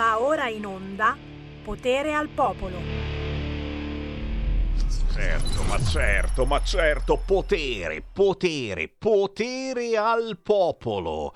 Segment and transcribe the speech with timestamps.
[0.00, 1.14] Va ora in onda
[1.62, 2.78] Potere al Popolo.
[5.12, 11.34] Certo, ma certo, ma certo, potere, potere, potere al popolo,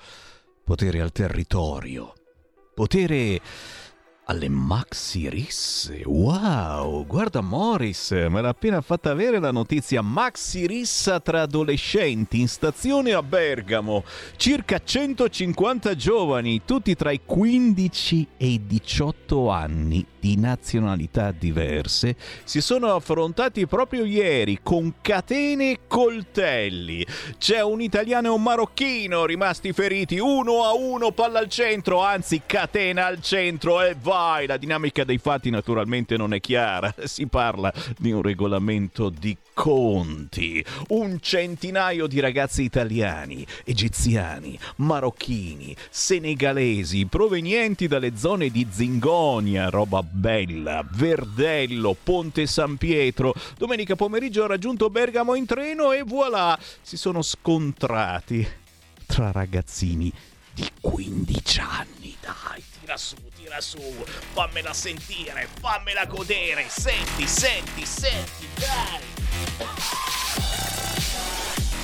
[0.64, 2.14] potere al territorio,
[2.72, 3.38] potere
[4.26, 6.02] alle maxi risse.
[6.04, 12.48] Wow, guarda Morris, me l'ha appena fatta avere la notizia maxi rissa tra adolescenti in
[12.48, 14.04] stazione a Bergamo.
[14.36, 22.62] Circa 150 giovani, tutti tra i 15 e i 18 anni, di nazionalità diverse, si
[22.62, 27.06] sono affrontati proprio ieri con catene e coltelli.
[27.36, 32.40] C'è un italiano e un marocchino rimasti feriti uno a uno, palla al centro, anzi
[32.46, 34.46] catena al centro e vai.
[34.46, 40.64] La dinamica dei fatti naturalmente non è chiara, si parla di un regolamento di conti.
[40.88, 50.86] Un centinaio di ragazzi italiani, egiziani, marocchini, senegalesi, provenienti dalle zone di Zingonia, roba Bella,
[50.88, 53.34] Verdello, Ponte San Pietro.
[53.58, 58.46] Domenica pomeriggio ha raggiunto Bergamo in treno e voilà, si sono scontrati
[59.06, 60.12] tra ragazzini
[60.52, 62.16] di 15 anni.
[62.20, 63.78] Dai, tira su, tira su,
[64.34, 66.68] fammela sentire, fammela godere.
[66.68, 70.53] Senti, senti, senti, dai.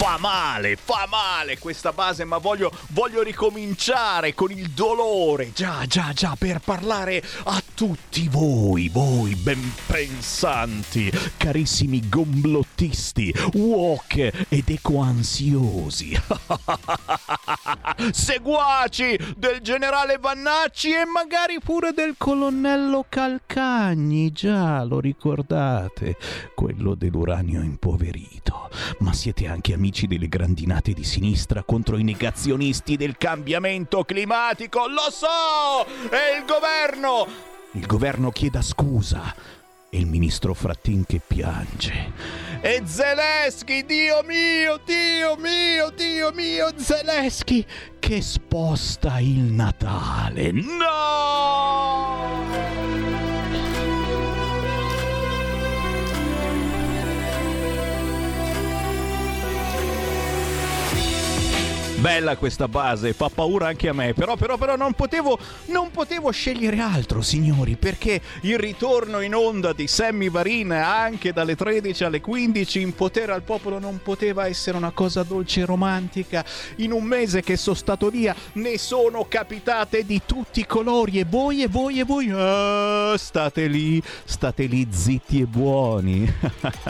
[0.03, 5.53] Fa male, fa male questa base, ma voglio, voglio ricominciare con il dolore.
[5.53, 14.71] Già, già, già, per parlare a tutti voi, voi ben pensanti, carissimi gomblottisti, walk ed
[14.71, 16.19] ecoansiosi.
[18.11, 24.33] Seguaci del generale Vannacci e magari pure del colonnello Calcagni.
[24.33, 26.17] Già, lo ricordate,
[26.55, 28.71] quello dell'uranio impoverito.
[29.01, 34.87] Ma siete anche amici amici delle grandinate di sinistra contro i negazionisti del cambiamento climatico.
[34.87, 35.85] Lo so!
[36.09, 37.27] È il governo!
[37.73, 39.35] Il governo chieda scusa.
[39.91, 42.13] E il ministro Frattin che piange.
[42.61, 47.67] E Zelensky, Dio mio, Dio mio, Dio mio, Zelensky,
[47.99, 50.53] che sposta il Natale.
[50.53, 52.21] No!
[62.01, 66.31] Bella questa base, fa paura anche a me, però, però, però non potevo, non potevo
[66.31, 72.23] scegliere altro, signori, perché il ritorno in onda di Sammy Varin anche dalle 13 alle
[72.23, 76.43] 15 in potere al popolo non poteva essere una cosa dolce e romantica.
[76.77, 81.27] In un mese che sono stato via ne sono capitate di tutti i colori e
[81.29, 86.33] voi e voi e voi ah, state lì, state lì zitti e buoni.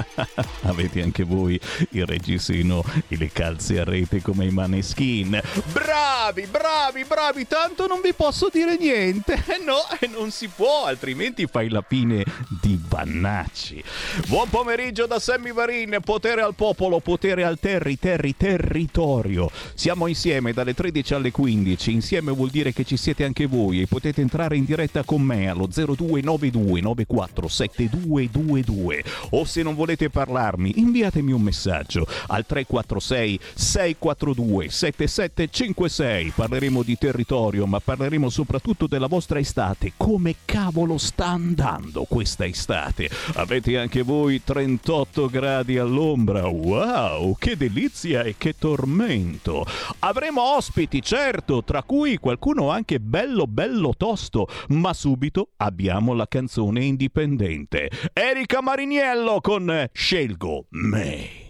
[0.63, 1.59] Avete anche voi
[1.91, 5.41] il reggiseno e le calze a rete come i maneschi Skin.
[5.73, 9.39] Bravi, bravi, bravi, tanto non vi posso dire niente.
[9.71, 9.77] No,
[10.19, 12.25] non si può, altrimenti fai la fine
[12.61, 13.83] di Vannacci.
[14.27, 19.49] Buon pomeriggio da Sammy Varin, potere al popolo, potere al terri, terri, territorio.
[19.75, 23.87] Siamo insieme dalle 13 alle 15, insieme vuol dire che ci siete anche voi e
[23.87, 30.81] potete entrare in diretta con me allo 0292 94 7222 o se non volete parlarmi
[30.81, 36.33] inviatemi un messaggio al 346 642 7756.
[36.35, 39.93] Parleremo di territorio, ma parleremo soprattutto della vostra estate.
[39.97, 43.09] Come cavolo sta andando questa estate?
[43.35, 46.47] Avete anche voi 38 gradi all'ombra?
[46.47, 49.65] Wow, che delizia e che tormento!
[50.01, 56.85] Avremo ospiti, certo, tra cui qualcuno anche bello bello tosto, ma subito abbiamo la canzone
[56.85, 57.91] indipendente.
[58.13, 61.50] Erika Mariniello con Scelgo me.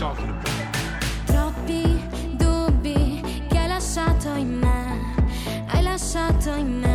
[0.00, 0.16] About?
[1.26, 2.00] Troppi
[2.36, 5.14] dubbi che hai lasciato in me,
[5.66, 6.91] hai lasciato in me.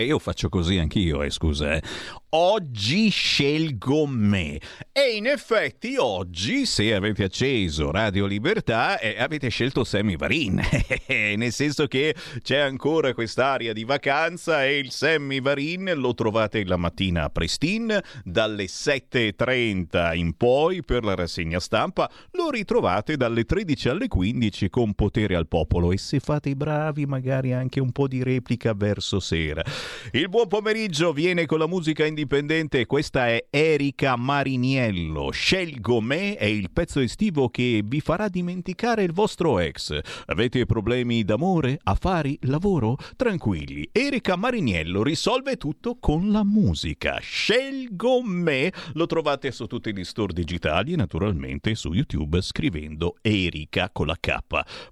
[0.00, 1.74] E io faccio così anch'io, eh, scusa.
[1.74, 1.82] Eh.
[2.32, 4.60] Oggi scelgo me.
[4.92, 10.60] E in effetti oggi, se avete acceso Radio Libertà, eh, avete scelto Sammy Varin.
[11.08, 16.76] Nel senso che c'è ancora quest'aria di vacanza e il Sammy Varin lo trovate la
[16.76, 22.08] mattina a Prestin dalle 7.30 in poi per la rassegna stampa.
[22.32, 27.06] Lo ritrovate dalle 13 alle 15 con potere al popolo e se fate i bravi
[27.06, 29.64] magari anche un po' di replica verso sera.
[30.12, 35.30] Il buon pomeriggio viene con la musica indipendente, questa è Erika Mariniello.
[35.30, 39.98] Scelgo me è il pezzo estivo che vi farà dimenticare il vostro ex.
[40.26, 42.98] Avete problemi d'amore, affari, lavoro?
[43.16, 47.18] Tranquilli, Erika Mariniello risolve tutto con la musica.
[47.20, 53.88] Scelgo me lo trovate su tutti gli store digitali e naturalmente su YouTube scrivendo Erika
[53.90, 54.36] con la K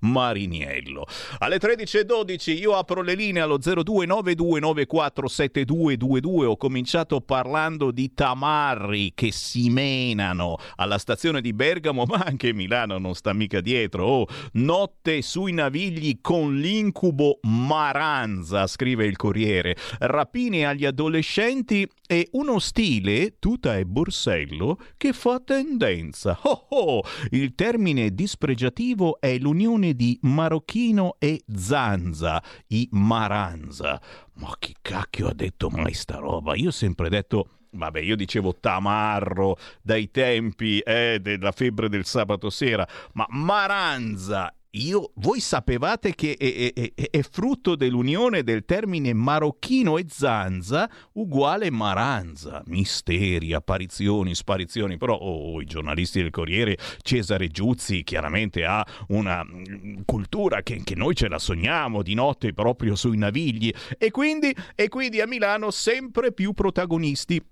[0.00, 1.04] Mariniello.
[1.40, 6.44] Alle 13.12 io apro le linee allo 0292947222.
[6.44, 12.98] Ho cominciato parlando di tamarri che si menano alla stazione di Bergamo, ma anche Milano
[12.98, 14.06] non sta mica dietro.
[14.06, 19.76] Oh, notte sui navigli con l'incubo Maranza, scrive il Corriere.
[19.98, 26.38] Rapine agli adolescenti e uno stile, tuta e borsello, che fa tendenza.
[26.42, 27.02] Oh oh!
[27.30, 34.00] Il termine dispregiativo è l'unione di marocchino e zanza, i maranza.
[34.38, 36.54] Ma chi cacchio ha detto mai sta roba?
[36.54, 42.48] Io ho sempre detto Vabbè, io dicevo tamarro dai tempi eh, della febbre del sabato
[42.48, 49.14] sera, ma maranza io, voi sapevate che è, è, è, è, frutto dell'unione del termine
[49.14, 52.62] marocchino e zanza uguale maranza.
[52.66, 54.98] Misteri, apparizioni, sparizioni.
[54.98, 60.94] Però oh, i giornalisti del Corriere, Cesare Giuzzi, chiaramente ha una mm, cultura che, che,
[60.94, 63.72] noi ce la sogniamo di notte proprio sui navigli.
[63.96, 67.42] E quindi, e quindi a Milano sempre più protagonisti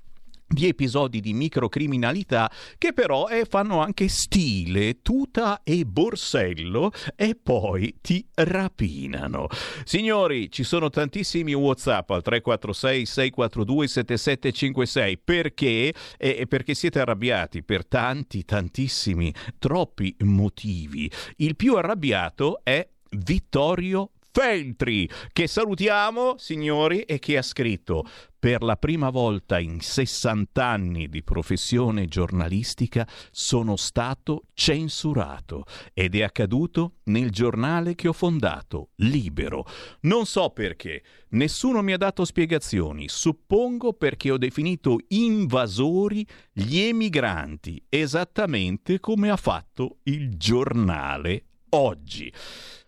[0.48, 7.96] di episodi di microcriminalità che però eh, fanno anche stile, tuta e borsello e poi
[8.00, 9.48] ti rapinano.
[9.84, 17.86] Signori, ci sono tantissimi WhatsApp al 346 642 7756 perché eh, perché siete arrabbiati per
[17.86, 21.10] tanti tantissimi troppi motivi.
[21.36, 28.06] Il più arrabbiato è Vittorio Feltri, che salutiamo, signori, e che ha scritto
[28.38, 35.64] per la prima volta in 60 anni di professione giornalistica sono stato censurato
[35.94, 39.64] ed è accaduto nel giornale che ho fondato, Libero.
[40.00, 47.82] Non so perché, nessuno mi ha dato spiegazioni, suppongo perché ho definito invasori gli emigranti,
[47.88, 52.30] esattamente come ha fatto il giornale oggi.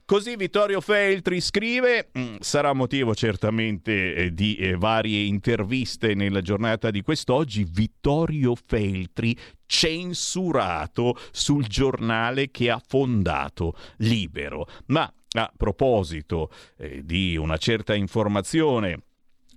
[0.08, 6.90] Così Vittorio Feltri scrive, mm, sarà motivo certamente eh, di eh, varie interviste nella giornata
[6.90, 9.36] di quest'oggi, Vittorio Feltri
[9.66, 14.66] censurato sul giornale che ha fondato Libero.
[14.86, 19.02] Ma a proposito eh, di una certa informazione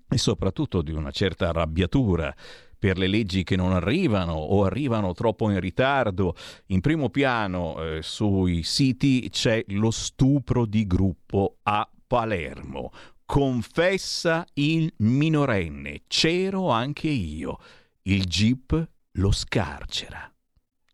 [0.10, 2.36] e soprattutto di una certa arrabbiatura
[2.82, 6.34] per le leggi che non arrivano o arrivano troppo in ritardo.
[6.68, 12.92] In primo piano eh, sui siti c'è lo stupro di gruppo a Palermo.
[13.24, 16.06] Confessa il minorenne.
[16.08, 17.60] C'ero anche io.
[18.02, 20.34] Il GIP lo scarcera.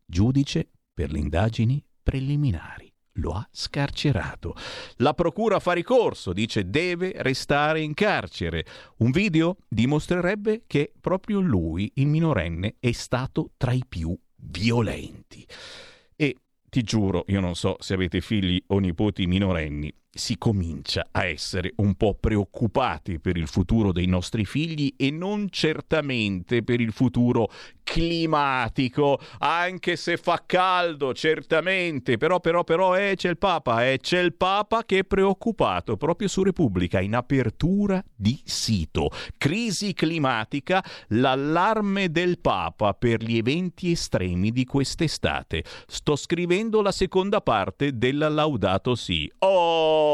[0.06, 2.87] Giudice per le indagini preliminari
[3.17, 4.55] lo ha scarcerato.
[4.97, 8.65] La procura fa ricorso, dice deve restare in carcere.
[8.97, 15.45] Un video dimostrerebbe che proprio lui, il minorenne, è stato tra i più violenti.
[16.15, 16.36] E
[16.69, 21.74] ti giuro, io non so se avete figli o nipoti minorenni, si comincia a essere
[21.77, 27.50] un po' preoccupati per il futuro dei nostri figli e non certamente per il futuro
[27.88, 34.19] climatico, anche se fa caldo, certamente, però però però eh, c'è il Papa, eh, c'è
[34.19, 39.09] il Papa che è preoccupato proprio su Repubblica in apertura di sito.
[39.38, 45.63] Crisi climatica, l'allarme del Papa per gli eventi estremi di quest'estate.
[45.88, 49.31] Sto scrivendo la seconda parte della Laudato Si.
[49.39, 50.06] Oh,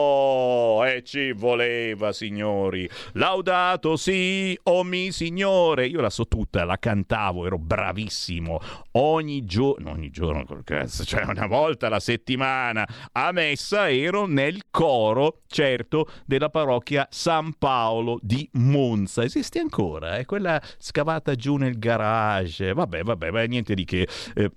[0.85, 2.89] e ci voleva, signori.
[3.13, 5.87] Laudato Si, oh mi signore.
[5.87, 8.59] Io la so tutta, la cantavo, ero bravissimo.
[8.93, 15.41] Ogni giorno, ogni giorno, cazzo, cioè una volta alla settimana a messa ero nel coro,
[15.47, 19.23] certo, della parrocchia San Paolo di Monza.
[19.23, 20.25] Esiste ancora, è eh?
[20.25, 22.73] quella scavata giù nel garage.
[22.73, 24.07] Vabbè, vabbè, vabbè niente di che.
[24.35, 24.51] Eh,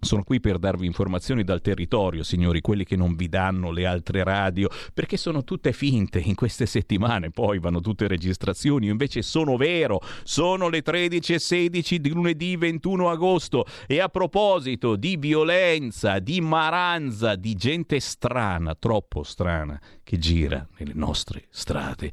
[0.00, 4.22] Sono qui per darvi informazioni dal territorio, signori, quelli che non vi danno le altre
[4.22, 10.00] radio, perché sono tutte finte in queste settimane, poi vanno tutte registrazioni, invece sono vero,
[10.22, 17.54] sono le 13.16 di lunedì 21 agosto e a proposito di violenza, di maranza, di
[17.54, 22.12] gente strana, troppo strana, che gira nelle nostre strade.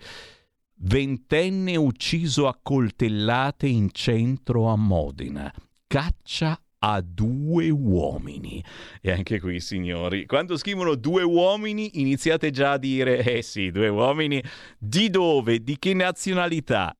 [0.78, 5.54] Ventenne ucciso a coltellate in centro a Modena.
[5.88, 8.64] Caccia a due uomini.
[9.02, 13.88] E anche qui, signori, quando scrivono due uomini, iniziate già a dire, eh sì, due
[13.88, 14.42] uomini,
[14.78, 16.96] di dove, di che nazionalità?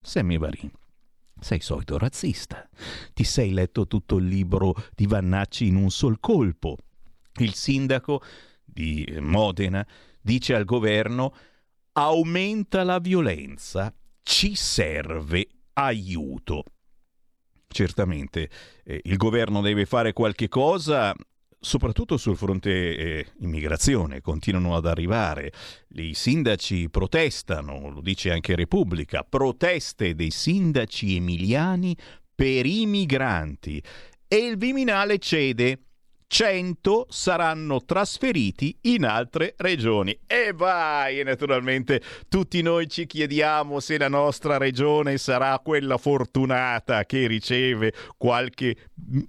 [0.00, 0.70] Sammy Varin.
[1.38, 2.66] Sei solito razzista.
[3.12, 6.78] Ti sei letto tutto il libro di Vannacci in un sol colpo.
[7.40, 8.22] Il sindaco
[8.64, 9.86] di Modena
[10.20, 11.34] dice al governo
[11.92, 16.64] aumenta la violenza, ci serve aiuto.
[17.72, 18.48] Certamente
[18.84, 21.14] eh, il governo deve fare qualche cosa,
[21.58, 25.52] soprattutto sul fronte eh, immigrazione, continuano ad arrivare.
[25.94, 31.96] I sindaci protestano, lo dice anche Repubblica, proteste dei sindaci emiliani
[32.34, 33.82] per i migranti.
[34.28, 35.78] E il Viminale cede
[36.32, 40.18] 100 saranno trasferiti in altre regioni.
[40.26, 41.22] E vai!
[41.22, 48.76] Naturalmente tutti noi ci chiediamo se la nostra regione sarà quella fortunata che riceve qualche,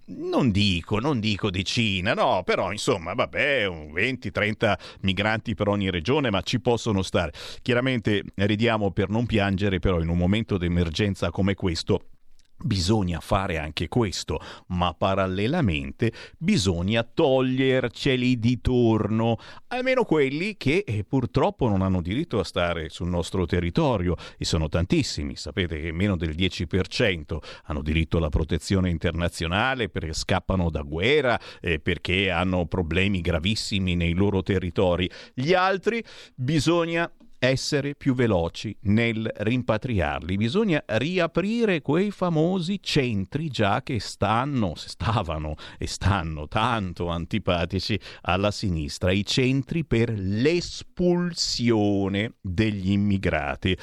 [0.06, 6.40] non dico, non dico decina, no, però insomma, vabbè, 20-30 migranti per ogni regione, ma
[6.40, 7.34] ci possono stare.
[7.62, 12.13] Chiaramente ridiamo per non piangere, però in un momento di emergenza come questo
[12.58, 21.68] Bisogna fare anche questo, ma parallelamente bisogna toglierceli di torno, almeno quelli che eh, purtroppo
[21.68, 26.36] non hanno diritto a stare sul nostro territorio e sono tantissimi, sapete che meno del
[26.36, 33.96] 10% hanno diritto alla protezione internazionale perché scappano da guerra, eh, perché hanno problemi gravissimi
[33.96, 35.10] nei loro territori.
[35.34, 36.02] Gli altri
[36.36, 37.12] bisogna
[37.44, 40.38] essere più veloci nel rimpatriarli.
[40.38, 49.12] Bisogna riaprire quei famosi centri già che stanno, stavano e stanno tanto antipatici alla sinistra,
[49.12, 53.78] i centri per l'espulsione degli immigrati.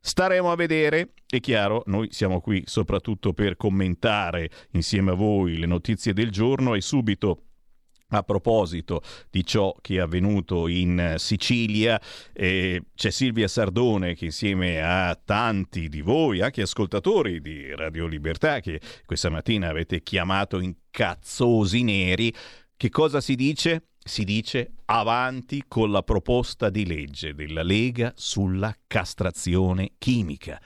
[0.00, 5.64] Staremo a vedere, è chiaro, noi siamo qui soprattutto per commentare insieme a voi le
[5.66, 7.44] notizie del giorno e subito
[8.10, 12.00] a proposito di ciò che è avvenuto in Sicilia,
[12.32, 18.60] eh, c'è Silvia Sardone che insieme a tanti di voi, anche ascoltatori di Radio Libertà,
[18.60, 22.34] che questa mattina avete chiamato incazzosi neri,
[22.76, 23.88] che cosa si dice?
[23.98, 30.58] Si dice avanti con la proposta di legge della Lega sulla castrazione chimica.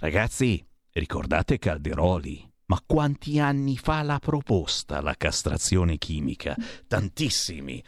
[0.00, 2.47] Ragazzi, ricordate Calderoli?
[2.68, 6.54] Ma quanti anni fa la proposta la castrazione chimica?
[6.86, 7.82] Tantissimi.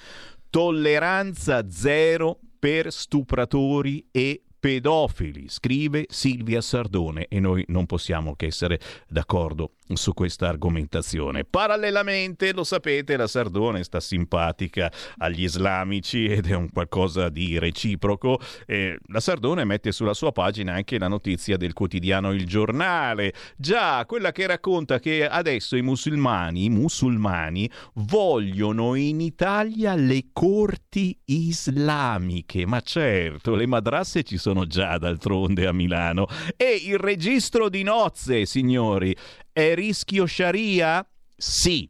[0.48, 8.80] Tolleranza zero per stupratori e pedofili, scrive Silvia Sardone e noi non possiamo che essere
[9.06, 11.44] d'accordo su questa argomentazione.
[11.44, 18.38] Parallelamente, lo sapete, la Sardone sta simpatica agli islamici ed è un qualcosa di reciproco.
[18.66, 24.04] Eh, la Sardone mette sulla sua pagina anche la notizia del quotidiano Il Giornale, già
[24.06, 32.66] quella che racconta che adesso i musulmani, i musulmani vogliono in Italia le corti islamiche,
[32.66, 36.26] ma certo, le madrasse ci sono già d'altronde a Milano.
[36.56, 39.14] E il registro di nozze, signori,
[39.52, 41.06] è rischio Sharia?
[41.36, 41.88] Sì.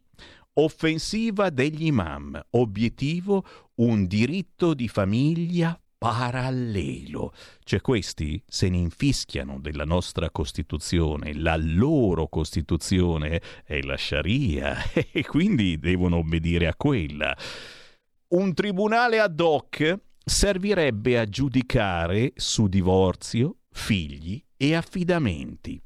[0.53, 2.39] Offensiva degli imam.
[2.51, 7.31] Obiettivo un diritto di famiglia parallelo.
[7.63, 14.77] Cioè questi se ne infischiano della nostra Costituzione, la loro Costituzione è la Sharia
[15.11, 17.37] e quindi devono obbedire a quella.
[18.29, 25.79] Un tribunale ad hoc servirebbe a giudicare su divorzio, figli e affidamenti.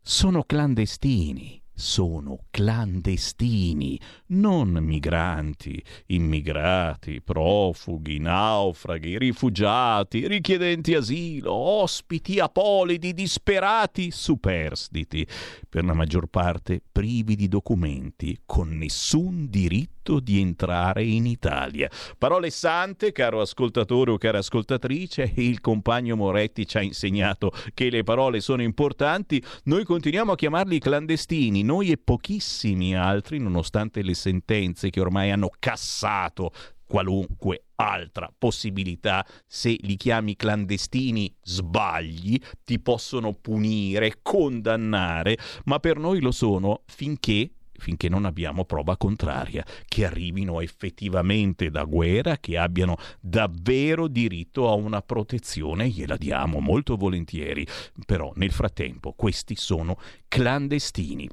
[0.00, 14.10] sono clandestini sono clandestini, non migranti, immigrati, profughi, naufraghi, rifugiati, richiedenti asilo, ospiti, apolidi, disperati,
[14.10, 15.26] superstiti,
[15.68, 21.90] per la maggior parte privi di documenti, con nessun diritto di entrare in Italia.
[22.18, 28.02] Parole sante, caro ascoltatore o cara ascoltatrice, il compagno Moretti ci ha insegnato che le
[28.02, 34.90] parole sono importanti, noi continuiamo a chiamarli clandestini, noi e pochissimi altri, nonostante le sentenze
[34.90, 36.52] che ormai hanno cassato
[36.86, 46.20] qualunque altra possibilità, se li chiami clandestini sbagli, ti possono punire, condannare, ma per noi
[46.20, 47.50] lo sono finché
[47.84, 54.72] finché non abbiamo prova contraria, che arrivino effettivamente da guerra, che abbiano davvero diritto a
[54.72, 57.66] una protezione, gliela diamo molto volentieri,
[58.06, 59.98] però nel frattempo questi sono
[60.28, 61.28] clandestini.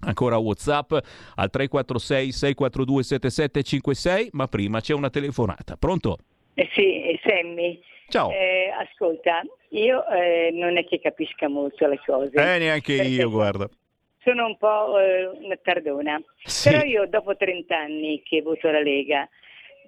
[0.00, 5.76] Ancora WhatsApp al 346 642 7756, ma prima c'è una telefonata.
[5.76, 6.18] Pronto?
[6.52, 7.80] Eh sì, Sammy.
[8.08, 8.30] Ciao.
[8.30, 12.32] Eh, ascolta, io eh, non è che capisca molto le cose.
[12.34, 13.68] Eh, neanche Perché io, guarda.
[14.22, 16.20] Sono un po' eh, una tardona.
[16.44, 16.70] Sì.
[16.70, 19.28] Però io dopo 30 anni che voto la Lega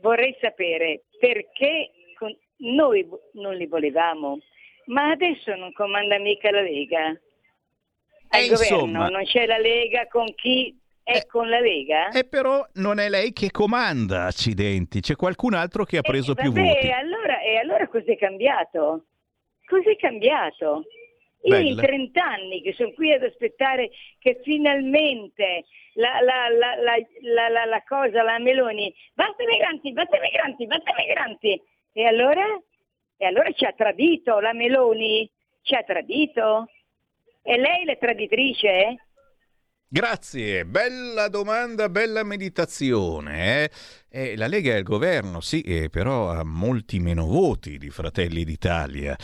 [0.00, 4.38] vorrei sapere perché con- noi non li volevamo,
[4.86, 7.06] ma adesso non comanda mica la Lega.
[8.32, 9.08] Al Eh, governo insomma.
[9.08, 12.10] non c'è la Lega con chi è Eh, con la Lega?
[12.10, 16.34] E però non è lei che comanda, accidenti, c'è qualcun altro che ha preso Eh,
[16.36, 16.90] più vabbè, voti.
[16.90, 19.06] Allora, e allora cos'è cambiato?
[19.66, 20.84] Cos'è cambiato?
[21.42, 21.82] Io in Bella.
[21.82, 28.38] 30 anni che sono qui ad aspettare che finalmente la, la, la, la, cosa, la
[28.38, 31.62] Meloni, basta migranti, basta migranti, basta migranti.
[31.92, 32.44] E allora?
[33.16, 35.30] E allora ci ha tradito la Meloni?
[35.62, 36.68] Ci ha tradito?
[37.42, 39.06] E lei la traditrice?
[39.92, 43.64] Grazie, bella domanda, bella meditazione.
[43.64, 43.70] eh.
[44.08, 48.44] Eh, la Lega è il governo, sì, eh, però ha molti meno voti di Fratelli
[48.44, 49.16] d'Italia.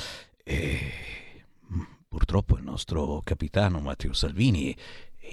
[0.44, 1.25] E, mm,
[2.16, 4.74] purtroppo il nostro capitano Matteo Salvini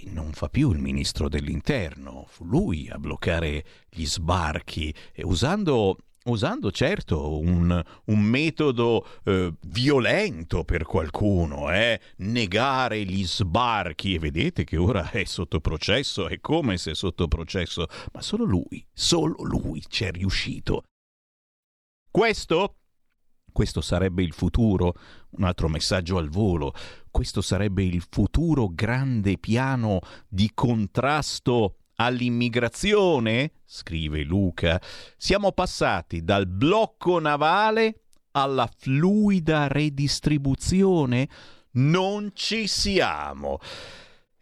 [0.07, 7.37] non fa più il ministro dell'interno, fu lui a bloccare gli sbarchi, usando usando certo
[7.39, 11.99] un, un metodo eh, violento per qualcuno, eh?
[12.17, 17.87] negare gli sbarchi e vedete che ora è sotto processo, è come se sotto processo,
[18.11, 20.83] ma solo lui, solo lui ci è riuscito.
[22.11, 22.75] Questo?
[23.53, 24.95] Questo sarebbe il futuro,
[25.37, 26.73] un altro messaggio al volo,
[27.09, 34.81] questo sarebbe il futuro grande piano di contrasto all'immigrazione, scrive Luca,
[35.15, 41.29] siamo passati dal blocco navale alla fluida redistribuzione?
[41.73, 43.59] Non ci siamo.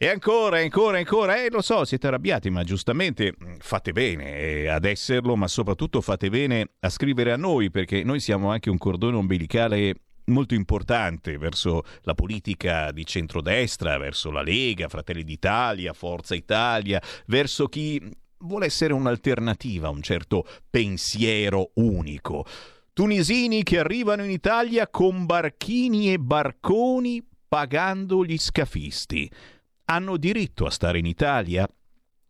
[0.03, 4.67] E ancora, ancora, ancora, eh, lo so, siete arrabbiati, ma giustamente mh, fate bene eh,
[4.67, 8.79] ad esserlo, ma soprattutto fate bene a scrivere a noi, perché noi siamo anche un
[8.79, 9.93] cordone ombelicale
[10.25, 17.67] molto importante verso la politica di centrodestra, verso la Lega, Fratelli d'Italia, Forza Italia, verso
[17.67, 18.01] chi
[18.39, 22.43] vuole essere un'alternativa a un certo pensiero unico.
[22.91, 29.29] Tunisini che arrivano in Italia con barchini e barconi pagando gli scafisti.
[29.91, 31.67] Hanno diritto a stare in Italia?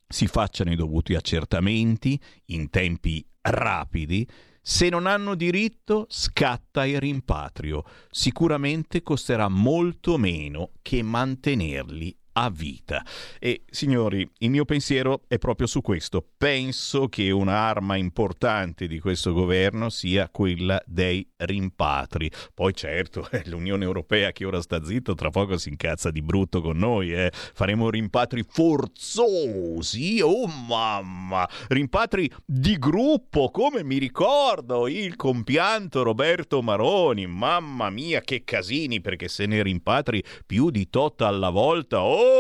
[0.08, 4.28] Si facciano i dovuti accertamenti in tempi rapidi.
[4.60, 7.84] Se non hanno diritto, scatta il rimpatrio.
[8.10, 13.04] Sicuramente costerà molto meno che mantenerli a vita.
[13.40, 16.26] E signori, il mio pensiero è proprio su questo.
[16.38, 22.32] Penso che un'arma importante di questo governo sia quella dei rimpatri.
[22.54, 26.62] Poi certo, è l'Unione Europea che ora sta zitto, tra poco si incazza di brutto
[26.62, 27.32] con noi, eh.
[27.32, 37.28] faremo rimpatri forzosi, oh mamma, rimpatri di gruppo, come mi ricordo il compianto Roberto Maroni,
[37.28, 42.31] mamma mia che casini, perché se ne rimpatri più di tot alla volta, oh,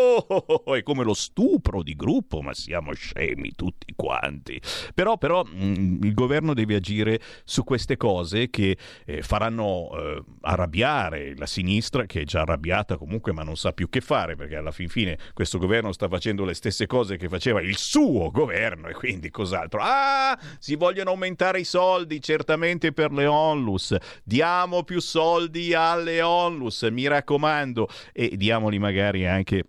[0.76, 4.62] è come lo stupro di gruppo, ma siamo scemi tutti quanti.
[4.94, 11.36] Però, però mh, il governo deve agire su queste cose che eh, faranno eh, arrabbiare
[11.36, 14.72] la sinistra, che è già arrabbiata comunque, ma non sa più che fare, perché alla
[14.72, 18.94] fin fine questo governo sta facendo le stesse cose che faceva il suo governo e
[18.94, 19.80] quindi cos'altro.
[19.82, 26.84] Ah, si vogliono aumentare i soldi certamente per le onlus, diamo più soldi alle onlus,
[26.92, 29.66] mi raccomando, e diamoli magari anche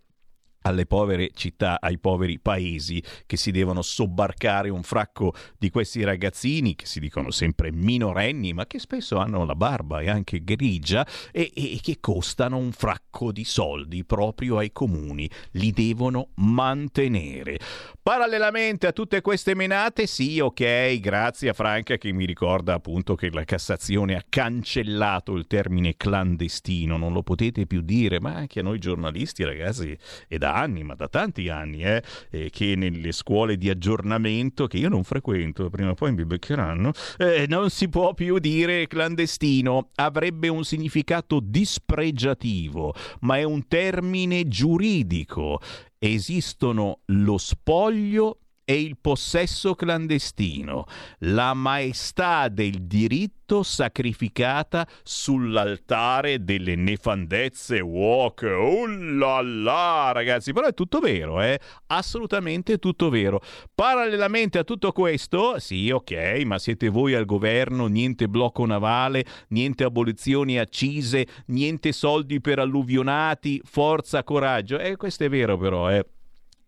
[0.63, 6.75] alle povere città, ai poveri paesi che si devono sobbarcare un fracco di questi ragazzini
[6.75, 11.51] che si dicono sempre minorenni, ma che spesso hanno la barba e anche grigia e,
[11.55, 15.29] e che costano un fracco di soldi proprio ai comuni.
[15.53, 17.59] Li devono mantenere.
[18.03, 23.31] Parallelamente a tutte queste menate, sì, ok, grazie a Franca che mi ricorda appunto che
[23.31, 28.63] la Cassazione ha cancellato il termine clandestino, non lo potete più dire, ma anche a
[28.63, 29.97] noi giornalisti, ragazzi,
[30.27, 34.89] è anni, ma da tanti anni, eh, eh, che nelle scuole di aggiornamento, che io
[34.89, 40.49] non frequento, prima o poi mi beccheranno, eh, non si può più dire clandestino, avrebbe
[40.49, 45.61] un significato dispregiativo, ma è un termine giuridico.
[45.99, 50.85] Esistono lo spoglio e il possesso clandestino,
[51.21, 58.43] la maestà del diritto sacrificata sull'altare delle nefandezze walk.
[58.43, 61.59] Oh là là, ragazzi, però è tutto vero, eh?
[61.89, 63.41] Assolutamente tutto vero.
[63.75, 69.85] Parallelamente a tutto questo, sì, ok, ma siete voi al governo, niente blocco navale, niente
[69.85, 74.79] abolizioni accise, niente soldi per alluvionati, forza, coraggio.
[74.79, 76.07] Eh, questo è vero però, eh.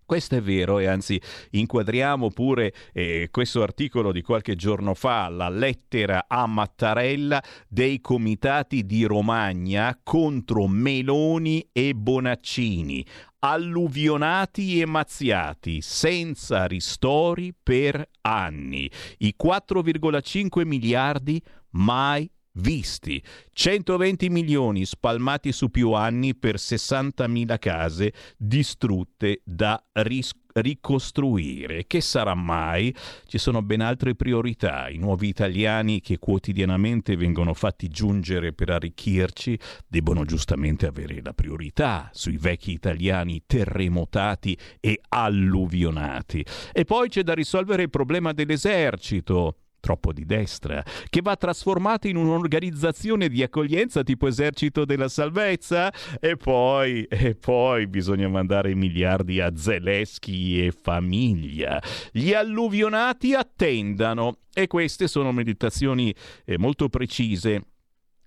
[0.06, 1.18] Questo è vero e anzi
[1.52, 8.84] inquadriamo pure eh, questo articolo di qualche giorno fa, la lettera a Mattarella dei comitati
[8.84, 13.04] di Romagna contro Meloni e Bonaccini,
[13.38, 18.90] alluvionati e mazziati, senza ristori per anni.
[19.18, 21.40] I 4,5 miliardi
[21.70, 23.22] mai visti.
[23.52, 31.86] 120 milioni spalmati su più anni per 60.000 case distrutte da ris- ricostruire.
[31.86, 32.94] Che sarà mai?
[33.26, 34.88] Ci sono ben altre priorità.
[34.88, 42.10] I nuovi italiani che quotidianamente vengono fatti giungere per arricchirci debbono giustamente avere la priorità
[42.12, 46.44] sui vecchi italiani terremotati e alluvionati.
[46.72, 52.16] E poi c'è da risolvere il problema dell'esercito troppo di destra, che va trasformato in
[52.16, 59.54] un'organizzazione di accoglienza tipo esercito della salvezza e poi, e poi bisogna mandare miliardi a
[59.54, 61.82] Zelensky e famiglia.
[62.10, 66.14] Gli alluvionati attendano e queste sono meditazioni
[66.46, 67.66] eh, molto precise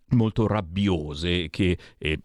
[0.10, 2.20] molto rabbiose che eh,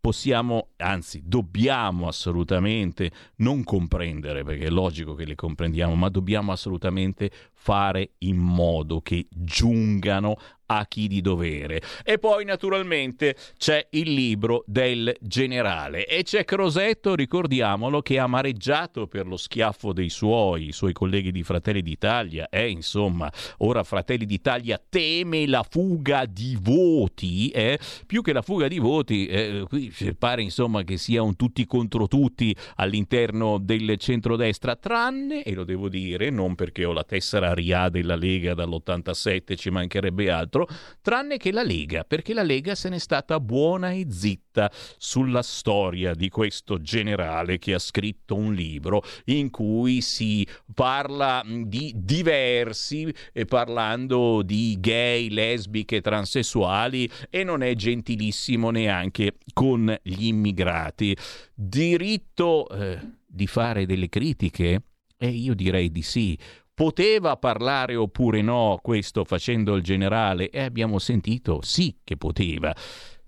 [0.00, 7.30] possiamo, anzi dobbiamo assolutamente non comprendere, perché è logico che le comprendiamo, ma dobbiamo assolutamente
[7.68, 10.38] fare in modo che giungano
[10.70, 11.80] a chi di dovere.
[12.04, 19.26] E poi naturalmente c'è il libro del generale e c'è Crosetto, ricordiamolo, che amareggiato per
[19.26, 24.80] lo schiaffo dei suoi, i suoi colleghi di Fratelli d'Italia e insomma ora Fratelli d'Italia
[24.88, 27.78] teme la fuga di voti, eh?
[28.06, 32.06] più che la fuga di voti, eh, qui pare insomma che sia un tutti contro
[32.08, 37.88] tutti all'interno del centrodestra, tranne, e lo devo dire, non perché ho la tessera RIA
[37.88, 40.66] della Lega dall'87, ci mancherebbe altro,
[41.02, 46.14] tranne che la Lega, perché la Lega se n'è stata buona e zitta sulla storia
[46.14, 53.44] di questo generale che ha scritto un libro in cui si parla di diversi, eh,
[53.44, 61.16] parlando di gay, lesbiche, transessuali e non è gentilissimo neanche con gli immigrati.
[61.54, 64.82] Diritto eh, di fare delle critiche?
[65.16, 66.38] E io direi di sì.
[66.78, 70.48] Poteva parlare oppure no questo facendo il generale?
[70.48, 72.72] E abbiamo sentito sì che poteva.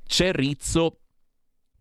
[0.06, 1.00] C'è Rizzo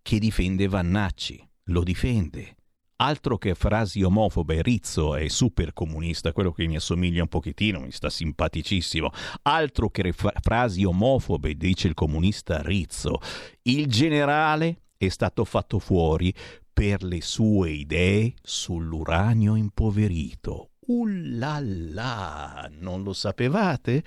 [0.01, 2.55] che difende Vannacci, lo difende.
[2.95, 7.91] Altro che frasi omofobe, Rizzo è super comunista, quello che mi assomiglia un pochettino, mi
[7.91, 9.11] sta simpaticissimo.
[9.43, 13.19] Altro che fra- frasi omofobe, dice il comunista Rizzo.
[13.61, 16.33] Il generale è stato fatto fuori
[16.73, 20.68] per le sue idee sull'uranio impoverito.
[20.91, 24.03] Ullala, non lo sapevate?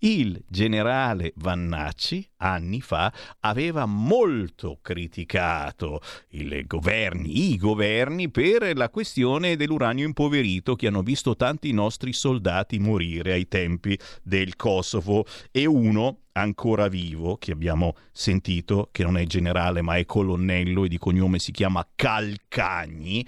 [0.00, 6.02] Il generale Vannacci anni fa aveva molto criticato
[6.66, 13.32] governi, i governi per la questione dell'uranio impoverito che hanno visto tanti nostri soldati morire
[13.32, 19.80] ai tempi del Kosovo e uno ancora vivo che abbiamo sentito che non è generale
[19.80, 23.26] ma è colonnello e di cognome si chiama Calcagni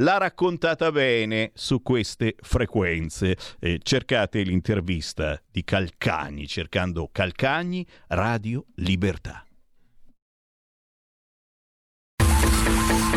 [0.00, 3.36] l'ha raccontata bene su queste frequenze.
[3.58, 9.44] Eh, cercate l'intervista di Calcagni cercando Calcagni Radio Libertà.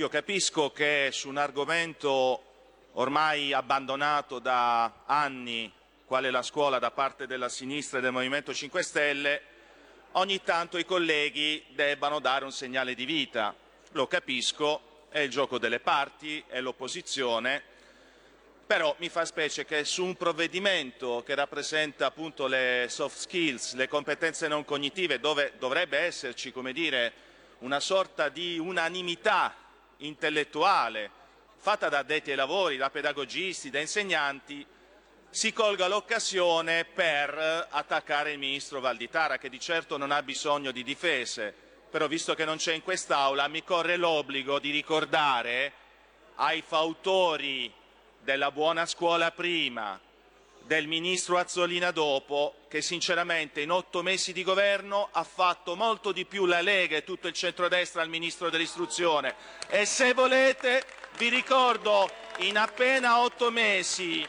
[0.00, 2.42] io capisco che su un argomento
[2.92, 5.70] ormai abbandonato da anni,
[6.06, 9.42] quale la scuola da parte della sinistra e del Movimento 5 Stelle,
[10.12, 13.54] ogni tanto i colleghi debbano dare un segnale di vita.
[13.92, 17.62] Lo capisco, è il gioco delle parti, è l'opposizione,
[18.66, 23.86] però mi fa specie che su un provvedimento che rappresenta appunto le soft skills, le
[23.86, 27.12] competenze non cognitive, dove dovrebbe esserci, come dire,
[27.58, 29.68] una sorta di unanimità
[30.00, 31.18] intellettuale
[31.60, 34.66] fatta da addetti ai lavori, da pedagogisti, da insegnanti,
[35.28, 40.82] si colga l'occasione per attaccare il ministro Valditara, che di certo non ha bisogno di
[40.82, 41.54] difese,
[41.90, 45.72] però visto che non c'è in quest'Aula mi corre l'obbligo di ricordare
[46.36, 47.72] ai fautori
[48.20, 50.00] della buona scuola prima,
[50.64, 56.24] del ministro Azzolina dopo, che sinceramente in otto mesi di governo ha fatto molto di
[56.24, 59.34] più la Lega e tutto il centrodestra al ministro dell'istruzione.
[59.68, 60.84] E se volete
[61.16, 64.26] vi ricordo in appena otto mesi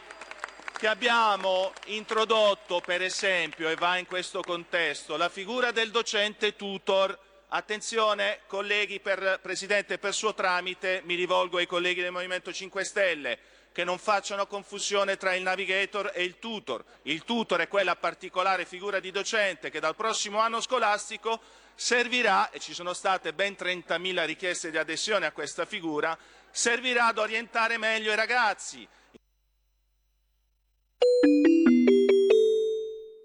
[0.78, 7.16] che abbiamo introdotto, per esempio, e va in questo contesto, la figura del docente tutor.
[7.54, 13.38] Attenzione, colleghi, per, Presidente, per suo tramite mi rivolgo ai colleghi del Movimento 5 Stelle
[13.72, 16.84] che non facciano confusione tra il navigator e il tutor.
[17.02, 21.40] Il tutor è quella particolare figura di docente che dal prossimo anno scolastico
[21.74, 26.16] servirà, e ci sono state ben 30.000 richieste di adesione a questa figura,
[26.50, 28.86] servirà ad orientare meglio i ragazzi.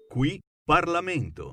[0.08, 1.52] Qui Parlamento.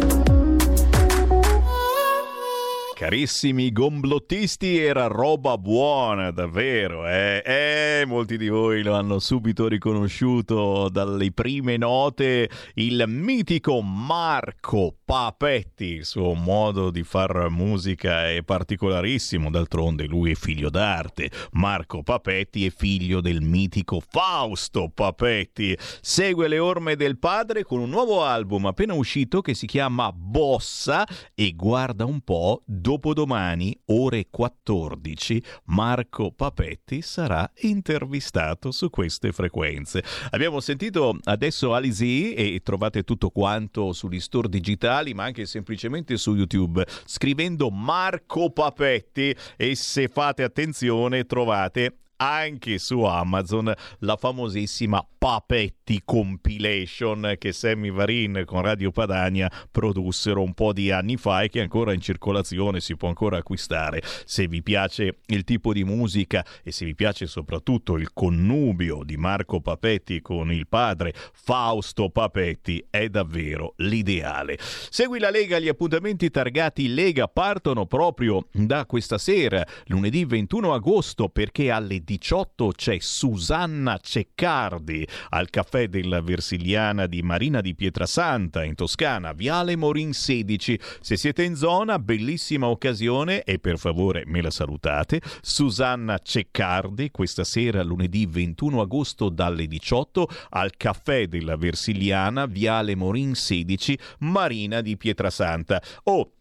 [3.01, 7.07] Carissimi gomblottisti, era roba buona, davvero.
[7.07, 7.41] Eh?
[7.43, 12.47] eh, molti di voi lo hanno subito riconosciuto dalle prime note.
[12.75, 19.49] Il mitico Marco Papetti, il suo modo di far musica è particolarissimo.
[19.49, 21.31] D'altronde, lui è figlio d'arte.
[21.53, 25.75] Marco Papetti è figlio del mitico Fausto Papetti.
[26.01, 31.03] Segue le orme del padre con un nuovo album appena uscito che si chiama Bossa
[31.33, 40.03] e guarda un po' dopodomani, ore 14, Marco Papetti sarà intervistato su queste frequenze.
[40.31, 46.35] Abbiamo sentito adesso Alisi e trovate tutto quanto sugli store digitali, ma anche semplicemente su
[46.35, 56.01] YouTube, scrivendo Marco Papetti e se fate attenzione trovate anche su Amazon la famosissima Papetti
[56.03, 61.59] Compilation che Sammy Varin con Radio Padania produssero un po' di anni fa e che
[61.59, 64.01] è ancora in circolazione, si può ancora acquistare.
[64.25, 69.15] Se vi piace il tipo di musica e se vi piace soprattutto il connubio di
[69.15, 74.57] Marco Papetti con il padre Fausto Papetti, è davvero l'ideale.
[74.59, 81.29] Segui la Lega, gli appuntamenti targati Lega partono proprio da questa sera, lunedì 21 agosto,
[81.29, 88.75] perché alle 18 c'è Susanna Ceccardi al caffè della Versiliana di Marina di Pietrasanta in
[88.75, 90.79] Toscana, Viale Morin 16.
[90.99, 95.21] Se siete in zona, bellissima occasione e per favore me la salutate.
[95.41, 103.35] Susanna Ceccardi questa sera lunedì 21 agosto dalle 18 al caffè della Versiliana, Viale Morin
[103.35, 105.81] 16, Marina di Pietrasanta.
[106.03, 106.31] Oh,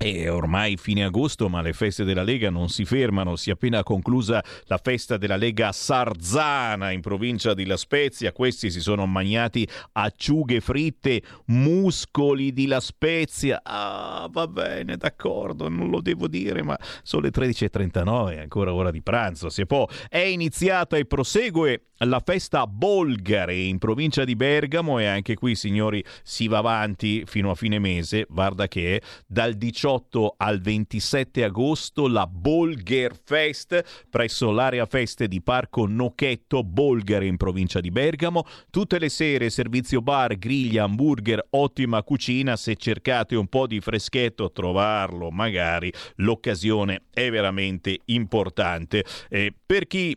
[0.00, 3.36] è ormai fine agosto, ma le feste della Lega non si fermano.
[3.36, 8.32] Si è appena conclusa la festa della Lega Sarzana in provincia di La Spezia.
[8.32, 13.60] Questi si sono magnati acciughe fritte, muscoli di La Spezia.
[13.62, 18.90] Ah, va bene, d'accordo, non lo devo dire, ma sono le 13.39, è ancora ora
[18.90, 19.50] di pranzo.
[19.50, 25.34] Se può, è iniziata e prosegue la festa Bolgare in provincia di Bergamo e anche
[25.34, 28.24] qui, signori, si va avanti fino a fine mese.
[28.30, 35.42] Guarda che dal 18 18 al 27 agosto la Bolger Fest presso l'area feste di
[35.42, 38.44] Parco Nocchetto Bolgare in provincia di Bergamo.
[38.70, 42.56] Tutte le sere servizio bar, griglia, hamburger, ottima cucina.
[42.56, 45.92] Se cercate un po' di freschetto, trovarlo magari.
[46.16, 49.04] L'occasione è veramente importante.
[49.28, 50.16] Eh, per chi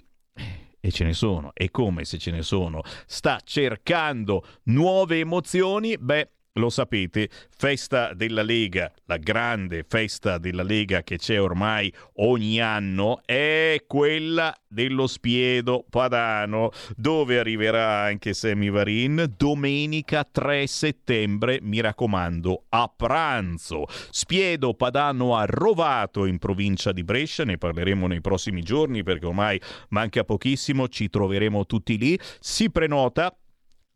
[0.86, 6.30] e ce ne sono, e come se ce ne sono, sta cercando nuove emozioni, beh,
[6.54, 13.22] lo sapete, festa della Lega, la grande festa della Lega che c'è ormai ogni anno,
[13.26, 22.92] è quella dello Spiedo Padano, dove arriverà anche Semivarin domenica 3 settembre, mi raccomando, a
[22.96, 23.86] pranzo.
[24.12, 29.60] Spiedo Padano a Rovato in provincia di Brescia, ne parleremo nei prossimi giorni perché ormai
[29.90, 32.20] manca pochissimo, ci troveremo tutti lì.
[32.40, 33.36] Si prenota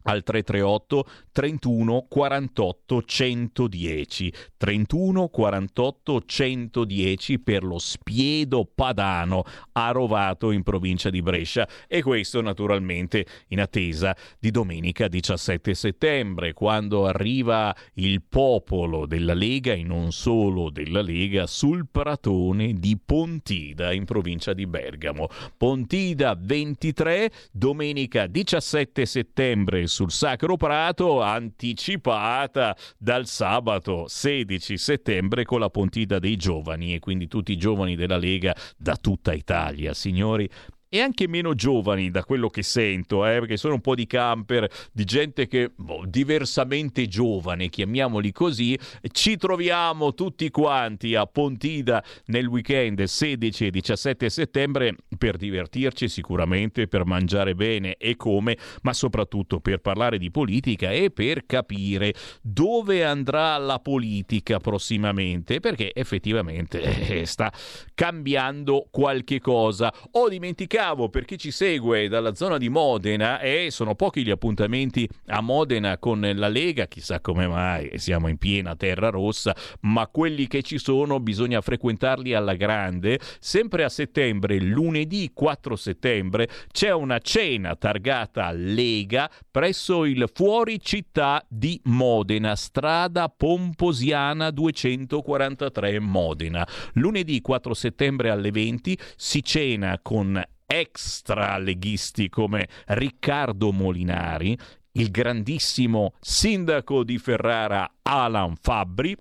[0.03, 9.43] al 338 31 48 110 31 48 110 per lo Spiedo Padano
[9.73, 11.67] a Rovato in provincia di Brescia.
[11.87, 19.73] E questo naturalmente in attesa di domenica 17 settembre quando arriva il popolo della Lega
[19.73, 25.27] e non solo della Lega sul pratone di Pontida in provincia di Bergamo.
[25.55, 35.69] Pontida 23 domenica 17 settembre sul Sacro Prato anticipata dal sabato 16 settembre con la
[35.69, 39.93] Pontida dei giovani e quindi tutti i giovani della Lega da tutta Italia.
[39.93, 40.49] Signori,
[40.89, 44.69] e anche meno giovani da quello che sento, eh, perché sono un po' di camper,
[44.91, 48.77] di gente che boh, diversamente giovane, chiamiamoli così,
[49.11, 56.87] ci troviamo tutti quanti a Pontida nel weekend 16 e 17 settembre per divertirci sicuramente,
[56.87, 63.03] per mangiare bene e come, ma soprattutto per parlare di politica e per capire dove
[63.03, 67.51] andrà la politica prossimamente, perché effettivamente eh, sta
[67.93, 69.93] cambiando qualche cosa.
[70.11, 74.29] Ho dimenticato dimenticavo per chi ci segue dalla zona di Modena e sono pochi gli
[74.29, 80.07] appuntamenti a Modena con la Lega, chissà come mai, siamo in piena terra rossa, ma
[80.07, 83.19] quelli che ci sono bisogna frequentarli alla grande.
[83.39, 91.43] Sempre a settembre, lunedì 4 settembre, c'è una cena targata Lega presso il fuori città
[91.47, 96.67] di Modena, strada Pomposiana 243 Modena.
[96.93, 104.57] Lunedì 4 settembre alle 20 si cena con extra leghisti come Riccardo Molinari,
[104.91, 109.15] il grandissimo sindaco di Ferrara Alan Fabbri,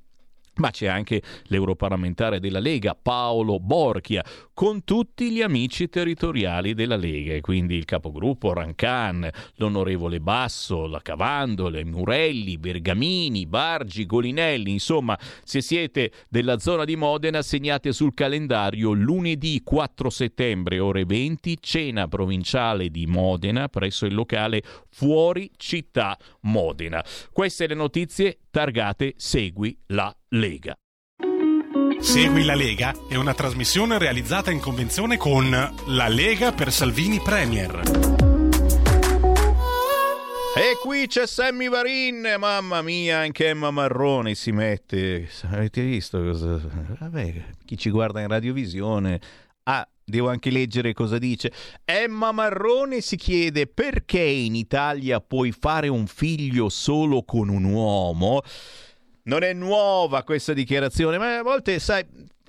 [0.57, 4.25] ma c'è anche l'europarlamentare della Lega Paolo Borchia,
[4.57, 11.03] con tutti gli amici territoriali della Lega, e quindi il capogruppo Rancan, l'onorevole Basso, la
[11.03, 18.93] Cavandole, Murelli, Bergamini, Bargi, Golinelli, insomma, se siete della zona di Modena, segnate sul calendario
[18.93, 27.05] lunedì 4 settembre, ore 20, cena provinciale di Modena presso il locale Fuori Città Modena.
[27.31, 30.75] Queste le notizie targate Segui la Lega.
[32.07, 37.81] Segui la Lega è una trasmissione realizzata in convenzione con La Lega per Salvini Premier.
[40.57, 45.29] E qui c'è Sammy Varin, mamma mia, anche Emma Marrone si mette.
[45.51, 46.61] Avete visto cosa?
[47.01, 49.21] Vabbè, chi ci guarda in radiovisione
[49.69, 51.53] Ah, devo anche leggere cosa dice.
[51.85, 58.43] Emma Marrone si chiede perché in Italia puoi fare un figlio solo con un uomo.
[59.27, 62.05] Non è nuova questa dichiarazione, ma a volte, sai,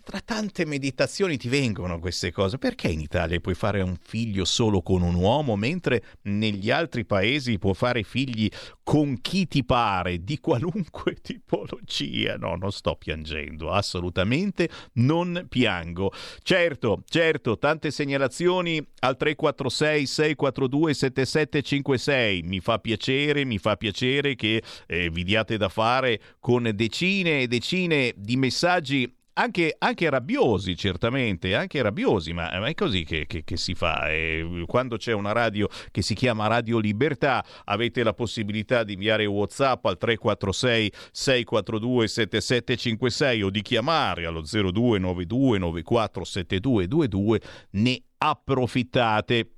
[0.07, 2.57] tra tante meditazioni ti vengono queste cose.
[2.57, 7.59] Perché in Italia puoi fare un figlio solo con un uomo, mentre negli altri paesi
[7.59, 8.49] puoi fare figli
[8.83, 12.37] con chi ti pare, di qualunque tipologia?
[12.37, 16.13] No, non sto piangendo, assolutamente non piango.
[16.41, 22.43] Certo, certo, tante segnalazioni al 346 642 7756.
[22.43, 27.47] Mi fa piacere, mi fa piacere che eh, vi diate da fare con decine e
[27.47, 33.57] decine di messaggi anche, anche, rabbiosi, certamente, anche rabbiosi, ma, è così che, che, che
[33.57, 34.09] si fa.
[34.09, 39.25] E quando c'è una radio che si chiama Radio Libertà, avete la possibilità di inviare
[39.25, 47.41] WhatsApp al 346 642 7756 o di chiamare allo 0292 94 7222.
[47.71, 49.51] Ne approfittate.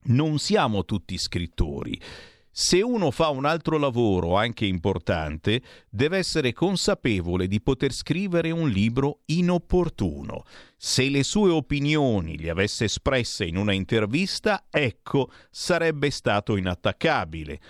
[0.00, 2.00] Non siamo tutti scrittori
[2.60, 8.68] se uno fa un altro lavoro anche importante, deve essere consapevole di poter scrivere un
[8.68, 10.42] libro inopportuno.
[10.76, 17.60] Se le sue opinioni le avesse espresse in una intervista, ecco, sarebbe stato inattaccabile.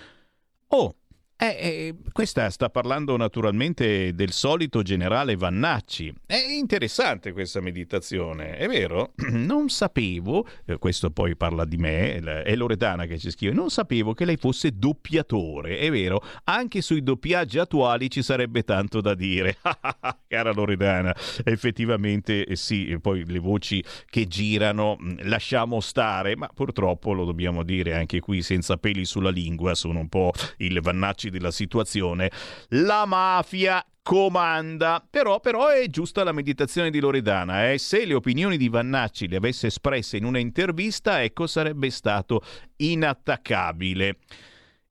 [0.68, 0.96] Oh,
[1.40, 6.12] eh, eh, questa sta parlando naturalmente del solito generale Vannacci.
[6.26, 9.12] È interessante questa meditazione, è vero?
[9.38, 14.14] Non sapevo, eh, questo poi parla di me, è Loredana che ci scrive, non sapevo
[14.14, 16.20] che lei fosse doppiatore, è vero?
[16.44, 19.58] Anche sui doppiaggi attuali ci sarebbe tanto da dire.
[20.26, 21.14] Cara Loredana,
[21.44, 27.62] effettivamente eh, sì, poi le voci che girano mm, lasciamo stare, ma purtroppo lo dobbiamo
[27.62, 32.30] dire anche qui senza peli sulla lingua, sono un po' il Vannacci della situazione,
[32.68, 35.06] la mafia comanda.
[35.08, 37.70] Però, però, è giusta la meditazione di Loredana.
[37.70, 37.78] Eh?
[37.78, 42.42] Se le opinioni di Vannacci le avesse espresse in una intervista, ecco, sarebbe stato
[42.76, 44.18] inattaccabile.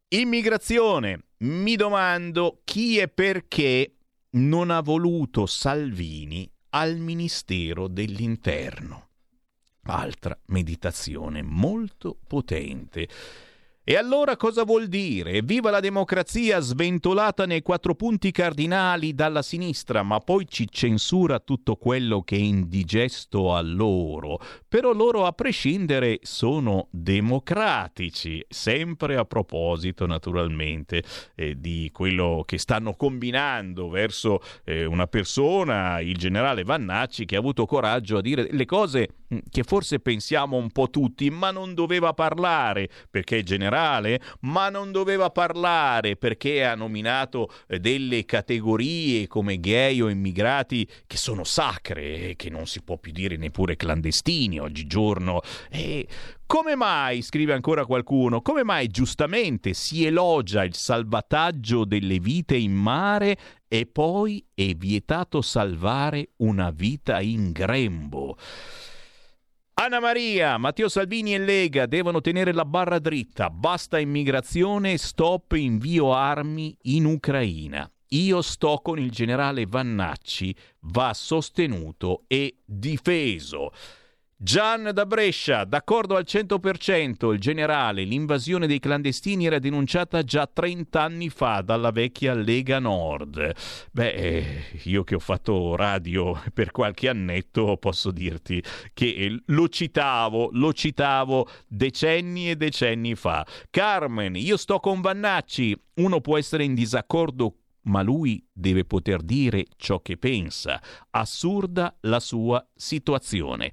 [0.09, 1.23] Immigrazione.
[1.39, 3.95] Mi domando chi e perché
[4.31, 9.09] non ha voluto Salvini al Ministero dell'Interno.
[9.83, 13.07] Altra meditazione molto potente.
[13.89, 15.41] E allora cosa vuol dire?
[15.41, 21.77] Viva la democrazia sventolata nei quattro punti cardinali dalla sinistra, ma poi ci censura tutto
[21.77, 24.41] quello che è indigesto a loro.
[24.67, 31.01] Però loro a prescindere sono democratici, sempre a proposito naturalmente
[31.35, 37.39] eh, di quello che stanno combinando verso eh, una persona, il generale Vannacci, che ha
[37.39, 41.73] avuto coraggio a dire le cose mm, che forse pensiamo un po' tutti, ma non
[41.73, 48.25] doveva parlare, perché il generale generale, ma non doveva parlare perché ha nominato eh, delle
[48.25, 53.38] categorie come gay o immigrati che sono sacre e che non si può più dire
[53.38, 55.41] neppure clandestini oggigiorno.
[55.69, 56.07] E
[56.45, 62.73] come mai, scrive ancora qualcuno, come mai giustamente si elogia il salvataggio delle vite in
[62.73, 68.38] mare e poi è vietato salvare una vita in grembo?
[69.80, 73.51] Anna Maria, Matteo Salvini e Lega devono tenere la barra dritta.
[73.51, 77.88] Basta immigrazione stop invio armi in Ucraina.
[78.07, 83.69] Io sto con il generale Vannacci, va sostenuto e difeso.
[84.39, 91.01] Gian da Brescia, d'accordo al 100%, il generale, l'invasione dei clandestini era denunciata già 30
[91.01, 93.51] anni fa dalla vecchia Lega Nord.
[93.91, 98.61] Beh, eh, io che ho fatto radio per qualche annetto posso dirti
[98.93, 103.43] che lo citavo, lo citavo decenni e decenni fa.
[103.71, 107.55] Carmen, io sto con Vannacci, uno può essere in disaccordo
[107.88, 110.79] ma lui deve poter dire ciò che pensa.
[111.09, 113.71] Assurda la sua situazione.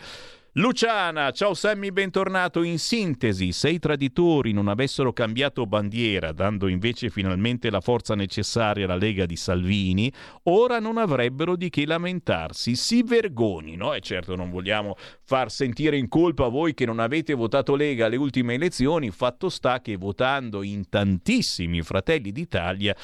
[0.57, 2.63] Luciana, ciao Sammy, bentornato.
[2.63, 8.85] In sintesi, se i traditori non avessero cambiato bandiera, dando invece finalmente la forza necessaria
[8.85, 10.13] alla Lega di Salvini,
[10.45, 12.77] ora non avrebbero di che lamentarsi.
[12.77, 13.95] Si vergognino.
[13.95, 14.95] E certo non vogliamo
[15.25, 19.11] far sentire in colpa voi che non avete votato Lega alle ultime elezioni.
[19.11, 22.95] Fatto sta che votando in tantissimi Fratelli d'Italia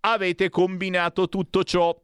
[0.00, 1.94] avete combinato tutto ciò.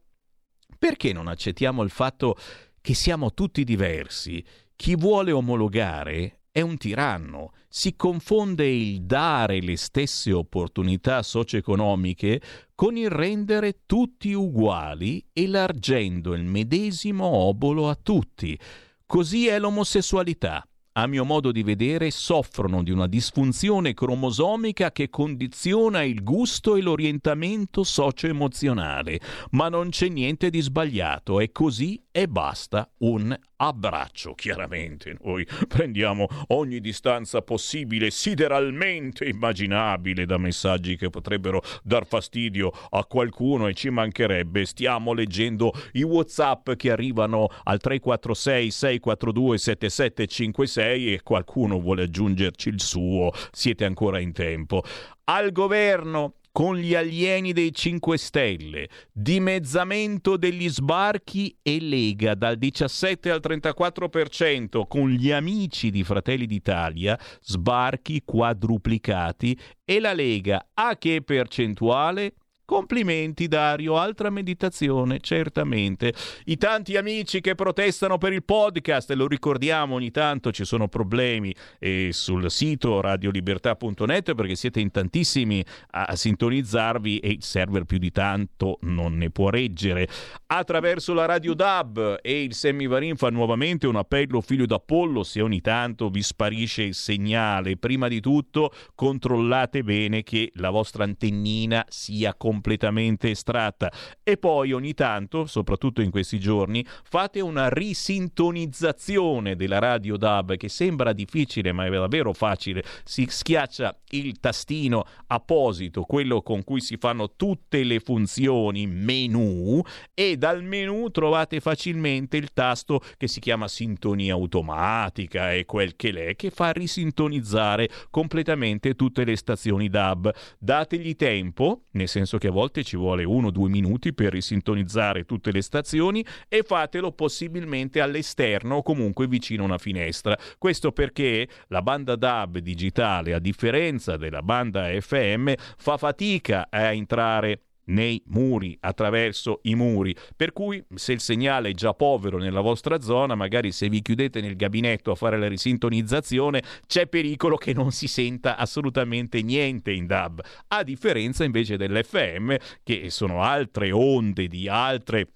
[0.77, 2.35] Perché non accettiamo il fatto
[2.79, 4.45] che siamo tutti diversi?
[4.81, 12.41] Chi vuole omologare è un tiranno, si confonde il dare le stesse opportunità socio-economiche
[12.73, 18.57] con il rendere tutti uguali, elargendo il medesimo obolo a tutti.
[19.05, 26.03] Così è l'omosessualità a mio modo di vedere, soffrono di una disfunzione cromosomica che condiziona
[26.03, 29.21] il gusto e l'orientamento socio-emozionale.
[29.51, 34.33] Ma non c'è niente di sbagliato, è così e basta un abbraccio.
[34.33, 43.05] Chiaramente noi prendiamo ogni distanza possibile, sideralmente immaginabile, da messaggi che potrebbero dar fastidio a
[43.05, 44.65] qualcuno e ci mancherebbe.
[44.65, 52.69] Stiamo leggendo i WhatsApp che arrivano al 346 642 7756 6 e qualcuno vuole aggiungerci
[52.69, 54.83] il suo, siete ancora in tempo.
[55.25, 63.31] Al governo con gli alieni dei 5 Stelle, dimezzamento degli sbarchi e Lega dal 17
[63.31, 71.21] al 34%, con gli amici di Fratelli d'Italia, sbarchi quadruplicati e la Lega a che
[71.21, 72.33] percentuale?
[72.71, 76.13] Complimenti Dario, altra meditazione, certamente.
[76.45, 81.53] I tanti amici che protestano per il podcast, lo ricordiamo ogni tanto ci sono problemi
[81.79, 88.09] e sul sito radiolibertà.net perché siete in tantissimi a sintonizzarvi e il server più di
[88.09, 90.07] tanto non ne può reggere.
[90.47, 95.59] Attraverso la Radio DAB e il Semivarin fa nuovamente un appello figlio d'Apollo se ogni
[95.59, 97.75] tanto vi sparisce il segnale.
[97.75, 103.91] Prima di tutto controllate bene che la vostra antennina sia completa completamente estratta
[104.21, 110.69] e poi ogni tanto, soprattutto in questi giorni, fate una risintonizzazione della radio DAB che
[110.69, 112.83] sembra difficile ma è davvero facile.
[113.03, 119.81] Si schiaccia il tastino apposito, quello con cui si fanno tutte le funzioni menu
[120.13, 126.11] e dal menu trovate facilmente il tasto che si chiama sintonia automatica e quel che
[126.11, 130.31] l'è che fa risintonizzare completamente tutte le stazioni DAB.
[130.59, 135.25] Dategli tempo, nel senso che a volte ci vuole uno o due minuti per risintonizzare
[135.25, 140.35] tutte le stazioni e fatelo possibilmente all'esterno o comunque vicino a una finestra.
[140.57, 147.61] Questo perché la banda DAB digitale, a differenza della banda FM, fa fatica a entrare
[147.91, 150.15] nei muri, attraverso i muri.
[150.35, 154.41] Per cui se il segnale è già povero nella vostra zona, magari se vi chiudete
[154.41, 160.07] nel gabinetto a fare la risintonizzazione, c'è pericolo che non si senta assolutamente niente in
[160.07, 165.27] DAB, a differenza invece dell'FM, che sono altre onde di altre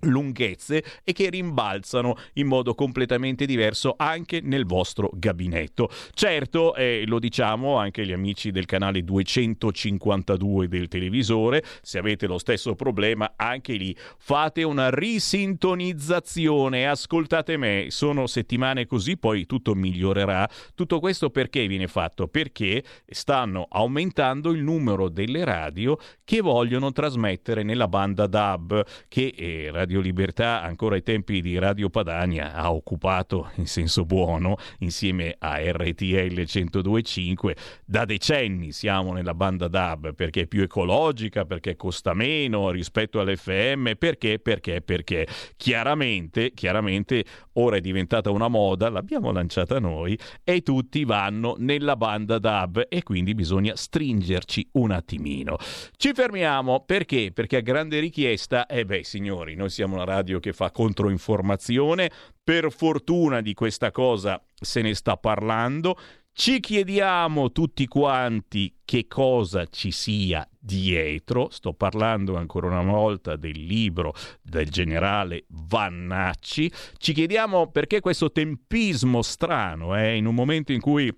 [0.00, 5.88] lunghezze e che rimbalzano in modo completamente diverso anche nel vostro gabinetto.
[6.12, 12.38] Certo, eh, lo diciamo anche gli amici del canale 252 del televisore, se avete lo
[12.38, 20.48] stesso problema anche lì fate una risintonizzazione, ascoltate me, sono settimane così, poi tutto migliorerà.
[20.74, 22.28] Tutto questo perché viene fatto?
[22.28, 29.85] Perché stanno aumentando il numero delle radio che vogliono trasmettere nella banda DAB che era
[29.86, 35.58] Radio Libertà, ancora ai tempi di Radio Padania, ha occupato in senso buono insieme a
[35.60, 37.54] RTL 1025.
[37.84, 43.92] Da decenni siamo nella banda DAB perché è più ecologica, perché costa meno rispetto all'FM,
[43.96, 45.28] perché, perché, perché.
[45.56, 52.40] Chiaramente, chiaramente ora è diventata una moda, l'abbiamo lanciata noi e tutti vanno nella banda
[52.40, 55.58] DAB e quindi bisogna stringerci un attimino.
[55.96, 57.30] Ci fermiamo perché?
[57.32, 62.10] Perché a grande richiesta, eh beh signori, noi siamo una radio che fa controinformazione,
[62.42, 65.98] per fortuna di questa cosa se ne sta parlando,
[66.32, 71.50] ci chiediamo tutti quanti che cosa ci sia dietro.
[71.50, 76.72] Sto parlando ancora una volta del libro del generale Vannacci.
[76.96, 81.14] Ci chiediamo perché questo tempismo strano, eh, in un momento in cui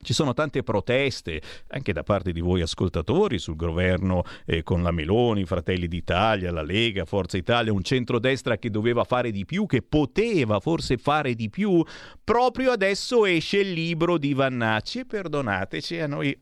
[0.00, 4.92] ci sono tante proteste anche da parte di voi ascoltatori sul governo eh, con la
[4.92, 9.82] Meloni, Fratelli d'Italia, la Lega, Forza Italia, un centrodestra che doveva fare di più, che
[9.82, 11.84] poteva forse fare di più.
[12.22, 16.38] Proprio adesso esce il libro di Vannacci perdonateci, a noi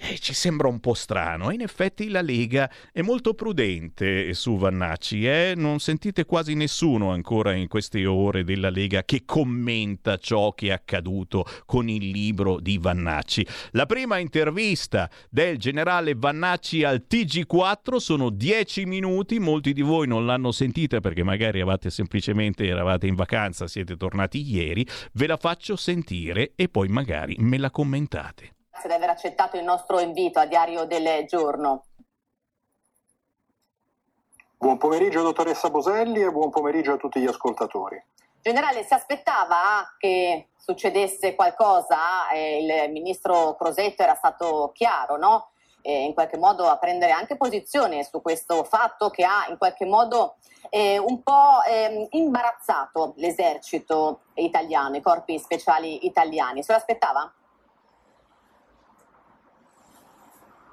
[0.00, 1.50] eh, ci sembra un po' strano.
[1.50, 5.26] In effetti la Lega è molto prudente su Vannacci.
[5.26, 5.52] Eh?
[5.56, 10.70] Non sentite quasi nessuno ancora in queste ore della Lega che commenta ciò che è
[10.70, 13.46] accaduto con il libro di Vannacci.
[13.72, 19.38] La prima intervista del generale Vannacci al TG4 sono 10 minuti.
[19.38, 24.40] Molti di voi non l'hanno sentita perché magari eravate semplicemente eravate in vacanza, siete tornati
[24.40, 24.86] ieri.
[25.12, 29.64] Ve la faccio sentire e poi magari me la commentate grazie di aver accettato il
[29.64, 31.84] nostro invito a Diario del Giorno.
[34.56, 38.02] Buon pomeriggio dottoressa Boselli e buon pomeriggio a tutti gli ascoltatori.
[38.40, 42.30] Generale, si aspettava che succedesse qualcosa?
[42.30, 45.50] Eh, il ministro Crosetto era stato chiaro, no?
[45.82, 49.84] Eh, in qualche modo a prendere anche posizione su questo fatto che ha in qualche
[49.84, 50.36] modo
[50.70, 56.62] eh, un po' eh, imbarazzato l'esercito italiano, i corpi speciali italiani.
[56.62, 56.78] Se lo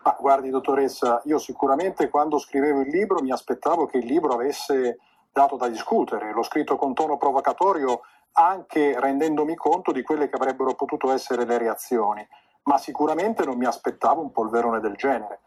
[0.07, 4.99] Ma guardi, dottoressa, io sicuramente quando scrivevo il libro mi aspettavo che il libro avesse
[5.33, 6.31] dato da discutere.
[6.31, 11.57] L'ho scritto con tono provocatorio anche rendendomi conto di quelle che avrebbero potuto essere le
[11.57, 12.25] reazioni,
[12.63, 15.41] ma sicuramente non mi aspettavo un polverone del genere.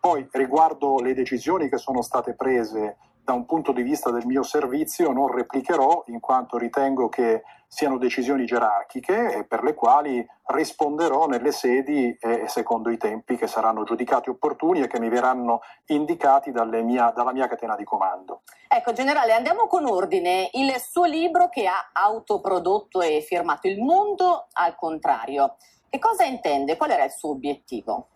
[0.00, 2.96] Poi, riguardo le decisioni che sono state prese
[3.26, 7.98] da un punto di vista del mio servizio non replicherò in quanto ritengo che siano
[7.98, 13.82] decisioni gerarchiche e per le quali risponderò nelle sedi e secondo i tempi che saranno
[13.82, 16.52] giudicati opportuni e che mi verranno indicati
[16.84, 18.42] mia, dalla mia catena di comando.
[18.68, 20.48] Ecco, generale, andiamo con ordine.
[20.52, 25.56] Il suo libro che ha autoprodotto e firmato Il mondo al contrario.
[25.90, 26.76] Che cosa intende?
[26.76, 28.06] Qual era il suo obiettivo?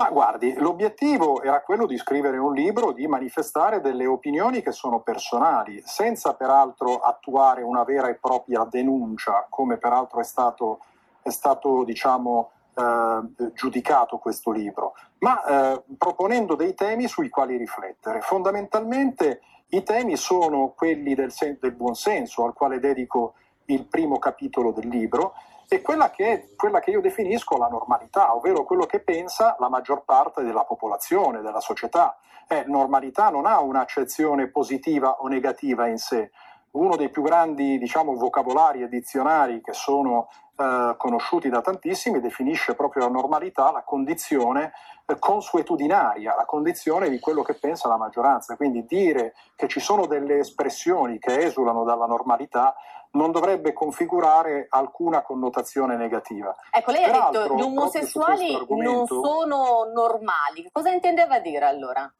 [0.00, 5.00] Ma guardi, l'obiettivo era quello di scrivere un libro, di manifestare delle opinioni che sono
[5.00, 10.78] personali, senza peraltro attuare una vera e propria denuncia, come peraltro è stato,
[11.20, 18.20] è stato diciamo, eh, giudicato questo libro, ma eh, proponendo dei temi sui quali riflettere.
[18.20, 19.40] Fondamentalmente
[19.70, 23.34] i temi sono quelli del, sen- del buon senso, al quale dedico
[23.64, 25.34] il primo capitolo del libro,
[25.68, 30.02] e quella che, quella che io definisco la normalità, ovvero quello che pensa la maggior
[30.04, 32.18] parte della popolazione, della società.
[32.48, 36.30] Eh, normalità non ha un'accezione positiva o negativa in sé.
[36.72, 42.74] Uno dei più grandi diciamo, vocabolari e dizionari che sono eh, conosciuti da tantissimi definisce
[42.74, 44.72] proprio la normalità, la condizione
[45.06, 48.56] eh, consuetudinaria, la condizione di quello che pensa la maggioranza.
[48.56, 52.74] Quindi dire che ci sono delle espressioni che esulano dalla normalità
[53.12, 56.54] non dovrebbe configurare alcuna connotazione negativa.
[56.70, 60.68] Ecco, lei Peraltro, ha detto gli omosessuali non sono normali.
[60.72, 62.12] Cosa intendeva dire allora?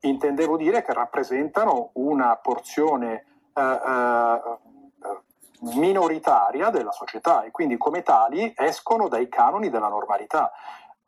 [0.00, 4.40] Intendevo dire che rappresentano una porzione eh, eh,
[5.74, 10.50] minoritaria della società e quindi come tali escono dai canoni della normalità.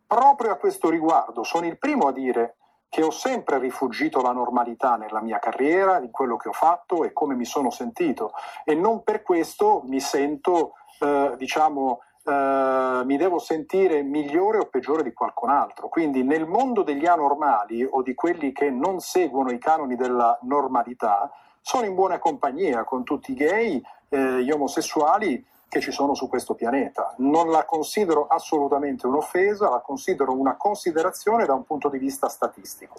[0.06, 2.56] Proprio a questo riguardo sono il primo a dire
[2.92, 7.14] che ho sempre rifugito la normalità nella mia carriera, in quello che ho fatto e
[7.14, 8.32] come mi sono sentito
[8.64, 15.02] e non per questo mi sento, eh, diciamo, eh, mi devo sentire migliore o peggiore
[15.02, 15.88] di qualcun altro.
[15.88, 21.30] Quindi nel mondo degli anormali o di quelli che non seguono i canoni della normalità,
[21.60, 26.28] sono in buona compagnia con tutti i gay, eh, gli omosessuali che ci sono su
[26.28, 27.14] questo pianeta.
[27.18, 32.96] Non la considero assolutamente un'offesa, la considero una considerazione da un punto di vista statistico.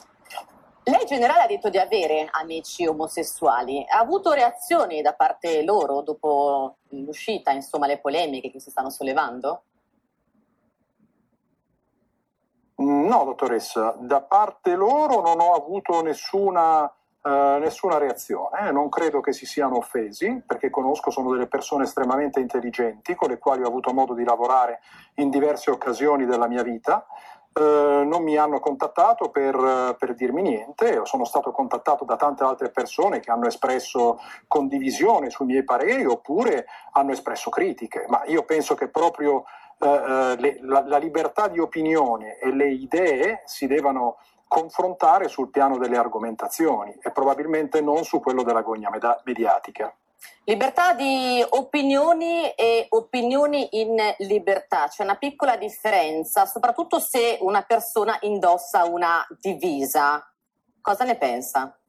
[0.86, 6.78] Lei generale ha detto di avere amici omosessuali, ha avuto reazioni da parte loro dopo
[6.90, 9.64] l'uscita, insomma le polemiche che si stanno sollevando?
[12.76, 16.92] No, dottoressa, da parte loro non ho avuto nessuna,
[17.24, 22.42] eh, nessuna reazione, non credo che si siano offesi, perché conosco, sono delle persone estremamente
[22.42, 24.82] intelligenti con le quali ho avuto modo di lavorare
[25.16, 27.06] in diverse occasioni della mia vita.
[27.56, 32.72] Eh, non mi hanno contattato per, per, dirmi niente, sono stato contattato da tante altre
[32.72, 38.74] persone che hanno espresso condivisione sui miei pareri oppure hanno espresso critiche, ma io penso
[38.74, 39.44] che proprio
[39.78, 45.52] eh, eh, le, la, la, libertà di opinione e le idee si devono confrontare sul
[45.52, 48.90] piano delle argomentazioni e probabilmente non su quello della gogna
[49.26, 49.94] mediatica.
[50.46, 58.18] Libertà di opinioni e opinioni in libertà, c'è una piccola differenza, soprattutto se una persona
[58.22, 60.22] indossa una divisa.
[60.82, 61.80] Cosa ne pensa?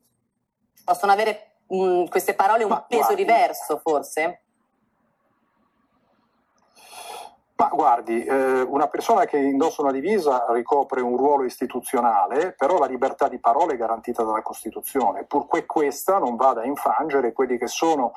[0.85, 4.44] Possono avere mh, mm, queste parole un Ma peso guardi, diverso forse?
[7.57, 12.87] Ma guardi, eh, una persona che indossa una divisa ricopre un ruolo istituzionale, però la
[12.87, 17.69] libertà di parola è garantita dalla Costituzione, purché questa non vada a infrangere quelli che
[17.69, 18.13] sono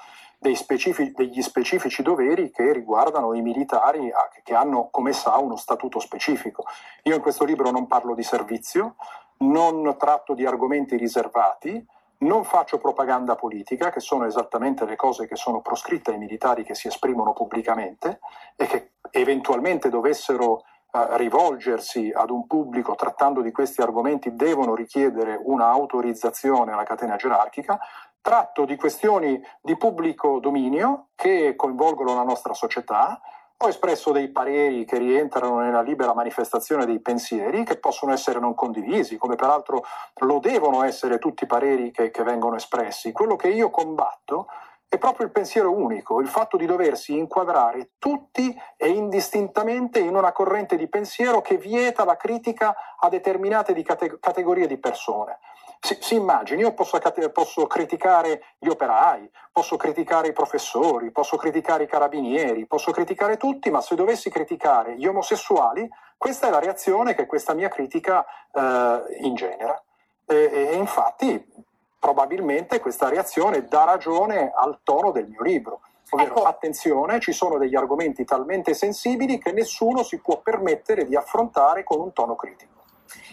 [0.55, 4.11] specifici, degli specifici doveri che riguardano i militari
[4.43, 6.63] che hanno, come sa, uno statuto specifico.
[7.03, 8.95] Io in questo libro non parlo di servizio,
[9.39, 11.85] non tratto di argomenti riservati,
[12.19, 16.73] non faccio propaganda politica, che sono esattamente le cose che sono proscritte ai militari che
[16.73, 18.19] si esprimono pubblicamente
[18.55, 25.39] e che eventualmente dovessero eh, rivolgersi ad un pubblico trattando di questi argomenti devono richiedere
[25.41, 27.79] un'autorizzazione alla catena gerarchica.
[28.21, 33.19] Tratto di questioni di pubblico dominio che coinvolgono la nostra società,
[33.59, 38.53] ho espresso dei pareri che rientrano nella libera manifestazione dei pensieri, che possono essere non
[38.53, 39.83] condivisi, come peraltro
[40.19, 43.11] lo devono essere tutti i pareri che, che vengono espressi.
[43.11, 44.47] Quello che io combatto
[44.89, 50.31] è proprio il pensiero unico, il fatto di doversi inquadrare tutti e indistintamente in una
[50.31, 55.39] corrente di pensiero che vieta la critica a determinate di cate- categorie di persone.
[55.79, 56.99] Si, si immagini, io posso,
[57.33, 63.69] posso, criticare gli operai, posso criticare i professori, posso criticare i carabinieri, posso criticare tutti,
[63.69, 69.17] ma se dovessi criticare gli omosessuali, questa è la reazione che questa mia critica eh,
[69.19, 69.79] ingenera.
[70.25, 71.65] E, e infatti
[71.99, 75.81] probabilmente questa reazione dà ragione al tono del mio libro.
[76.09, 76.43] Ovvero, ecco.
[76.43, 81.99] attenzione, ci sono degli argomenti talmente sensibili che nessuno si può permettere di affrontare con
[81.99, 82.75] un tono critico.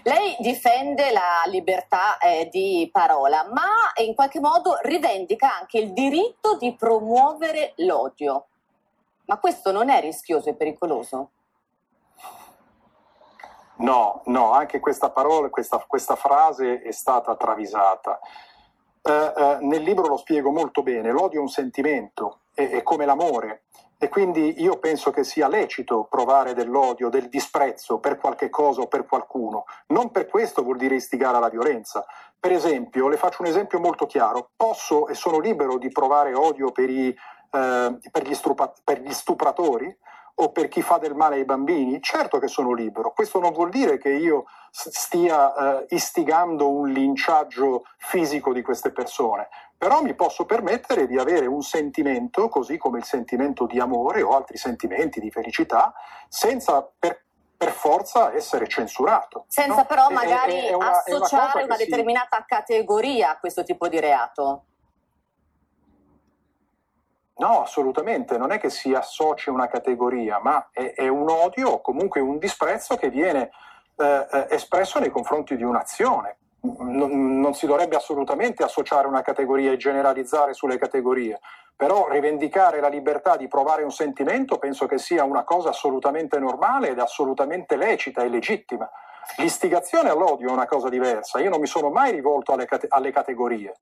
[0.02, 6.56] Lei difende la libertà eh, di parola, ma in qualche modo rivendica anche il diritto
[6.56, 8.46] di promuovere l'odio.
[9.26, 11.30] Ma questo non è rischioso e pericoloso?
[13.76, 18.20] No, no, anche questa parola, questa, questa frase è stata travisata.
[19.06, 23.04] Eh, eh, nel libro lo spiego molto bene, l'odio è un sentimento, è, è come
[23.04, 23.64] l'amore,
[23.98, 28.86] e quindi io penso che sia lecito provare dell'odio, del disprezzo per qualche cosa o
[28.86, 29.64] per qualcuno.
[29.88, 32.04] Non per questo vuol dire istigare alla violenza.
[32.38, 34.50] Per esempio, le faccio un esempio molto chiaro.
[34.56, 39.12] Posso e sono libero di provare odio per, i, eh, per, gli, strupa- per gli
[39.12, 39.94] stupratori?
[40.36, 42.00] O per chi fa del male ai bambini?
[42.02, 43.12] Certo che sono libero.
[43.12, 49.48] Questo non vuol dire che io stia eh, istigando un linciaggio fisico di queste persone,
[49.76, 54.34] però mi posso permettere di avere un sentimento, così come il sentimento di amore o
[54.34, 55.92] altri sentimenti di felicità,
[56.28, 57.22] senza per,
[57.56, 59.44] per forza essere censurato.
[59.48, 59.86] Senza no?
[59.86, 62.44] però magari è, è una, associare una, una determinata si...
[62.48, 64.64] categoria a questo tipo di reato.
[67.36, 71.80] No, assolutamente, non è che si associa una categoria, ma è, è un odio o
[71.80, 73.50] comunque un disprezzo che viene
[73.96, 76.36] eh, eh, espresso nei confronti di un'azione.
[76.60, 81.40] Non, non, si dovrebbe assolutamente associare una categoria e generalizzare sulle categorie,
[81.76, 86.88] però rivendicare la libertà di provare un sentimento penso che sia una cosa assolutamente normale
[86.88, 88.88] ed assolutamente lecita e legittima.
[89.36, 93.74] L'istigazione all'odio è una cosa diversa, io non mi sono mai rivolto alle, alle categorie.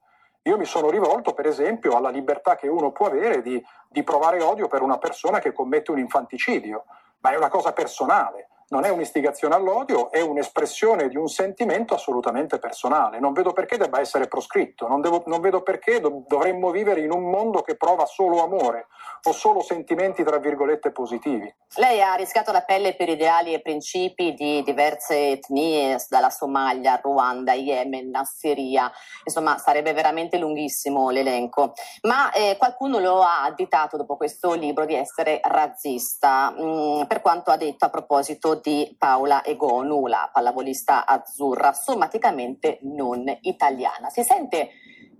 [0.42, 4.42] Io mi sono rivolto, per esempio, alla libertà che uno può avere di, di provare
[4.42, 6.84] odio per una persona che commette un infanticidio,
[7.20, 12.58] ma è una cosa personale non è un'istigazione all'odio, è un'espressione di un sentimento assolutamente
[12.58, 13.20] personale.
[13.20, 17.12] Non vedo perché debba essere proscritto, non, devo, non vedo perché do, dovremmo vivere in
[17.12, 18.86] un mondo che prova solo amore
[19.24, 21.54] o solo sentimenti, tra virgolette, positivi.
[21.76, 27.52] Lei ha rischiato la pelle per ideali e principi di diverse etnie, dalla Somalia, Ruanda,
[27.52, 28.90] Yemen, Siria,
[29.24, 31.74] insomma sarebbe veramente lunghissimo l'elenco.
[32.02, 37.20] Ma eh, qualcuno lo ha additato dopo questo libro di essere razzista, mh, mm, per
[37.20, 44.08] quanto ha detto a proposito di Paola Egonu, la pallavolista azzurra, sommaticamente non italiana.
[44.08, 44.70] Si sente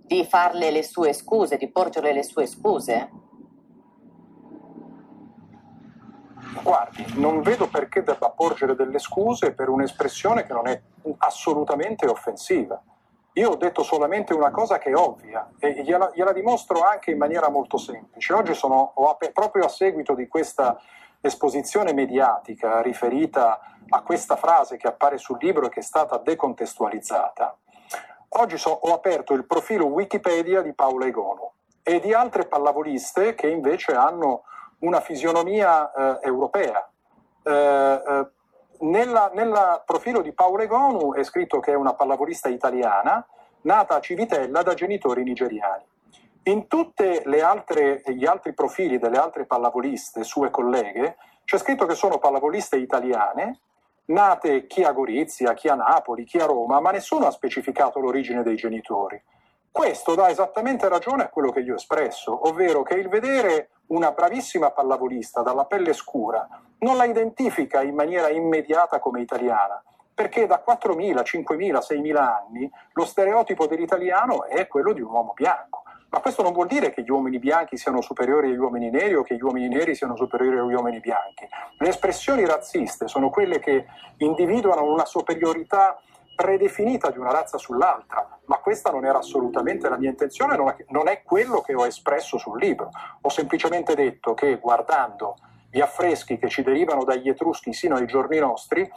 [0.05, 3.09] di farle le sue scuse, di porgerle le sue scuse?
[6.63, 10.81] guardi, non vedo perché debba porgere delle scuse per un'espressione che non è
[11.19, 12.81] assolutamente offensiva.
[13.33, 17.17] Io ho detto solamente una cosa che è ovvia e gliela, gliela dimostro anche in
[17.17, 18.33] maniera molto semplice.
[18.33, 20.79] Oggi sono, ho, proprio a seguito di questa
[21.25, 27.57] esposizione mediatica riferita a questa frase che appare sul libro e che è stata decontestualizzata,
[28.29, 31.49] oggi so, ho aperto il profilo Wikipedia di Paola Egonu
[31.81, 34.43] e di altre pallavoliste che invece hanno
[34.79, 36.89] una fisionomia eh, europea.
[37.41, 38.27] Eh, eh,
[38.79, 43.25] nel profilo di Paola Egonu è scritto che è una pallavolista italiana
[43.61, 45.85] nata a Civitella da genitori nigeriani.
[46.45, 51.15] In tutti gli altri profili delle altre pallavoliste, sue colleghe,
[51.45, 53.61] c'è scritto che sono pallavoliste italiane,
[54.05, 58.43] nate chi a Gorizia, chi a Napoli, chi a Roma, ma nessuno ha specificato l'origine
[58.43, 59.21] dei genitori.
[59.71, 64.11] Questo dà esattamente ragione a quello che io ho espresso, ovvero che il vedere una
[64.11, 66.45] bravissima pallavolista dalla pelle scura
[66.79, 69.81] non la identifica in maniera immediata come italiana,
[70.13, 75.82] perché da 4.000, 5.000, 6.000 anni lo stereotipo dell'italiano è quello di un uomo bianco.
[76.13, 79.23] Ma questo non vuol dire che gli uomini bianchi siano superiori agli uomini neri o
[79.23, 81.47] che gli uomini neri siano superiori agli uomini bianchi.
[81.79, 83.87] Le espressioni razziste sono quelle che
[84.17, 85.99] individuano una superiorità
[86.35, 91.23] predefinita di una razza sull'altra, ma questa non era assolutamente la mia intenzione, non è
[91.23, 92.91] quello che ho espresso sul libro.
[93.21, 95.37] Ho semplicemente detto che guardando
[95.71, 98.87] gli affreschi che ci derivano dagli Etruschi sino ai giorni nostri,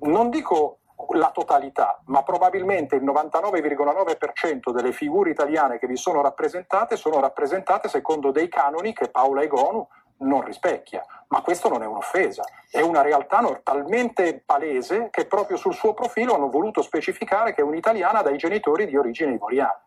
[0.00, 0.78] non dico
[1.10, 7.88] la totalità, ma probabilmente il 99,9% delle figure italiane che vi sono rappresentate sono rappresentate
[7.88, 9.86] secondo dei canoni che Paola Egonu
[10.18, 11.04] non rispecchia.
[11.28, 16.34] Ma questo non è un'offesa, è una realtà talmente palese che proprio sul suo profilo
[16.34, 19.78] hanno voluto specificare che è un'italiana dai genitori di origine ivoriana.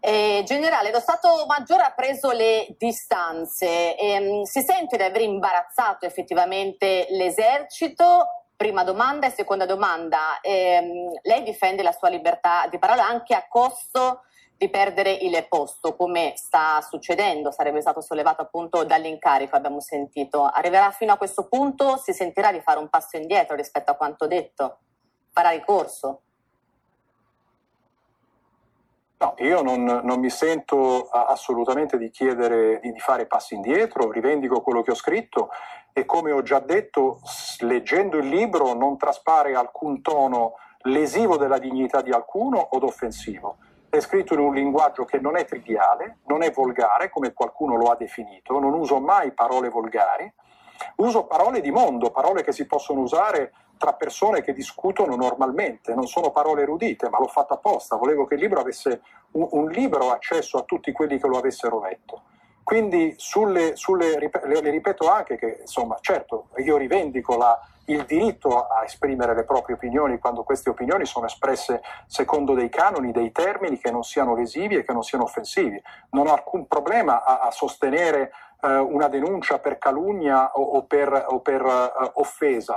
[0.00, 3.96] Eh, generale, lo Stato Maggiore ha preso le distanze.
[3.96, 11.42] Eh, si sente di aver imbarazzato effettivamente l'esercito Prima domanda e seconda domanda, ehm, lei
[11.42, 14.22] difende la sua libertà di parola anche a costo
[14.56, 20.44] di perdere il posto, come sta succedendo, sarebbe stato sollevato appunto dall'incarico, abbiamo sentito.
[20.44, 24.26] Arriverà fino a questo punto, si sentirà di fare un passo indietro rispetto a quanto
[24.28, 24.78] detto?
[25.32, 26.20] Farà ricorso?
[29.24, 34.82] No, io non, non, mi sento assolutamente di chiedere di, fare passi indietro, rivendico quello
[34.82, 35.48] che ho scritto
[35.94, 37.20] e come ho già detto,
[37.60, 43.56] leggendo il libro non traspare alcun tono lesivo della dignità di alcuno o offensivo.
[43.88, 47.86] È scritto in un linguaggio che non è triviale, non è volgare, come qualcuno lo
[47.86, 50.30] ha definito, non uso mai parole volgari,
[50.96, 56.06] uso parole di mondo, parole che si possono usare tra persone che discutono normalmente, non
[56.06, 59.02] sono parole erudite, ma l'ho fatto apposta, volevo che il libro avesse
[59.32, 62.22] un, un libero accesso a tutti quelli che lo avessero letto.
[62.64, 68.82] Quindi sulle, sulle, le ripeto anche che, insomma, certo, io rivendico la, il diritto a
[68.84, 73.90] esprimere le proprie opinioni quando queste opinioni sono espresse secondo dei canoni, dei termini che
[73.90, 75.80] non siano lesivi e che non siano offensivi.
[76.10, 81.26] Non ho alcun problema a, a sostenere eh, una denuncia per calunnia o, o per,
[81.28, 82.76] o per uh, offesa.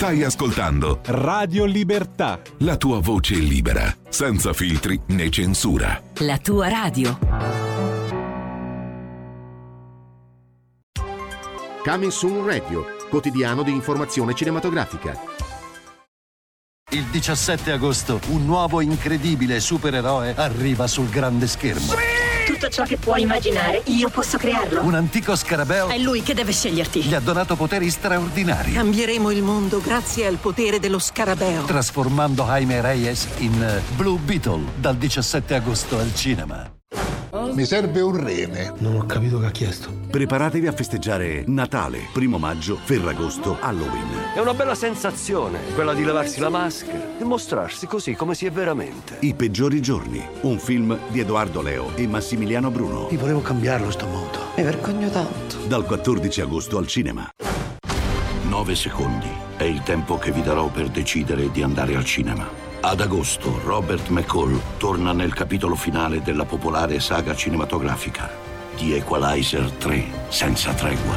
[0.00, 2.40] Stai ascoltando Radio Libertà.
[2.60, 6.02] La tua voce libera, senza filtri né censura.
[6.20, 7.18] La tua radio.
[11.84, 15.20] Coming Soon Radio, quotidiano di informazione cinematografica.
[16.92, 21.92] Il 17 agosto un nuovo incredibile supereroe arriva sul grande schermo.
[21.92, 22.19] Sì!
[22.60, 24.82] Tutto ciò che puoi immaginare, io posso crearlo.
[24.82, 25.88] Un antico scarabeo.
[25.88, 27.00] È lui che deve sceglierti.
[27.00, 28.72] Gli ha donato poteri straordinari.
[28.72, 31.62] Cambieremo il mondo grazie al potere dello scarabeo.
[31.62, 36.79] Trasformando Jaime Reyes in eh, Blue Beetle dal 17 agosto al cinema.
[37.32, 38.72] Mi serve un rene.
[38.78, 39.88] Non ho capito che ha chiesto.
[40.10, 44.32] Preparatevi a festeggiare Natale, primo maggio, Ferragosto, Halloween.
[44.34, 48.50] È una bella sensazione, quella di levarsi la maschera e mostrarsi così come si è
[48.50, 49.18] veramente.
[49.20, 50.26] I peggiori giorni.
[50.42, 53.06] Un film di Edoardo Leo e Massimiliano Bruno.
[53.10, 54.38] Io volevo cambiarlo sto mondo.
[54.56, 55.56] Mi vergogno tanto.
[55.68, 57.28] Dal 14 agosto al cinema.
[58.48, 59.28] 9 secondi.
[59.56, 62.69] È il tempo che vi darò per decidere di andare al cinema.
[62.82, 68.30] Ad agosto Robert McCall torna nel capitolo finale della popolare saga cinematografica
[68.74, 71.16] The Equalizer 3 senza tregua.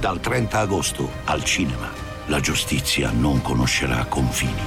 [0.00, 1.90] Dal 30 agosto al cinema.
[2.28, 4.62] La giustizia non conoscerà confini.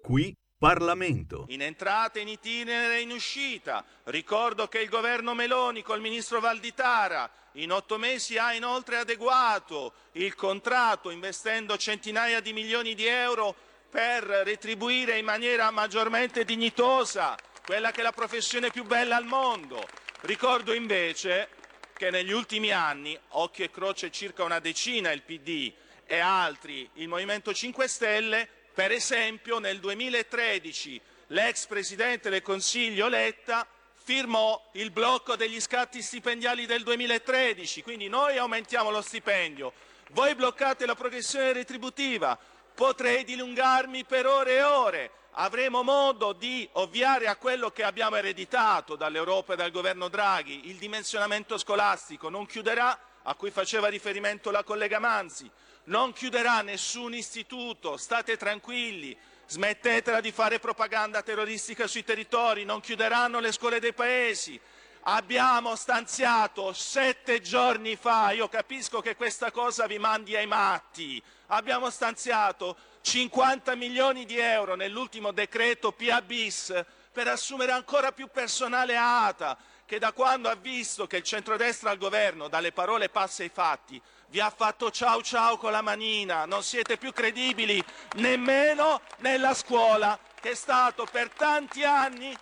[0.00, 1.44] Qui Parlamento.
[1.50, 3.84] In entrata, in itinere e in uscita.
[4.04, 10.34] Ricordo che il governo Meloni col ministro Valditara in otto mesi ha inoltre adeguato il
[10.34, 13.54] contratto investendo centinaia di milioni di euro
[13.88, 19.86] per retribuire in maniera maggiormente dignitosa quella che è la professione più bella al mondo.
[20.22, 21.50] Ricordo invece
[21.92, 25.72] che negli ultimi anni, occhio e croce circa una decina il PD
[26.04, 28.48] e altri il Movimento 5 Stelle,
[28.78, 36.64] per esempio nel 2013 l'ex Presidente del Consiglio Letta firmò il blocco degli scatti stipendiali
[36.64, 39.72] del 2013, quindi noi aumentiamo lo stipendio,
[40.10, 42.38] voi bloccate la progressione retributiva,
[42.72, 48.94] potrei dilungarmi per ore e ore, avremo modo di ovviare a quello che abbiamo ereditato
[48.94, 54.62] dall'Europa e dal governo Draghi, il dimensionamento scolastico non chiuderà, a cui faceva riferimento la
[54.62, 55.50] collega Manzi,
[55.88, 59.16] non chiuderà nessun istituto, state tranquilli,
[59.46, 64.60] smettetela di fare propaganda terroristica sui territori, non chiuderanno le scuole dei paesi.
[65.02, 71.88] Abbiamo stanziato sette giorni fa, io capisco che questa cosa vi mandi ai matti, abbiamo
[71.88, 79.56] stanziato 50 milioni di euro nell'ultimo decreto PA bis per assumere ancora più personale ATA,
[79.86, 84.00] che da quando ha visto che il centrodestra al governo, dalle parole passa ai fatti,
[84.28, 87.82] vi ha fatto ciao ciao con la manina, non siete più credibili
[88.16, 92.36] nemmeno nella scuola, che è stato per tanti anni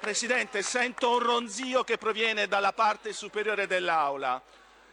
[0.00, 4.40] Presidente, sento un ronzio che proviene dalla parte superiore dell'Aula.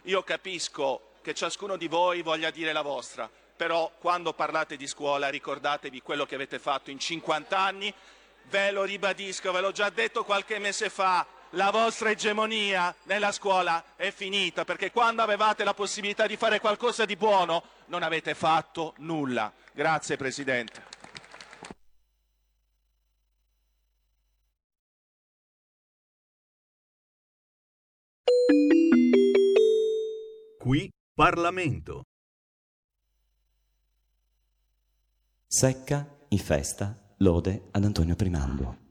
[0.01, 5.29] Io capisco che ciascuno di voi voglia dire la vostra, però quando parlate di scuola
[5.29, 7.93] ricordatevi quello che avete fatto in 50 anni.
[8.49, 13.95] Ve lo ribadisco, ve l'ho già detto qualche mese fa, la vostra egemonia nella scuola
[13.95, 18.93] è finita, perché quando avevate la possibilità di fare qualcosa di buono non avete fatto
[18.97, 19.51] nulla.
[19.73, 20.83] Grazie Presidente.
[30.59, 32.03] Qui Parlamento.
[35.47, 38.86] Secca in festa lode ad Antonio Primando.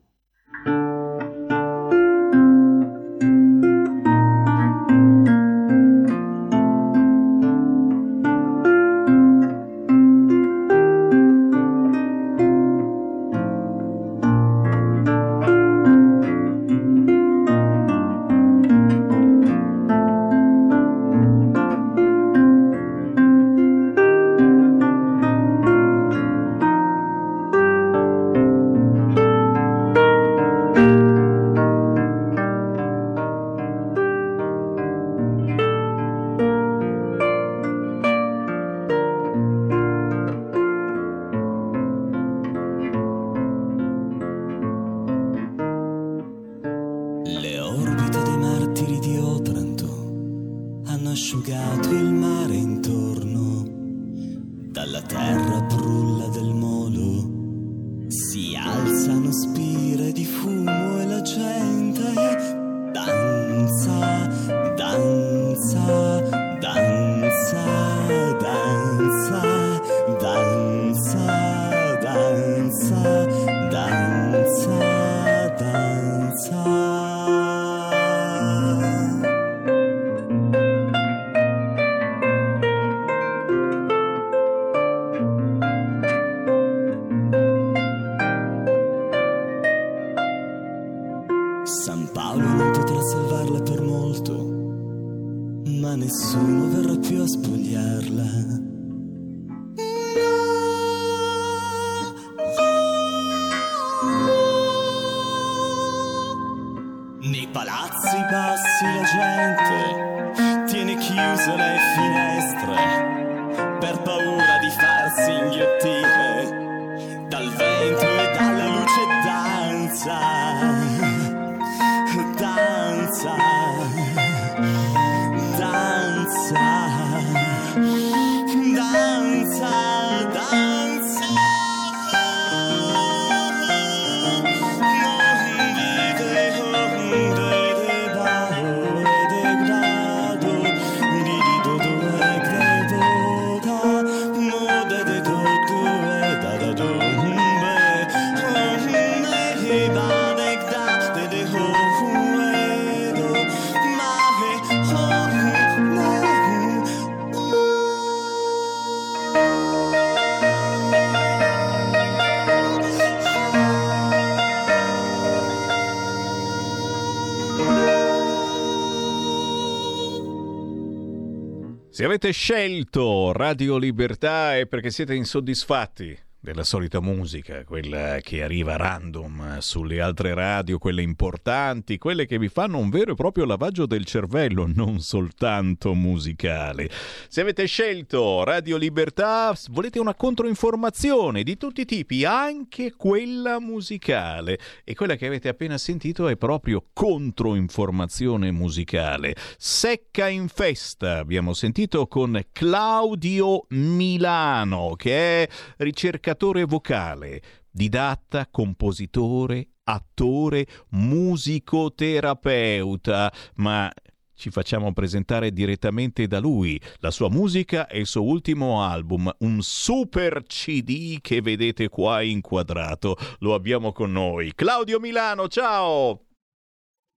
[172.16, 176.18] Se avete scelto Radio Libertà è perché siete insoddisfatti
[176.56, 182.48] della solita musica, quella che arriva random sulle altre radio, quelle importanti, quelle che vi
[182.48, 186.88] fanno un vero e proprio lavaggio del cervello, non soltanto musicale.
[187.28, 194.58] Se avete scelto Radio Libertà, volete una controinformazione di tutti i tipi, anche quella musicale.
[194.82, 199.34] E quella che avete appena sentito è proprio controinformazione musicale.
[199.58, 207.40] Secca in festa, abbiamo sentito con Claudio Milano, che è ricercatore vocale,
[207.70, 213.90] didatta, compositore, attore, musicoterapeuta, ma
[214.34, 219.62] ci facciamo presentare direttamente da lui la sua musica e il suo ultimo album, un
[219.62, 223.16] super CD che vedete qua inquadrato.
[223.38, 224.52] Lo abbiamo con noi.
[224.54, 226.20] Claudio Milano, ciao!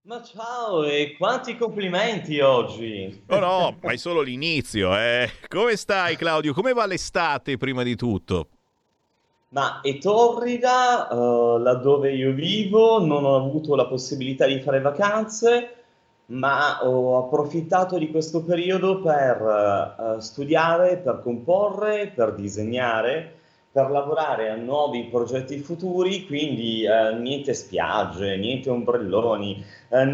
[0.08, 3.24] Ma ciao e quanti complimenti oggi!
[3.28, 5.30] Oh no, ma è solo l'inizio, eh.
[5.48, 6.54] Come stai Claudio?
[6.54, 8.48] Come va l'estate prima di tutto?
[9.52, 15.74] Ma è torrida, uh, laddove io vivo, non ho avuto la possibilità di fare vacanze,
[16.28, 23.38] ma ho approfittato di questo periodo per uh, studiare, per comporre, per disegnare,
[23.72, 29.66] per lavorare a nuovi progetti futuri, quindi uh, niente spiagge, niente ombrelloni,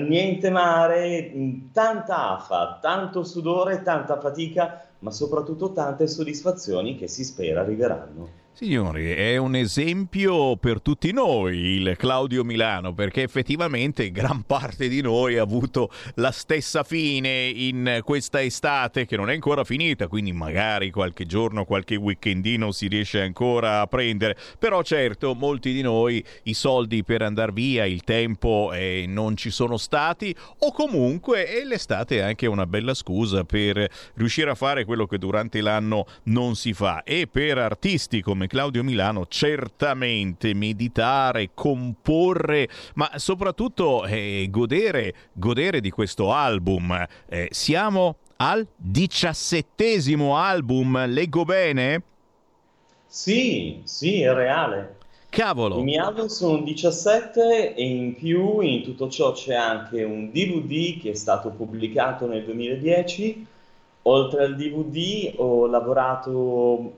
[0.07, 1.33] niente mare,
[1.73, 8.43] tanta afa, tanto sudore, tanta fatica, ma soprattutto tante soddisfazioni che si spera arriveranno.
[8.57, 15.01] Signori, è un esempio per tutti noi il Claudio Milano, perché effettivamente gran parte di
[15.01, 20.31] noi ha avuto la stessa fine in questa estate che non è ancora finita, quindi
[20.31, 26.23] magari qualche giorno, qualche weekendino si riesce ancora a prendere, però certo molti di noi
[26.43, 32.19] i soldi per andare via, il tempo eh, non ci sono stati o comunque l'estate
[32.19, 36.71] è anche una bella scusa per riuscire a fare quello che durante l'anno non si
[36.71, 37.03] fa.
[37.03, 45.89] E per artisti come Claudio Milano, certamente meditare, comporre, ma soprattutto eh, godere, godere di
[45.89, 47.05] questo album.
[47.27, 52.03] Eh, siamo al diciassettesimo album, leggo bene?
[53.07, 54.97] Sì, sì, è reale.
[55.29, 55.79] Cavolo!
[55.79, 60.99] I miei album sono 17 e in più in tutto ciò c'è anche un DVD
[61.01, 63.45] che è stato pubblicato nel 2010.
[64.03, 66.93] Oltre al DVD ho lavorato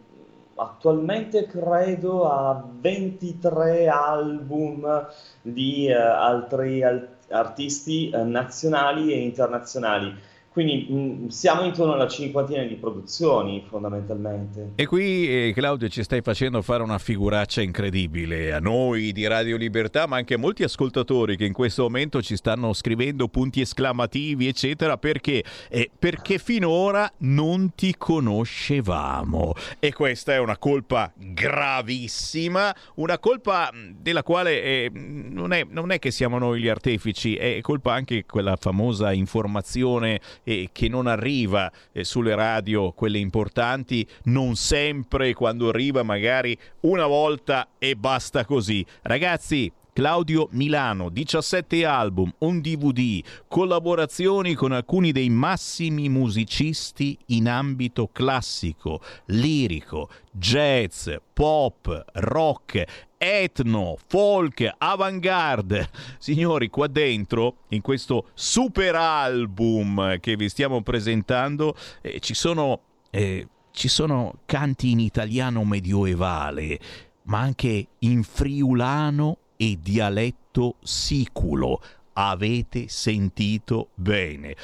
[0.58, 5.06] attualmente credo a 23 album
[5.42, 10.14] di uh, altri al- artisti uh, nazionali e internazionali.
[10.58, 14.72] Quindi mh, siamo intorno alla cinquantina di produzioni fondamentalmente.
[14.74, 19.56] E qui eh, Claudio ci stai facendo fare una figuraccia incredibile a noi di Radio
[19.56, 24.48] Libertà, ma anche a molti ascoltatori che in questo momento ci stanno scrivendo punti esclamativi,
[24.48, 25.44] eccetera, perché?
[25.70, 29.54] Eh, perché finora non ti conoscevamo.
[29.78, 36.00] E questa è una colpa gravissima, una colpa della quale eh, non, è, non è
[36.00, 41.69] che siamo noi gli artefici, è colpa anche quella famosa informazione eh, che non arriva
[41.91, 48.86] eh, sulle radio, quelle importanti, non sempre quando arriva magari una volta e basta così.
[49.02, 58.07] Ragazzi, Claudio Milano, 17 album, un DVD, collaborazioni con alcuni dei massimi musicisti in ambito
[58.07, 65.89] classico, lirico, jazz, pop, rock, etno, folk, avant-garde.
[66.19, 72.81] Signori, qua dentro, in questo super album che vi stiamo presentando, eh, ci sono...
[73.10, 76.80] Eh, ci sono canti in italiano medioevale,
[77.26, 81.80] ma anche in friulano e dialetto siculo.
[82.14, 84.56] Avete sentito bene.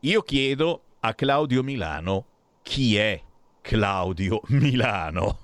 [0.00, 2.26] Io chiedo a Claudio Milano
[2.60, 3.18] chi è
[3.62, 5.38] Claudio Milano.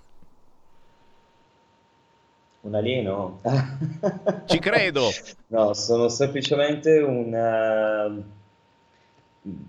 [2.62, 3.40] Un alieno?
[4.44, 5.08] Ci credo.
[5.46, 8.12] no, sono semplicemente una,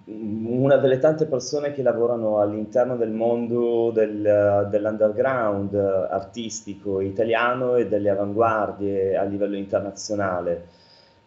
[0.06, 8.10] una delle tante persone che lavorano all'interno del mondo del, dell'underground artistico italiano e delle
[8.10, 10.68] avanguardie a livello internazionale.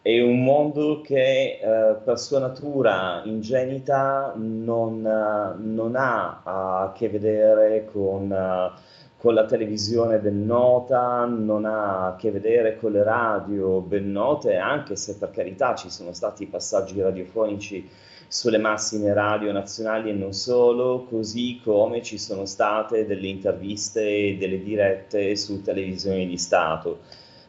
[0.03, 7.85] È un mondo che eh, per sua natura ingenita non, non ha a che vedere
[7.91, 8.29] con...
[8.29, 8.93] Uh,
[9.25, 14.55] con la televisione ben nota, non ha a che vedere con le radio ben note,
[14.55, 17.89] anche se per carità ci sono stati passaggi radiofonici
[18.27, 24.37] sulle massime radio nazionali e non solo, così come ci sono state delle interviste e
[24.37, 26.99] delle dirette su televisioni di Stato.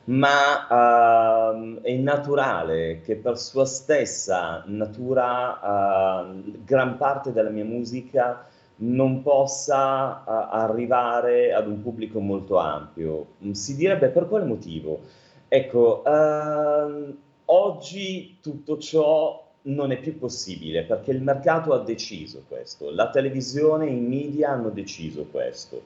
[0.04, 8.46] ma uh, è naturale che per sua stessa natura uh, gran parte della mia musica
[8.78, 13.26] non possa uh, arrivare ad un pubblico molto ampio.
[13.52, 15.00] Si direbbe per quale motivo?
[15.48, 17.16] Ecco, ehm,
[17.46, 23.86] oggi tutto ciò non è più possibile perché il mercato ha deciso questo, la televisione
[23.86, 25.82] e i media hanno deciso questo.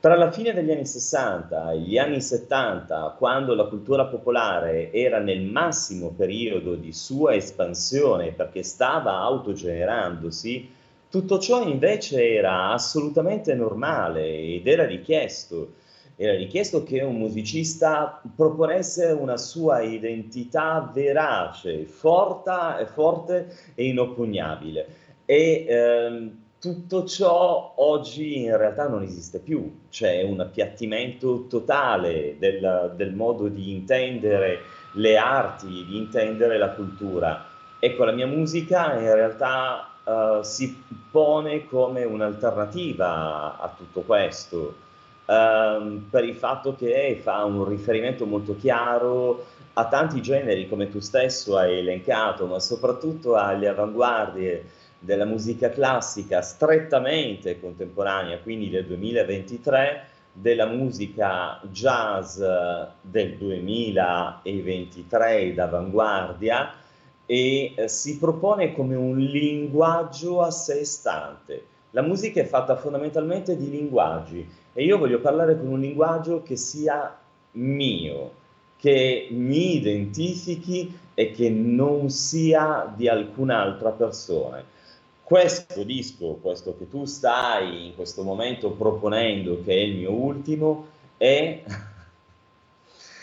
[0.00, 5.18] Tra la fine degli anni 60 e gli anni 70, quando la cultura popolare era
[5.18, 10.68] nel massimo periodo di sua espansione perché stava autogenerandosi,
[11.14, 15.74] tutto ciò invece era assolutamente normale ed era richiesto.
[16.16, 24.86] Era richiesto che un musicista proponesse una sua identità verace, forte, forte e inoppugnabile.
[25.24, 32.92] E ehm, tutto ciò oggi in realtà non esiste più, c'è un appiattimento totale del,
[32.96, 34.62] del modo di intendere
[34.94, 37.46] le arti, di intendere la cultura.
[37.78, 44.74] Ecco, la mia musica in realtà uh, si pone come un'alternativa a tutto questo,
[45.26, 50.98] uh, per il fatto che fa un riferimento molto chiaro a tanti generi come tu
[50.98, 54.64] stesso hai elencato, ma soprattutto alle avanguardie
[54.98, 62.42] della musica classica strettamente contemporanea, quindi del 2023, della musica jazz
[63.02, 66.82] del 2023 d'avanguardia
[67.26, 71.64] e eh, si propone come un linguaggio a sé stante.
[71.90, 76.56] La musica è fatta fondamentalmente di linguaggi e io voglio parlare con un linguaggio che
[76.56, 77.16] sia
[77.52, 78.30] mio,
[78.76, 84.62] che mi identifichi e che non sia di alcun'altra persona.
[85.22, 90.86] Questo disco, questo che tu stai in questo momento proponendo, che è il mio ultimo,
[91.16, 91.62] è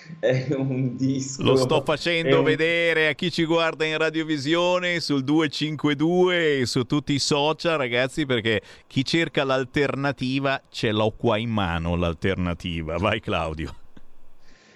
[0.19, 1.43] è un disco.
[1.43, 2.43] Lo sto facendo un...
[2.43, 8.25] vedere a chi ci guarda in radiovisione sul 252 e su tutti i social, ragazzi,
[8.25, 12.97] perché chi cerca l'alternativa ce l'ho qua in mano l'alternativa.
[12.97, 13.75] Vai Claudio.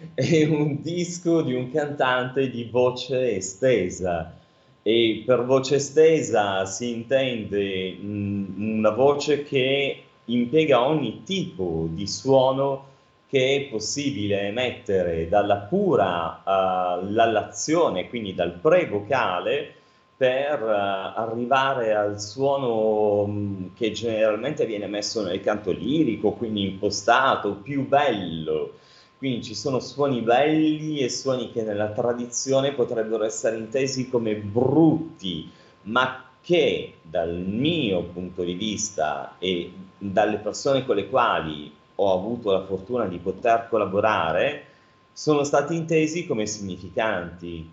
[0.13, 4.35] È un disco di un cantante di voce estesa
[4.87, 12.93] e per voce estesa si intende mh, una voce che impiega ogni tipo di suono
[13.27, 19.73] che è possibile emettere dalla pura uh, lallazione, quindi dal pre-vocale,
[20.17, 27.55] per uh, arrivare al suono um, che generalmente viene messo nel canto lirico, quindi impostato,
[27.55, 28.73] più bello.
[29.17, 35.49] Quindi ci sono suoni belli e suoni che nella tradizione potrebbero essere intesi come brutti,
[35.83, 42.51] ma che dal mio punto di vista e dalle persone con le quali ho avuto
[42.51, 44.65] la fortuna di poter collaborare
[45.13, 47.71] sono stati intesi come significanti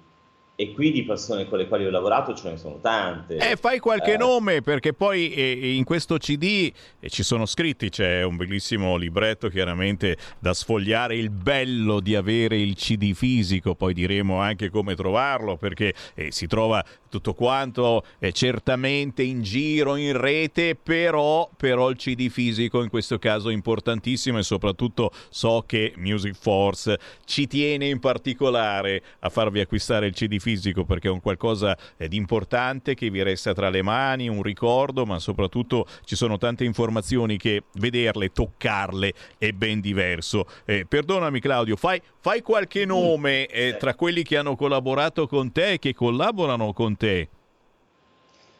[0.54, 3.36] e qui di persone con le quali ho lavorato ce ne sono tante.
[3.36, 4.16] Eh, fai qualche eh.
[4.16, 6.70] nome perché poi eh, in questo CD
[7.00, 12.58] eh, ci sono scritti, c'è un bellissimo libretto chiaramente da sfogliare, il bello di avere
[12.58, 18.32] il CD fisico, poi diremo anche come trovarlo perché eh, si trova tutto quanto è
[18.32, 24.38] certamente in giro, in rete, però, però il CD fisico in questo caso è importantissimo
[24.38, 30.38] e soprattutto so che Music Force ci tiene in particolare a farvi acquistare il CD
[30.38, 34.42] fisico perché è un qualcosa eh, di importante che vi resta tra le mani, un
[34.42, 40.46] ricordo, ma soprattutto ci sono tante informazioni che vederle, toccarle è ben diverso.
[40.64, 45.72] Eh, perdonami Claudio, fai, fai qualche nome eh, tra quelli che hanno collaborato con te
[45.72, 47.28] e che collaborano con te?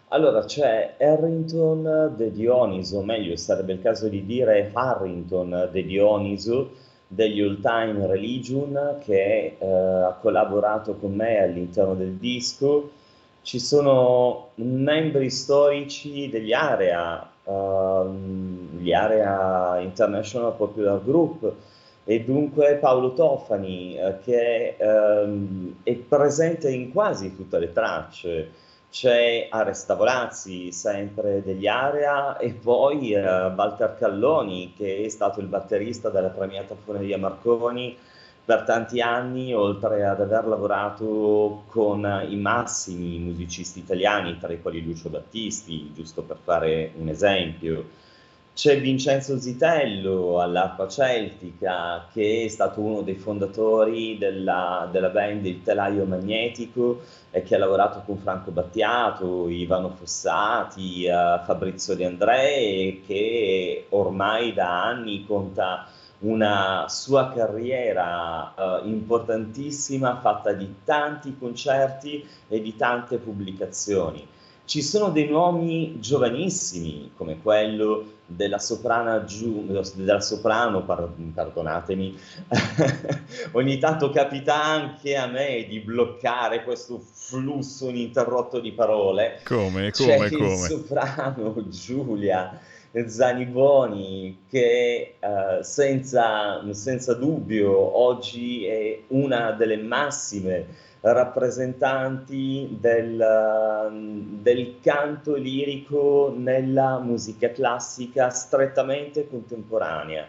[0.09, 6.73] Allora c'è Harrington De Dioniso, meglio sarebbe il caso di dire Harrington De Dioniso
[7.07, 12.91] degli All Time Religion che eh, ha collaborato con me all'interno del disco.
[13.43, 18.09] Ci sono membri storici degli Area, uh,
[18.77, 21.53] gli Area International Popular Group,
[22.05, 28.51] e dunque Paolo Tofani eh, che ehm, è presente in quasi tutte le tracce.
[28.91, 35.47] C'è Ares Tavolazzi, sempre degli Area, e poi eh, Walter Calloni, che è stato il
[35.47, 37.97] batterista della premiata Foneria Marconi
[38.45, 44.85] per tanti anni, oltre ad aver lavorato con i massimi musicisti italiani, tra i quali
[44.85, 47.87] Lucio Battisti, giusto per fare un esempio.
[48.55, 55.63] C'è Vincenzo Zitello all'arpa celtica, che è stato uno dei fondatori della, della band Il
[55.63, 57.01] Telaio Magnetico
[57.31, 63.87] e che ha lavorato con Franco Battiato, Ivano Fossati, uh, Fabrizio De André e che
[63.89, 65.89] ormai da anni conta
[66.19, 74.29] una sua carriera uh, importantissima fatta di tanti concerti e di tante pubblicazioni.
[74.65, 82.19] Ci sono dei nomi giovanissimi come quello della, soprana giu, della soprano, perdonatemi,
[83.53, 89.41] ogni tanto capita anche a me di bloccare questo flusso ininterrotto di parole.
[89.45, 90.47] Come, come, C'è come?
[90.47, 92.61] il soprano Giulia
[93.07, 103.91] Zaniboni che eh, senza, senza dubbio oggi è una delle massime rappresentanti del,
[104.41, 110.29] del, canto lirico nella musica classica strettamente contemporanea,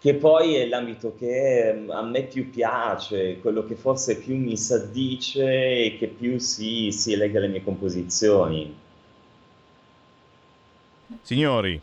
[0.00, 4.56] che poi è l'ambito che mm, a me più piace, quello che forse più mi
[4.56, 8.76] s'addice e che più si, si lega alle mie composizioni.
[11.22, 11.80] Signori,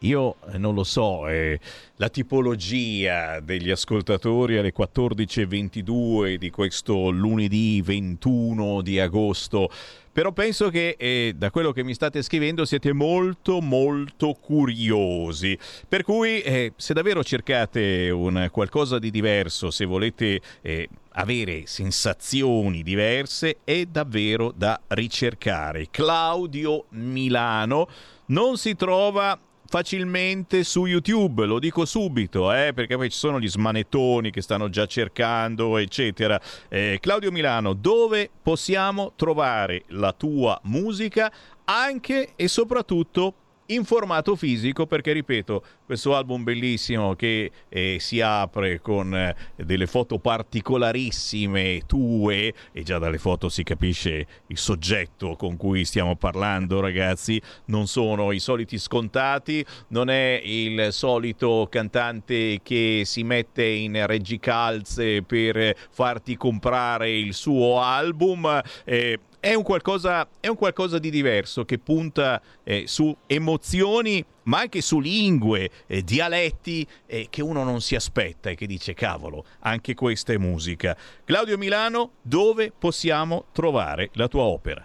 [0.00, 1.58] io eh, non lo so, eh,
[1.96, 9.70] la tipologia degli ascoltatori alle 14.22 di questo lunedì 21 di agosto,
[10.12, 15.58] però penso che eh, da quello che mi state scrivendo siete molto molto curiosi,
[15.88, 22.82] per cui eh, se davvero cercate un qualcosa di diverso, se volete eh, avere sensazioni
[22.82, 25.88] diverse, è davvero da ricercare.
[25.90, 27.88] Claudio Milano
[28.26, 33.48] non si trova facilmente su YouTube, lo dico subito, eh, perché poi ci sono gli
[33.48, 36.40] smanettoni che stanno già cercando, eccetera.
[36.68, 41.30] Eh, Claudio Milano, dove possiamo trovare la tua musica
[41.64, 43.34] anche e soprattutto
[43.66, 49.86] in formato fisico perché ripeto questo album bellissimo che eh, si apre con eh, delle
[49.86, 56.80] foto particolarissime tue e già dalle foto si capisce il soggetto con cui stiamo parlando
[56.80, 57.40] ragazzi.
[57.66, 65.22] Non sono i soliti scontati non è il solito cantante che si mette in reggicalze
[65.22, 71.64] per farti comprare il suo album eh, è un, qualcosa, è un qualcosa di diverso
[71.64, 77.80] che punta eh, su emozioni ma anche su lingue, eh, dialetti eh, che uno non
[77.80, 80.96] si aspetta e che dice cavolo, anche questa è musica.
[81.24, 84.84] Claudio Milano, dove possiamo trovare la tua opera?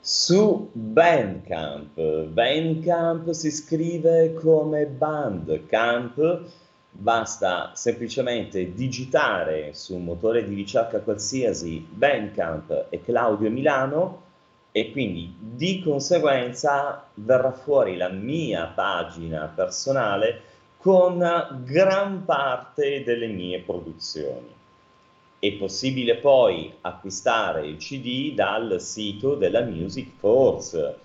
[0.00, 2.00] Su Bandcamp.
[2.00, 6.44] Bandcamp si scrive come Bandcamp
[6.96, 14.22] basta semplicemente digitare su un motore di ricerca qualsiasi Bandcamp e Claudio Milano
[14.70, 20.40] e quindi di conseguenza verrà fuori la mia pagina personale
[20.76, 21.18] con
[21.64, 24.52] gran parte delle mie produzioni.
[25.38, 30.98] È possibile poi acquistare il CD dal sito della Music Force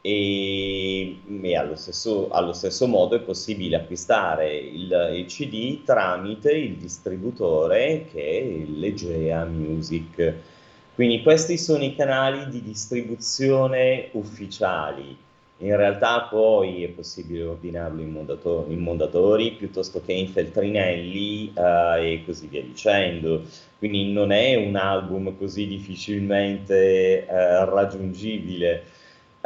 [0.00, 6.76] e, e allo, stesso, allo, stesso, modo è possibile acquistare il, il, CD tramite il
[6.76, 10.34] distributore che è l'Egea Music.
[10.94, 15.16] Quindi questi sono i canali di distribuzione ufficiali.
[15.60, 22.12] In realtà poi è possibile ordinarlo in, mondato- in mondatori piuttosto che in feltrinelli eh,
[22.12, 23.42] e così via dicendo.
[23.78, 28.96] Quindi non è un album così difficilmente eh, raggiungibile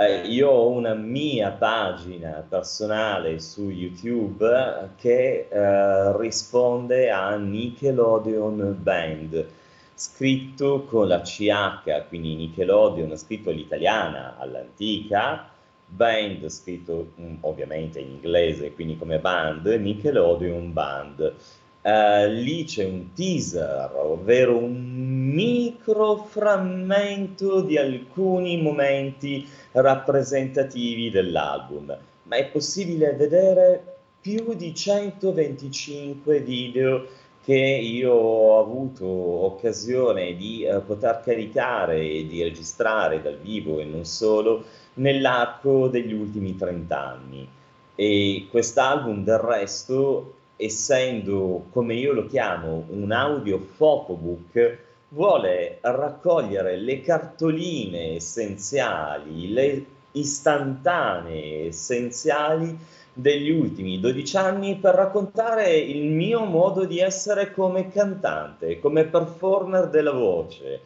[0.06, 9.46] eh, io ho una mia pagina personale su YouTube che eh, risponde a Nickelodeon Band,
[9.94, 15.48] scritto con la CH, quindi Nickelodeon scritto all'italiana, all'antica,
[15.86, 21.34] Band scritto mh, mm, ovviamente in inglese, quindi come band, Nickelodeon Band.
[21.82, 32.36] Uh, lì c'è un teaser, ovvero un micro frammento di alcuni momenti rappresentativi dell'album, ma
[32.36, 37.04] è possibile vedere più di 125 video
[37.44, 43.84] che io ho avuto occasione di uh, poter caricare e di registrare dal vivo e
[43.84, 44.64] non solo
[44.94, 47.48] nell'arco degli ultimi 30 anni.
[47.96, 57.00] E quest'album del resto essendo, come io lo chiamo, un audio photobook, vuole raccogliere le
[57.02, 62.78] cartoline essenziali, le istantanee essenziali
[63.12, 69.88] degli ultimi 12 anni per raccontare il mio modo di essere come cantante, come performer
[69.88, 70.80] della voce.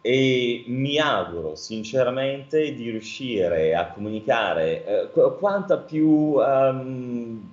[0.00, 7.50] E mi auguro sinceramente di riuscire a comunicare eh, qu- quanta più um,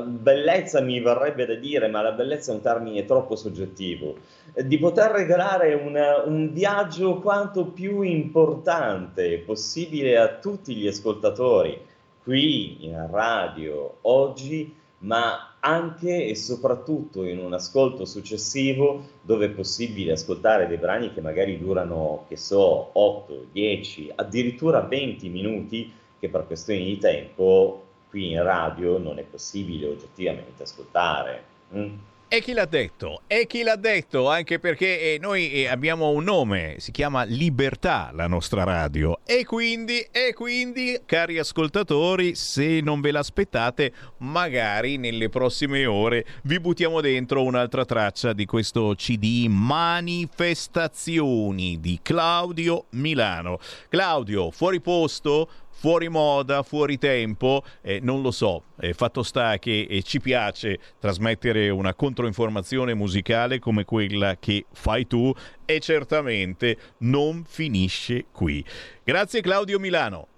[0.00, 4.16] bellezza mi verrebbe da dire, ma la bellezza è un termine troppo soggettivo,
[4.64, 11.80] di poter regalare una, un viaggio quanto più importante possibile a tutti gli ascoltatori
[12.22, 20.12] qui in radio oggi, ma anche e soprattutto in un ascolto successivo dove è possibile
[20.12, 26.46] ascoltare dei brani che magari durano, che so, 8, 10, addirittura 20 minuti, che per
[26.46, 27.83] questioni di tempo
[28.14, 31.42] qui in radio non è possibile oggettivamente ascoltare.
[31.74, 31.94] Mm?
[32.28, 33.22] E chi l'ha detto?
[33.26, 34.28] E chi l'ha detto?
[34.28, 39.18] Anche perché eh, noi eh, abbiamo un nome, si chiama Libertà la nostra radio.
[39.24, 46.58] E quindi, e quindi, cari ascoltatori, se non ve l'aspettate, magari nelle prossime ore vi
[46.58, 53.58] buttiamo dentro un'altra traccia di questo CD Manifestazioni di Claudio Milano.
[53.88, 55.48] Claudio, fuori posto?
[55.84, 58.62] Fuori moda, fuori tempo, eh, non lo so.
[58.80, 65.06] Eh, fatto sta che eh, ci piace trasmettere una controinformazione musicale come quella che fai
[65.06, 65.30] tu
[65.66, 68.64] e certamente non finisce qui.
[69.04, 70.28] Grazie Claudio Milano.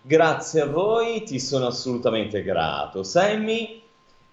[0.00, 3.02] Grazie a voi, ti sono assolutamente grato.
[3.02, 3.82] Sammy,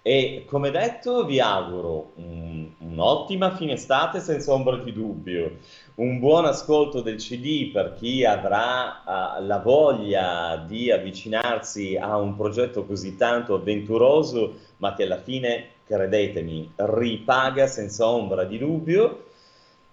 [0.00, 5.56] e come detto vi auguro un, un'ottima fine estate senza ombra di dubbio
[5.96, 12.34] un buon ascolto del CD per chi avrà uh, la voglia di avvicinarsi a un
[12.34, 19.26] progetto così tanto avventuroso, ma che alla fine, credetemi, ripaga senza ombra di dubbio.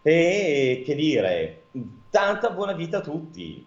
[0.01, 1.63] E che dire,
[2.09, 3.63] tanta buona vita a tutti.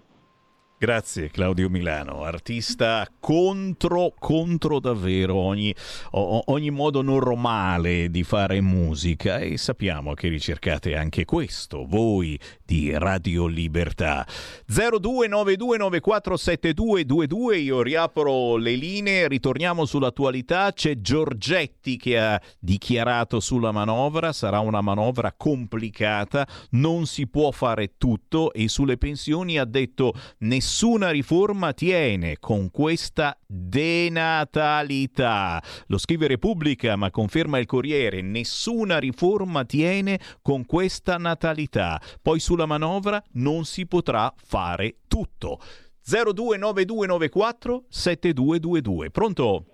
[0.84, 5.74] Grazie Claudio Milano, artista contro, contro davvero ogni,
[6.10, 9.38] ogni, modo normale di fare musica.
[9.38, 14.26] E sappiamo che ricercate anche questo, voi di Radio Libertà.
[14.70, 24.60] 0292947222, io riapro le linee, ritorniamo sull'attualità, c'è Giorgetti che ha dichiarato sulla manovra, sarà
[24.60, 31.72] una manovra complicata, non si può fare tutto e sulle pensioni ha detto nessuna riforma
[31.72, 35.62] tiene con questa denatalità.
[35.88, 42.00] Lo scrive Repubblica, ma conferma il Corriere, nessuna riforma tiene con questa natalità.
[42.22, 45.58] Poi sulla manovra non si potrà fare tutto.
[46.06, 49.10] 029294 7222.
[49.10, 49.64] Pronto?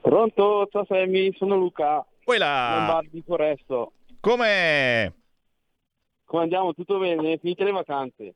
[0.00, 2.04] Pronto, ciao Sammy, sono Luca.
[2.24, 2.76] Quella.
[2.78, 3.92] Lombardi Foresto.
[4.20, 5.12] Com'è?
[6.26, 6.74] Come andiamo?
[6.74, 7.38] Tutto bene?
[7.38, 8.34] Finite le vacanze?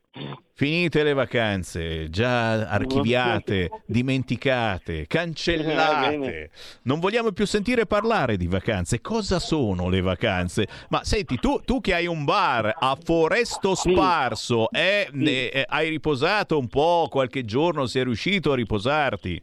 [0.53, 6.53] Finite le vacanze, già archiviate, dimenticate, cancellate.
[6.83, 9.01] Non vogliamo più sentire parlare di vacanze.
[9.01, 10.69] Cosa sono le vacanze?
[10.91, 15.49] Ma senti, tu, tu che hai un bar a Foresto Sparso, eh, sì.
[15.49, 17.09] eh, hai riposato un po'?
[17.11, 19.43] Qualche giorno sei riuscito a riposarti?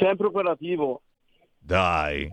[0.00, 1.02] Sempre operativo.
[1.60, 2.28] Dai,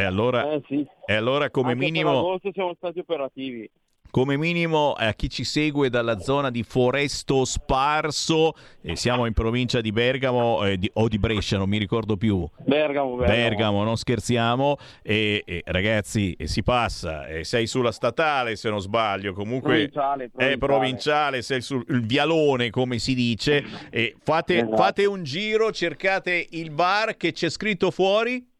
[0.00, 0.86] e allora, eh, sì.
[1.06, 2.38] e allora come Anche minimo...
[2.52, 3.70] Siamo stati operativi.
[4.10, 9.80] Come minimo a chi ci segue dalla zona di Foresto Sparso, eh, siamo in provincia
[9.80, 12.46] di Bergamo eh, di, o di Brescia, non mi ricordo più.
[12.64, 13.38] Bergamo, Bergamo.
[13.38, 14.76] Bergamo non scherziamo.
[15.02, 20.52] E, e ragazzi, si passa, sei sulla statale se non sbaglio, comunque provinciale, provinciale.
[20.52, 23.64] è provinciale, sei sul vialone come si dice.
[23.90, 24.76] E fate, Esatto.
[24.76, 28.54] fate un giro, cercate il bar che c'è scritto fuori.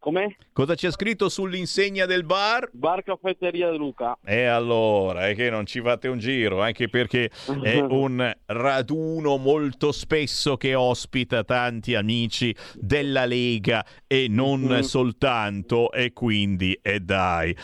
[0.00, 0.36] Come?
[0.54, 2.70] Cosa c'è scritto sull'insegna del bar?
[2.72, 4.16] Bar Caffetteria Luca.
[4.24, 7.30] E allora, è che non ci fate un giro, anche perché
[7.62, 14.80] è un raduno molto spesso che ospita tanti amici della Lega e non Mhm.
[14.80, 17.54] soltanto, e quindi, e dai.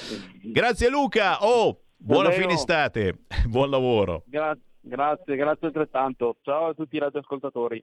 [0.42, 2.42] Grazie Luca, oh, buona Davvero.
[2.42, 3.14] fine estate,
[3.48, 4.24] buon lavoro.
[4.26, 6.36] Gra- grazie, grazie altrettanto.
[6.42, 7.82] Ciao a tutti i radioascoltatori.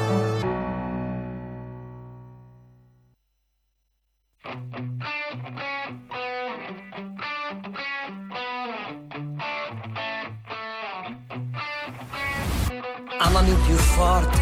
[13.41, 14.39] Amami più forte,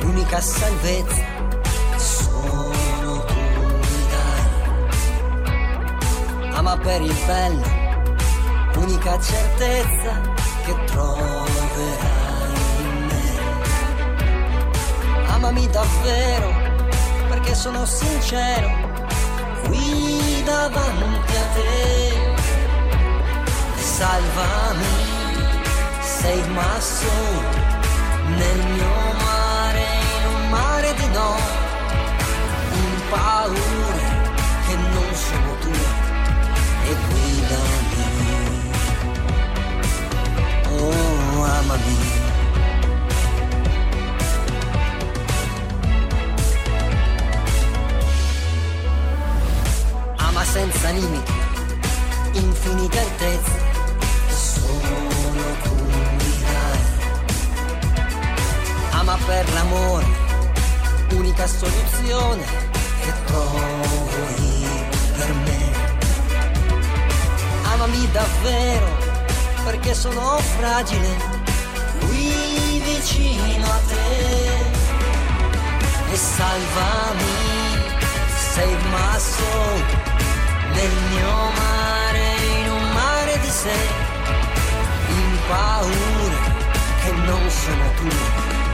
[0.00, 1.22] l'unica salvezza
[1.92, 3.36] che solo tu.
[6.54, 7.62] Ama per il bello,
[8.76, 10.18] unica certezza
[10.64, 13.36] che troverai in me.
[15.34, 16.54] Amami davvero,
[17.28, 18.70] perché sono sincero,
[19.66, 22.34] qui davanti a te.
[23.76, 24.86] Salvami
[26.00, 27.69] save my soul
[28.36, 29.84] nel mio mare,
[30.16, 31.36] in un mare di no,
[32.72, 34.04] in paure
[34.66, 35.70] che non sono tu
[36.84, 37.88] e guidami.
[40.72, 41.98] Oh, amami.
[50.16, 51.32] Ama senza limiti,
[52.32, 53.69] infinite altezze,
[59.30, 60.06] per l'amore,
[61.12, 62.42] unica soluzione
[63.00, 64.66] che trovi
[65.16, 65.60] per me.
[67.72, 68.88] Amami davvero,
[69.62, 71.10] perché sono fragile,
[72.00, 74.08] qui vicino a te.
[76.12, 77.38] E salvami,
[78.52, 79.84] save my soul,
[80.74, 82.26] nel mio mare,
[82.58, 83.78] in un mare di sé,
[85.08, 86.38] in paure
[87.04, 88.69] che non sono tu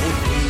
[0.00, 0.47] e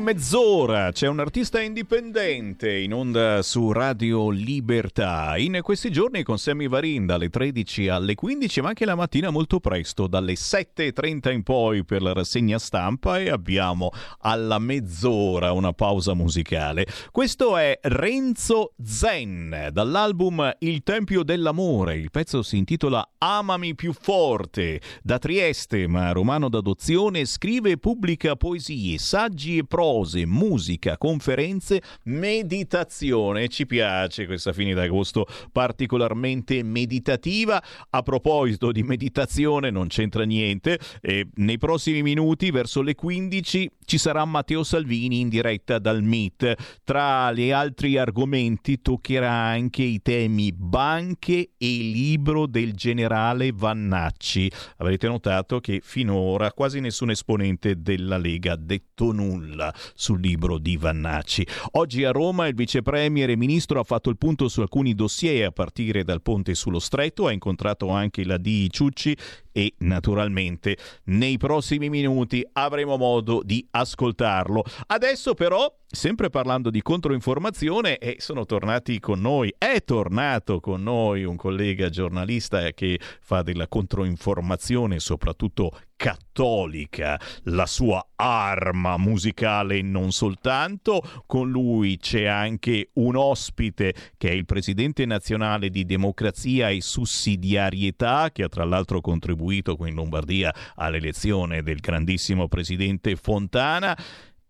[0.00, 5.36] Mezz'ora c'è un artista indipendente in onda su Radio Libertà.
[5.36, 9.60] In questi giorni con Sammy Varin dalle 13 alle 15, ma anche la mattina molto
[9.60, 13.90] presto, dalle 7.30 in poi per la rassegna stampa e abbiamo
[14.20, 16.86] alla mezz'ora una pausa musicale.
[17.10, 21.96] Questo è Renzo Zen dall'album Il Tempio dell'Amore.
[21.96, 24.80] Il pezzo si intitola Amami più forte.
[25.02, 33.48] Da Trieste, ma romano d'adozione, scrive e pubblica poesie, saggi e prose, musica, conferenze, meditazione.
[33.48, 37.60] Ci piace questa fine d'agosto particolarmente meditativa.
[37.90, 40.78] A proposito di meditazione, non c'entra niente.
[41.00, 46.78] E nei prossimi minuti, verso le 15, ci sarà Matteo Salvini in diretta dal MIT.
[46.84, 54.50] Tra gli altri argomenti toccherà anche i temi banche e libro del generale Vannacci.
[54.76, 60.76] Avrete notato che finora quasi nessun esponente della Lega ha detto nulla sul libro di
[60.76, 61.46] Vannacci.
[61.72, 65.46] Oggi a Roma il vice premier e ministro ha fatto il punto su alcuni dossier
[65.46, 69.16] a partire dal ponte sullo stretto, ha incontrato anche la DI Ciucci
[69.52, 74.64] e naturalmente nei prossimi minuti avremo modo di ascoltarlo.
[74.86, 81.24] Adesso però sempre parlando di controinformazione, e sono tornati con noi, è tornato con noi
[81.24, 91.02] un collega giornalista che fa della controinformazione, soprattutto cattolica, la sua arma musicale non soltanto.
[91.26, 98.30] Con lui c'è anche un ospite che è il presidente nazionale di democrazia e sussidiarietà,
[98.32, 103.96] che ha tra l'altro contribuito qui in Lombardia all'elezione del grandissimo presidente Fontana.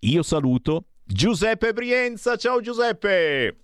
[0.00, 2.36] Io saluto Giuseppe Brienza.
[2.36, 3.56] Ciao Giuseppe!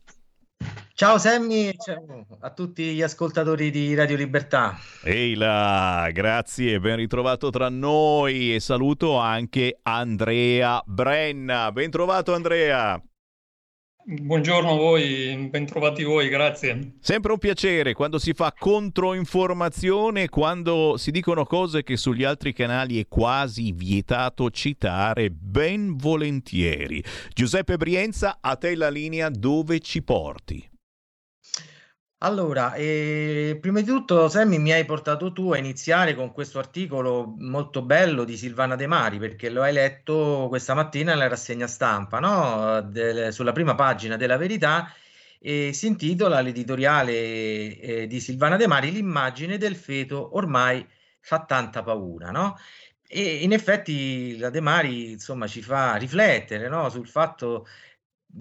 [0.95, 4.79] Ciao Sammy, ciao a tutti gli ascoltatori di Radio Libertà.
[5.05, 11.71] Ehi là, grazie, ben ritrovato tra noi e saluto anche Andrea Brenna.
[11.71, 12.99] Ben trovato Andrea.
[14.09, 16.93] Buongiorno a voi, bentrovati voi, grazie.
[17.01, 23.01] Sempre un piacere quando si fa controinformazione, quando si dicono cose che sugli altri canali
[23.01, 27.03] è quasi vietato citare, ben volentieri.
[27.35, 30.75] Giuseppe Brienza, a te la linea dove ci porti?
[32.27, 37.33] Allora, eh, prima di tutto, Sammy, mi hai portato tu a iniziare con questo articolo
[37.39, 42.19] molto bello di Silvana De Mari, perché lo hai letto questa mattina nella rassegna stampa,
[42.19, 42.81] no?
[42.83, 44.93] Del- sulla prima pagina della Verità,
[45.39, 47.13] e si intitola l'editoriale
[47.79, 50.85] eh, di Silvana De Mari, L'immagine del feto ormai
[51.21, 52.57] fa tanta paura, no?
[53.09, 56.89] E in effetti la De Mari, insomma, ci fa riflettere, no?
[56.91, 57.67] Sul fatto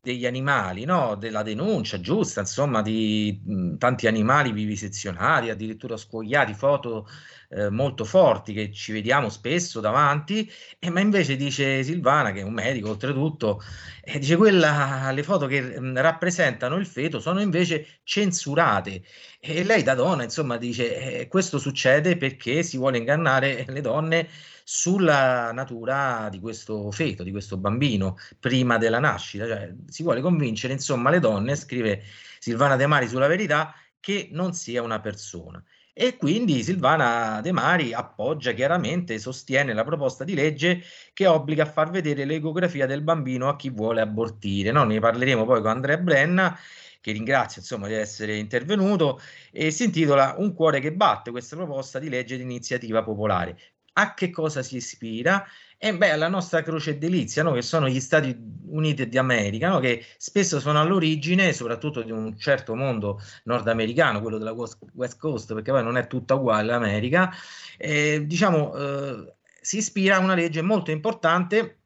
[0.02, 1.16] degli animali, no?
[1.16, 3.42] Della denuncia giusta, insomma, di
[3.78, 7.08] tanti animali vivisezionati, addirittura scuoiati, foto
[7.50, 10.50] eh, molto forti che ci vediamo spesso davanti,
[10.80, 13.62] e, ma invece dice Silvana, che è un medico oltretutto,
[14.04, 19.04] eh, dice quella, le foto che mh, rappresentano il feto sono invece censurate.
[19.40, 24.28] E lei da donna, insomma, dice eh, questo succede perché si vuole ingannare le donne
[24.68, 29.46] sulla natura di questo feto, di questo bambino, prima della nascita.
[29.46, 32.02] Cioè, si vuole convincere, insomma, le donne, scrive
[32.40, 35.64] Silvana De Mari sulla verità, che non sia una persona.
[35.94, 40.82] E quindi Silvana De Mari appoggia chiaramente, sostiene la proposta di legge
[41.14, 44.72] che obbliga a far vedere l'ecografia del bambino a chi vuole abortire.
[44.72, 44.84] No?
[44.84, 46.58] Ne parleremo poi con Andrea Brenna
[47.06, 49.22] che ringrazio insomma di essere intervenuto,
[49.52, 54.14] e si intitola Un cuore che batte, questa proposta di legge di iniziativa popolare a
[54.14, 55.46] che cosa si ispira?
[55.78, 57.52] E beh, alla nostra croce delizia, no?
[57.52, 58.36] che sono gli Stati
[58.68, 59.80] Uniti d'America, no?
[59.80, 65.72] che spesso sono all'origine, soprattutto di un certo mondo nordamericano, quello della West Coast, perché
[65.72, 67.32] poi non è tutta uguale l'America,
[67.78, 71.80] eh, diciamo, eh, si ispira a una legge molto importante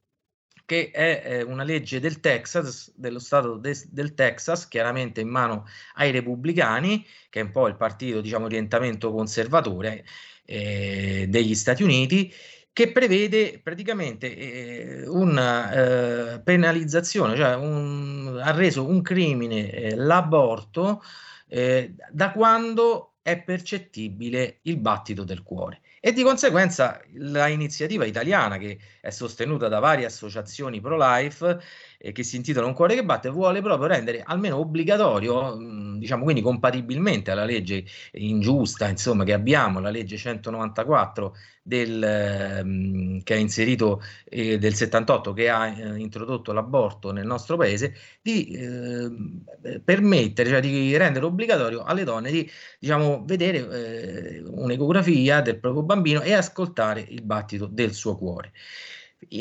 [0.69, 5.65] che è eh, una legge del Texas, dello Stato de- del Texas, chiaramente in mano
[5.95, 10.05] ai repubblicani, che è un po' il partito, diciamo, orientamento conservatore,
[10.49, 12.33] eh, degli Stati Uniti
[12.73, 15.71] che prevede praticamente eh, una
[16.33, 21.03] eh, penalizzazione, cioè un, ha reso un crimine eh, l'aborto
[21.47, 25.81] eh, da quando è percettibile il battito del cuore.
[25.99, 31.59] E di conseguenza l'iniziativa italiana, che è sostenuta da varie associazioni pro-life,
[31.99, 36.23] eh, che si intitola Un cuore che batte, vuole proprio rendere almeno obbligatorio, mh, diciamo
[36.23, 43.37] quindi compatibilmente alla legge ingiusta, insomma, che abbiamo, la legge 194 del, ehm, che ha
[43.37, 50.49] inserito eh, del 78 che ha eh, introdotto l'aborto nel nostro paese di eh, permettere
[50.49, 52.49] cioè di rendere obbligatorio alle donne di
[52.79, 58.51] diciamo vedere eh, un'ecografia del proprio bambino e ascoltare il battito del suo cuore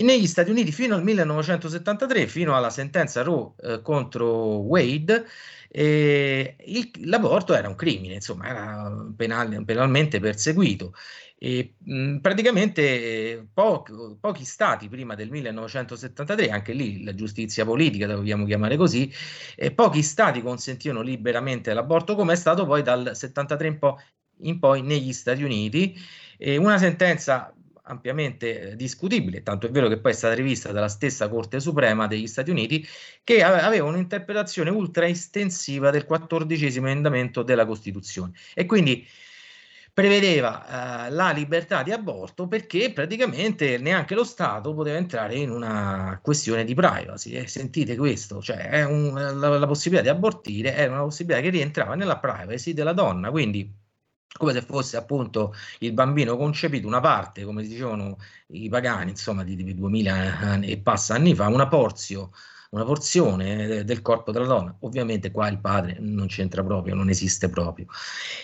[0.02, 5.24] negli Stati Uniti fino al 1973, fino alla sentenza Roe eh, contro Wade,
[5.70, 10.94] eh, il, l'aborto era un crimine, insomma, era penal, penalmente perseguito.
[11.40, 13.84] E, mh, praticamente eh, po-
[14.20, 19.12] pochi stati prima del 1973, anche lì la giustizia politica, la vogliamo chiamare così,
[19.56, 23.98] eh, pochi stati consentivano liberamente l'aborto, come è stato poi dal 73 in, po-
[24.40, 25.96] in poi negli Stati Uniti.
[26.36, 27.52] Eh, una sentenza
[27.88, 32.06] ampiamente eh, discutibile, tanto è vero che poi è stata rivista dalla stessa Corte Suprema
[32.06, 32.86] degli Stati Uniti,
[33.24, 39.06] che aveva un'interpretazione ultra estensiva del quattordicesimo emendamento della Costituzione e quindi
[39.98, 46.20] prevedeva eh, la libertà di aborto perché praticamente neanche lo Stato poteva entrare in una
[46.22, 47.32] questione di privacy.
[47.32, 51.96] Eh, sentite questo, cioè un, la, la possibilità di abortire è una possibilità che rientrava
[51.96, 53.77] nella privacy della donna, quindi
[54.36, 58.18] come se fosse appunto il bambino concepito, una parte, come dicevano
[58.48, 62.30] i pagani, insomma, di, di 2000 anni e passa anni fa, una porzio
[62.70, 64.76] una porzione del corpo della donna.
[64.80, 67.86] Ovviamente qua il padre non c'entra proprio, non esiste proprio.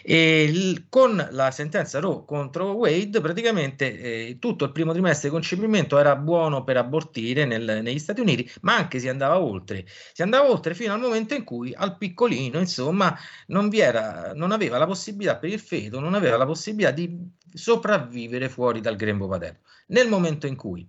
[0.02, 5.34] E il, con la sentenza Roe contro Wade, praticamente eh, tutto il primo trimestre di
[5.34, 9.84] concepimento era buono per abortire nel, negli Stati Uniti, ma anche si andava oltre.
[10.12, 13.16] Si andava oltre fino al momento in cui al piccolino, insomma,
[13.48, 17.30] non, vi era, non aveva la possibilità per il feto, non aveva la possibilità di
[17.52, 19.60] sopravvivere fuori dal grembo paterno.
[19.88, 20.88] Nel momento in cui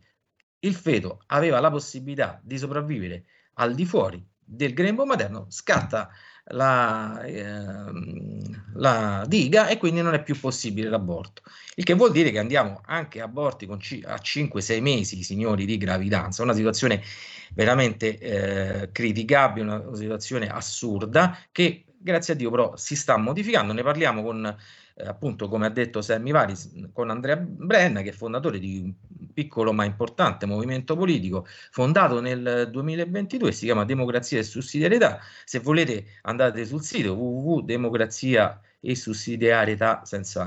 [0.60, 3.26] il feto aveva la possibilità di sopravvivere
[3.56, 6.10] al di fuori del grembo materno, scatta
[6.50, 7.44] la, eh,
[8.76, 11.42] la, diga e quindi non è più possibile l'aborto.
[11.76, 15.66] Il che vuol dire che andiamo anche a aborti con c- a 5-6 mesi, signori,
[15.66, 17.02] di gravidanza, una situazione
[17.54, 23.74] veramente eh, criticabile, una situazione assurda che grazie a Dio però si sta modificando.
[23.74, 24.56] Ne parliamo con
[24.98, 29.34] eh, appunto come ha detto Sammy Varis con Andrea Brenna che è fondatore di un
[29.34, 35.20] piccolo ma importante movimento politico fondato nel 2022 si chiama Democrazia e Sussidiarietà.
[35.44, 40.44] Se volete andate sul sito www.democrazia e sussidiarietà senza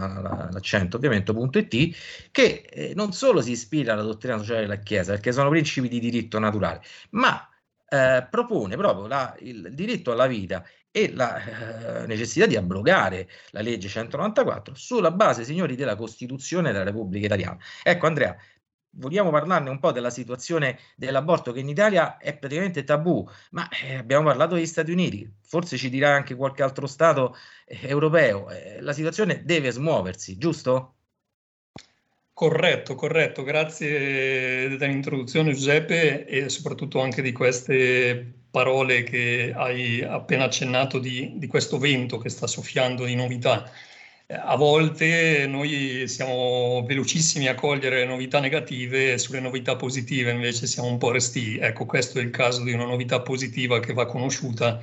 [0.50, 5.50] l'accento ovviamente.it che eh, non solo si ispira alla dottrina sociale della Chiesa perché sono
[5.50, 6.80] principi di diritto naturale
[7.10, 7.48] ma
[7.88, 10.64] eh, propone proprio la, il diritto alla vita
[10.98, 16.82] e la eh, necessità di abrogare la legge 194 sulla base, signori, della Costituzione della
[16.82, 17.56] Repubblica Italiana.
[17.84, 18.36] Ecco Andrea,
[18.90, 23.94] vogliamo parlarne un po' della situazione dell'aborto che in Italia è praticamente tabù, ma eh,
[23.94, 28.80] abbiamo parlato degli Stati Uniti, forse ci dirà anche qualche altro Stato eh, europeo, eh,
[28.80, 30.94] la situazione deve smuoversi, giusto?
[32.32, 40.98] Corretto, corretto, grazie dell'introduzione Giuseppe e soprattutto anche di queste parole che hai appena accennato
[40.98, 43.70] di, di questo vento che sta soffiando di novità.
[44.30, 50.88] A volte noi siamo velocissimi a cogliere novità negative e sulle novità positive invece siamo
[50.88, 51.56] un po' resti.
[51.58, 54.80] Ecco, questo è il caso di una novità positiva che va conosciuta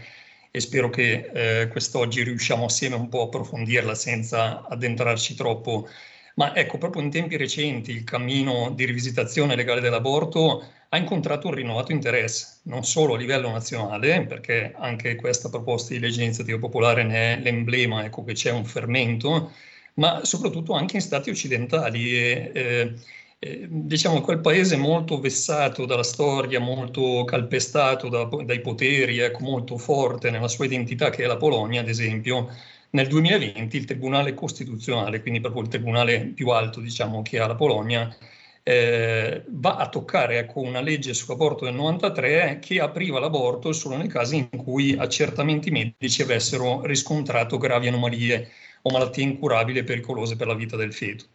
[0.49, 5.87] e spero che eh, quest'oggi riusciamo assieme un po' a approfondirla senza addentrarci troppo.
[6.35, 11.53] Ma ecco, proprio in tempi recenti il cammino di rivisitazione legale dell'aborto ha incontrato un
[11.53, 17.03] rinnovato interesse, non solo a livello nazionale, perché anche questa proposta di legge iniziativa popolare
[17.03, 19.51] ne è l'emblema, ecco che c'è un fermento,
[19.95, 22.13] ma soprattutto anche in stati occidentali.
[22.13, 22.93] E, eh,
[23.39, 29.77] eh, diciamo quel paese molto vessato dalla storia, molto calpestato da, dai poteri, ecco, molto
[29.77, 32.49] forte nella sua identità che è la Polonia, ad esempio,
[32.95, 37.55] nel 2020 il Tribunale Costituzionale, quindi proprio il tribunale più alto diciamo, che ha la
[37.55, 38.15] Polonia,
[38.63, 44.07] eh, va a toccare ecco, una legge sull'aborto del 93 che apriva l'aborto solo nei
[44.07, 48.49] casi in cui accertamenti medici avessero riscontrato gravi anomalie
[48.83, 51.25] o malattie incurabili e pericolose per la vita del feto.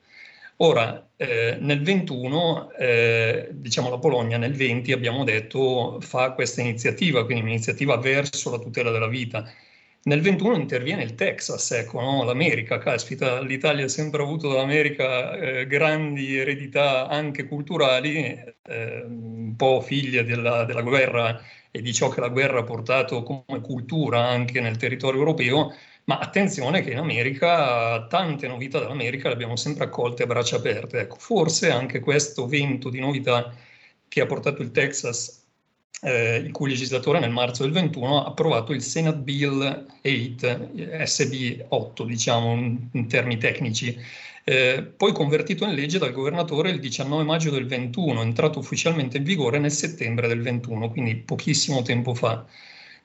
[0.63, 7.25] Ora, eh, nel 21, eh, diciamo la Polonia nel 20 abbiamo detto fa questa iniziativa,
[7.25, 9.51] quindi un'iniziativa verso la tutela della vita
[10.03, 12.25] nel 21 interviene il Texas, ecco, no?
[12.25, 18.17] l'America, caspita, l'Italia ha sempre avuto dall'America eh, grandi eredità anche culturali,
[18.63, 21.39] eh, un po' figlie della, della, guerra
[21.71, 25.75] e di ciò che la guerra ha portato come cultura anche nel territorio europeo,
[26.05, 31.01] ma attenzione che in America tante novità dall'America le abbiamo sempre accolte a braccia aperte.
[31.01, 33.55] Ecco, forse anche questo vento di novità
[34.09, 35.40] che ha portato il Texas
[36.03, 41.65] eh, il cui legislatore nel marzo del 21 ha approvato il Senate Bill 8, SB
[41.69, 43.99] 8 diciamo in, in termini tecnici,
[44.45, 49.25] eh, poi convertito in legge dal governatore il 19 maggio del 21, entrato ufficialmente in
[49.25, 52.47] vigore nel settembre del 21, quindi pochissimo tempo fa.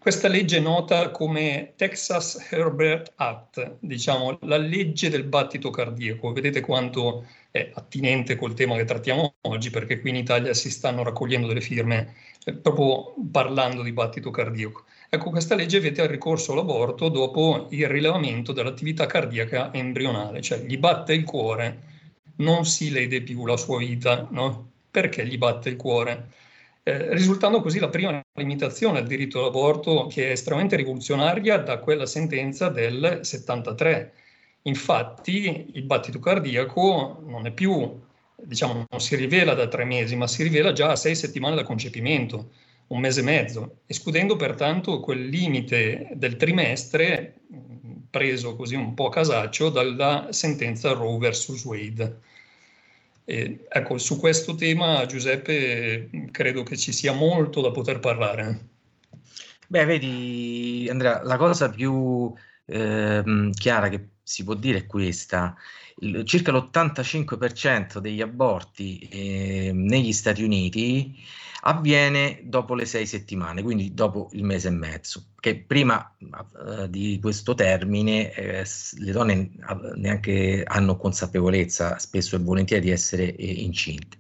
[0.06, 6.32] Questa legge è nota come Texas Herbert Act, diciamo la legge del battito cardiaco.
[6.32, 11.02] Vedete quanto è attinente col tema che trattiamo oggi, perché qui in Italia si stanno
[11.02, 12.14] raccogliendo delle firme
[12.46, 14.86] eh, proprio parlando di battito cardiaco.
[15.10, 20.78] Ecco, questa legge vede il ricorso all'aborto dopo il rilevamento dell'attività cardiaca embrionale, cioè gli
[20.78, 21.94] batte il cuore,
[22.38, 24.72] non si lede più la sua vita, no?
[24.92, 26.30] Perché gli batte il cuore?
[26.84, 32.06] Eh, risultando così la prima limitazione al diritto all'aborto che è estremamente rivoluzionaria da quella
[32.06, 34.14] sentenza del 73.
[34.64, 38.05] Infatti il battito cardiaco non è più,
[38.42, 41.64] diciamo, non si rivela da tre mesi, ma si rivela già a sei settimane da
[41.64, 42.52] concepimento,
[42.88, 47.36] un mese e mezzo, escludendo pertanto quel limite del trimestre
[48.16, 51.66] preso così un po' a casaccio dalla sentenza Roe vs.
[51.66, 52.20] Wade.
[53.26, 58.68] E, ecco, su questo tema, Giuseppe, credo che ci sia molto da poter parlare.
[59.68, 62.32] Beh, vedi, Andrea, la cosa più
[62.68, 65.56] eh, chiara che si può dire è questa.
[66.26, 71.24] Circa l'85% degli aborti eh, negli Stati Uniti
[71.68, 77.18] avviene dopo le sei settimane, quindi dopo il mese e mezzo, che prima uh, di
[77.22, 78.66] questo termine eh,
[79.00, 79.52] le donne
[79.96, 84.18] neanche hanno consapevolezza spesso e volentieri di essere eh, incinte.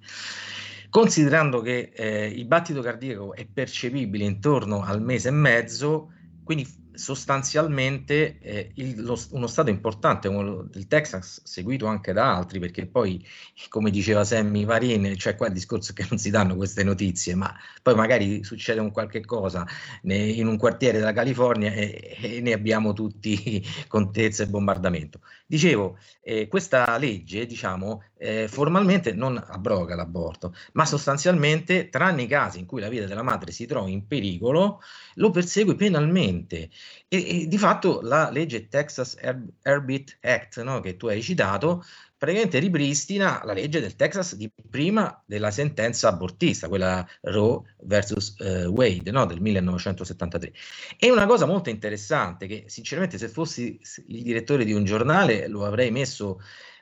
[0.89, 6.65] Considerando che eh, il battito cardiaco è percepibile intorno al mese e mezzo, quindi
[6.95, 12.85] sostanzialmente eh, il, lo, uno stato importante come del Texas, seguito anche da altri, perché
[12.85, 13.25] poi,
[13.69, 17.35] come diceva Sammy Varin, cioè qua il discorso è che non si danno queste notizie,
[17.35, 19.65] ma poi magari succede un qualche cosa
[20.03, 25.19] ne, in un quartiere della California e, e, ne abbiamo tutti contezza e bombardamento.
[25.47, 32.57] Dicevo, eh, questa legge, diciamo, eh, formalmente non abroga l'aborto, ma sostanzialmente, tranne i casi
[32.59, 34.81] in cui la vita della madre si trova in pericolo,
[35.15, 36.69] lo persegue penalmente.
[37.07, 39.17] E, e di fatto la legge Texas
[39.61, 41.83] Herbit Act, no, che tu hai citato,
[42.17, 48.67] praticamente ripristina la legge del Texas di prima della sentenza abortista, quella Roe versus uh,
[48.67, 50.53] Wade no, del 1973.
[50.97, 55.65] È una cosa molto interessante che sinceramente se fossi il direttore di un giornale lo
[55.65, 56.39] avrei messo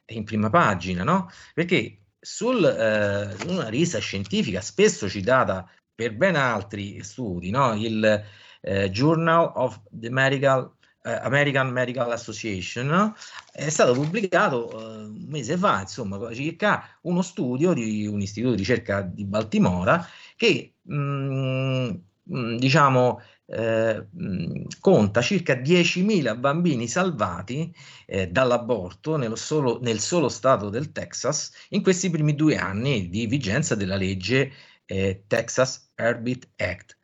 [0.08, 1.30] in prima pagina, no?
[1.54, 7.74] Perché su uh, una rivista scientifica spesso citata per ben altri studi, no?
[7.76, 8.24] il
[8.62, 10.73] uh, Journal of the Medical eh,
[11.04, 13.14] American Medical Association,
[13.52, 18.60] è stato pubblicato eh, un mese fa, insomma, circa uno studio di un istituto di
[18.60, 20.06] ricerca di Baltimora
[20.36, 21.90] che, mh, mm,
[22.32, 27.74] mm, diciamo, eh, mh, conta circa 10.000 bambini salvati
[28.06, 33.76] eh, dall'aborto solo, nel solo stato del Texas in questi primi due anni di vigenza
[33.76, 34.52] della legge
[34.86, 36.98] eh, Texas Herbit Act,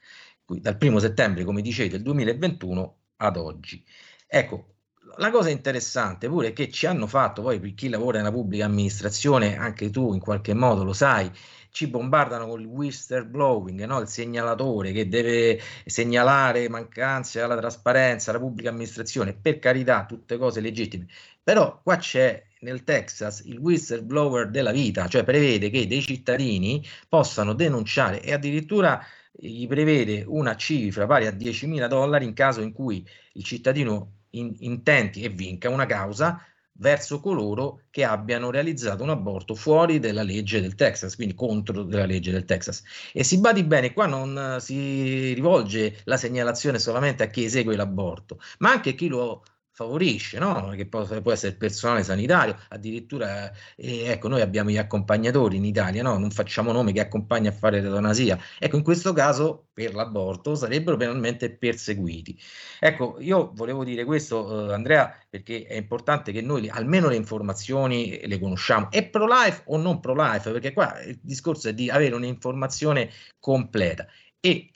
[0.46, 3.84] dal 1 settembre, come dicevo, del 2021 ad oggi.
[4.28, 4.76] Ecco,
[5.18, 8.66] la cosa interessante pure è che ci hanno fatto, poi per chi lavora nella pubblica
[8.66, 11.32] amministrazione, anche tu in qualche modo lo sai,
[11.72, 14.00] ci bombardano con il whistleblowing, no?
[14.00, 20.62] il segnalatore che deve segnalare mancanze alla trasparenza, alla pubblica amministrazione, per carità, tutte cose
[20.62, 21.08] legittime.
[21.44, 27.54] Però qua c'è nel Texas il whistleblower della vita, cioè prevede che dei cittadini possano
[27.54, 33.06] denunciare e addirittura gli prevede una cifra pari a 10.000 dollari in caso in cui
[33.34, 36.44] il cittadino in, intenti e vinca una causa
[36.80, 42.06] verso coloro che abbiano realizzato un aborto fuori della legge del Texas, quindi contro la
[42.06, 42.84] legge del Texas.
[43.12, 48.40] E si badi bene, qua non si rivolge la segnalazione solamente a chi esegue l'aborto,
[48.60, 49.44] ma anche a chi lo
[49.80, 50.74] favorisce, no?
[50.76, 56.04] che può, può, essere personale sanitario, addirittura eh, ecco, noi abbiamo gli accompagnatori in Italia,
[56.04, 56.18] no?
[56.18, 58.38] non facciamo nome che accompagna a fare l'eutanasia.
[58.60, 62.38] Ecco, in questo caso per l'aborto sarebbero penalmente perseguiti.
[62.78, 68.20] Ecco, io volevo dire questo, eh, Andrea, perché è importante che noi almeno le informazioni
[68.28, 73.10] le conosciamo, è pro-life o non pro-life, perché qua il discorso è di avere un'informazione
[73.40, 74.06] completa.
[74.42, 74.72] E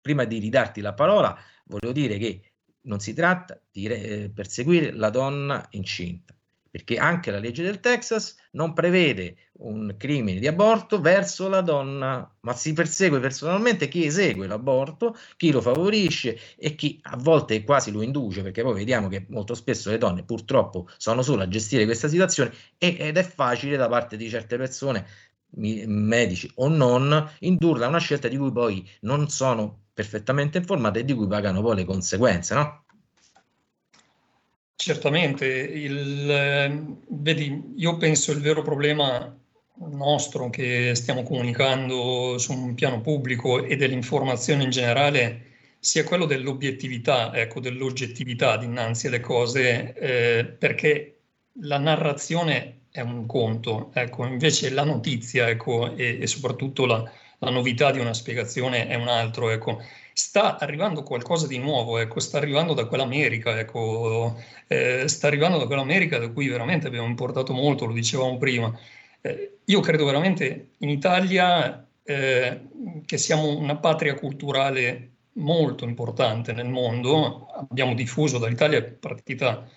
[0.00, 2.47] prima di ridarti la parola, volevo dire che
[2.88, 6.34] non si tratta di eh, perseguire la donna incinta,
[6.70, 12.36] perché anche la legge del Texas non prevede un crimine di aborto verso la donna,
[12.40, 17.92] ma si persegue personalmente chi esegue l'aborto, chi lo favorisce e chi a volte quasi
[17.92, 21.84] lo induce, perché poi vediamo che molto spesso le donne purtroppo sono sole a gestire
[21.84, 25.06] questa situazione ed è facile da parte di certe persone
[25.50, 31.04] medici o non, indurla a una scelta di cui poi non sono perfettamente informate e
[31.04, 32.84] di cui pagano poi le conseguenze, no?
[34.76, 39.36] Certamente, il, vedi, io penso il vero problema
[39.90, 45.46] nostro che stiamo comunicando su un piano pubblico e dell'informazione in generale
[45.80, 51.22] sia quello dell'obiettività, ecco, dell'oggettività dinanzi alle cose, eh, perché
[51.62, 57.02] la narrazione è un conto, ecco, invece la notizia ecco, e, e soprattutto la,
[57.38, 59.50] la novità di una spiegazione è un altro.
[59.50, 59.82] Ecco.
[60.12, 64.36] Sta arrivando qualcosa di nuovo, ecco, sta arrivando da quell'America, ecco,
[64.66, 68.76] eh, sta arrivando da quell'America da cui veramente abbiamo importato molto, lo dicevamo prima.
[69.20, 72.60] Eh, io credo veramente in Italia eh,
[73.04, 79.68] che siamo una patria culturale molto importante nel mondo, abbiamo diffuso dall'Italia partita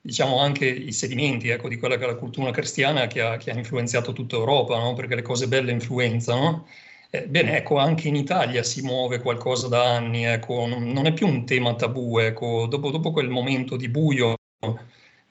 [0.00, 3.50] diciamo anche i sedimenti ecco, di quella che è la cultura cristiana che ha, che
[3.50, 4.94] ha influenzato tutta Europa, no?
[4.94, 6.66] perché le cose belle influenzano.
[7.12, 11.26] Eh, bene, ecco, anche in Italia si muove qualcosa da anni, ecco, non, è più
[11.26, 14.36] un tema tabù, ecco, dopo, dopo quel momento di buio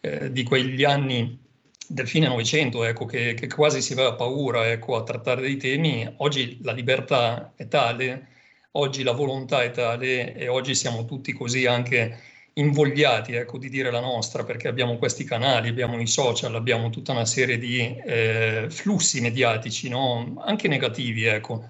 [0.01, 1.39] eh, di quegli anni
[1.87, 6.05] del fine Novecento, ecco, che, che, quasi si aveva paura ecco, a trattare dei temi,
[6.17, 8.27] oggi la libertà è tale,
[8.71, 12.19] oggi la volontà è tale e oggi siamo tutti così anche
[12.59, 17.11] invogliati ecco, di dire la nostra perché abbiamo questi canali, abbiamo i social, abbiamo tutta
[17.11, 20.41] una serie di eh, flussi mediatici, no?
[20.45, 21.69] anche negativi, ecco,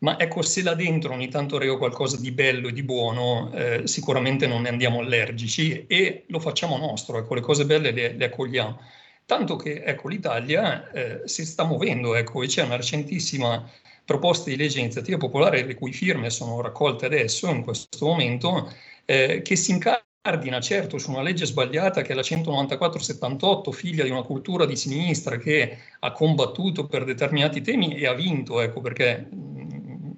[0.00, 3.82] Ma ecco, se là dentro ogni tanto rego qualcosa di bello e di buono, eh,
[3.86, 8.24] sicuramente non ne andiamo allergici e lo facciamo nostro, ecco, le cose belle le, le
[8.26, 8.78] accogliamo.
[9.26, 13.68] Tanto che ecco, l'Italia eh, si sta muovendo, ecco, e c'è una recentissima
[14.04, 18.72] proposta di legge iniziativa popolare, le cui firme sono raccolte adesso, in questo momento,
[19.04, 19.72] eh, che si
[20.22, 24.76] incardina certo su una legge sbagliata che è la 194-78, figlia di una cultura di
[24.76, 30.12] sinistra che ha combattuto per determinati temi e ha vinto, ecco, perché mh,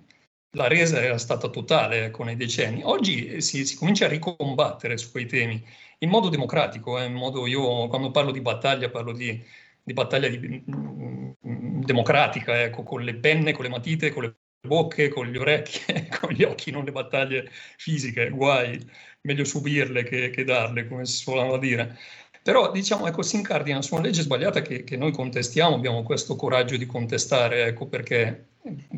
[0.56, 2.82] la resa era stata totale ecco, nei decenni.
[2.82, 5.62] Oggi si, si, comincia a ricombattere su quei temi
[5.98, 9.42] in modo democratico, eh, in modo io quando parlo di battaglia parlo di,
[9.82, 14.36] di battaglia di, mh, democratica, ecco, con le penne, con le matite, con le
[14.66, 18.78] bocche, con le orecchie, con gli occhi, non le battaglie fisiche, guai,
[19.22, 21.98] meglio subirle che, che darle, come si suolava dire.
[22.42, 26.36] Però diciamo, ecco, si incardina su una legge sbagliata che, che, noi contestiamo, abbiamo questo
[26.36, 28.46] coraggio di contestare, ecco, perché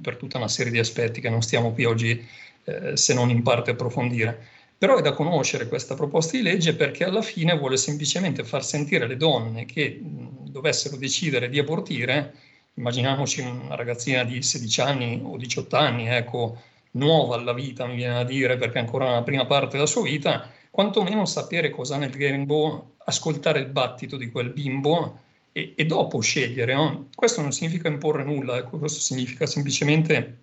[0.00, 2.24] per tutta una serie di aspetti che non stiamo qui oggi,
[2.64, 4.46] eh, se non in parte approfondire.
[4.78, 9.06] Però è da conoscere questa proposta di legge perché alla fine vuole semplicemente far sentire
[9.06, 12.34] le donne che mh, dovessero decidere di abortire,
[12.74, 16.60] immaginiamoci una ragazzina di 16 anni o 18 anni, ecco,
[16.92, 20.02] nuova alla vita, mi viene a dire, perché è ancora nella prima parte della sua
[20.02, 25.20] vita, quantomeno sapere cosa ha nel grembo, ascoltare il battito di quel bimbo
[25.52, 26.74] e, e dopo scegliere.
[26.74, 27.08] No?
[27.14, 30.38] Questo non significa imporre nulla, ecco, questo significa semplicemente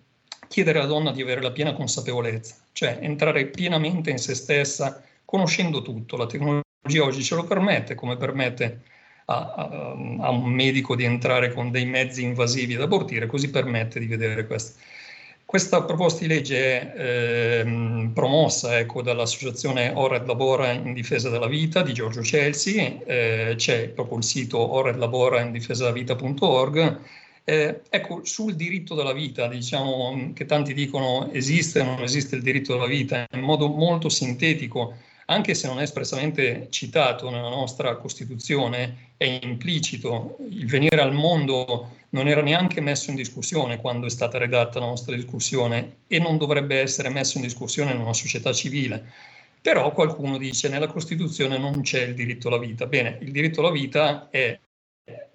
[0.48, 5.82] chiedere alla donna di avere la piena consapevolezza, cioè entrare pienamente in se stessa, conoscendo
[5.82, 6.16] tutto.
[6.16, 8.80] La tecnologia oggi ce lo permette, come permette
[9.26, 9.68] a, a,
[10.20, 14.46] a un medico di entrare con dei mezzi invasivi ad abortire, così permette di vedere
[14.46, 14.80] questo.
[15.50, 21.82] Questa proposta di legge è eh, promossa ecco, dall'associazione Ored Labora in difesa della vita
[21.82, 27.00] di Giorgio Celsi, eh, c'è proprio il sito oredlabora in difesa della vita.org
[27.42, 32.42] eh, ecco, sul diritto della vita, diciamo che tanti dicono esiste o non esiste il
[32.42, 34.94] diritto della vita, in modo molto sintetico,
[35.30, 40.36] anche se non è espressamente citato nella nostra Costituzione, è implicito.
[40.48, 44.86] Il venire al mondo non era neanche messo in discussione quando è stata redatta la
[44.86, 49.12] nostra discussione e non dovrebbe essere messo in discussione in una società civile.
[49.62, 52.86] Però qualcuno dice nella Costituzione non c'è il diritto alla vita.
[52.86, 54.58] Bene, il diritto alla vita è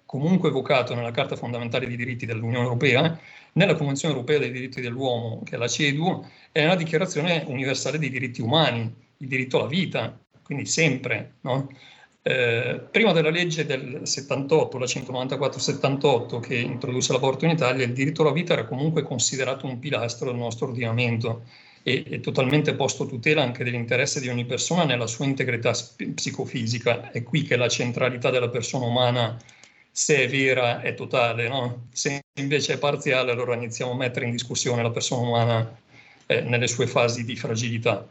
[0.04, 3.18] comunque evocato nella Carta fondamentale dei diritti dell'Unione Europea,
[3.52, 8.10] nella Convenzione Europea dei diritti dell'uomo, che è la CEDU, e nella Dichiarazione universale dei
[8.10, 11.34] diritti umani, il diritto alla vita, quindi sempre.
[11.42, 11.68] No?
[12.22, 18.22] Eh, prima della legge del 78, la 194-78, che introdusse l'aborto in Italia, il diritto
[18.22, 21.44] alla vita era comunque considerato un pilastro del nostro ordinamento
[21.84, 27.12] e, e totalmente posto tutela anche dell'interesse di ogni persona nella sua integrità psicofisica.
[27.12, 29.38] È qui che la centralità della persona umana
[29.92, 31.86] se è vera è totale, no?
[31.92, 35.78] se invece è parziale allora iniziamo a mettere in discussione la persona umana
[36.26, 38.06] eh, nelle sue fasi di fragilità.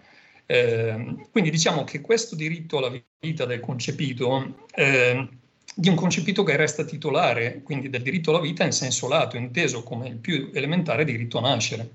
[0.45, 5.27] Eh, quindi diciamo che questo diritto alla vita del concepito, eh,
[5.75, 9.83] di un concepito che resta titolare, quindi del diritto alla vita in senso lato, inteso
[9.83, 11.89] come il più elementare diritto a nascere.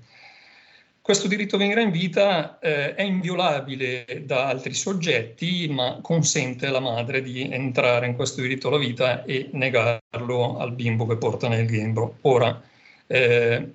[1.01, 6.79] Questo diritto a venire in vita eh, è inviolabile da altri soggetti, ma consente alla
[6.79, 11.65] madre di entrare in questo diritto alla vita e negarlo al bimbo che porta nel
[11.65, 12.17] grembo.
[12.21, 12.61] Ora,
[13.07, 13.67] eh,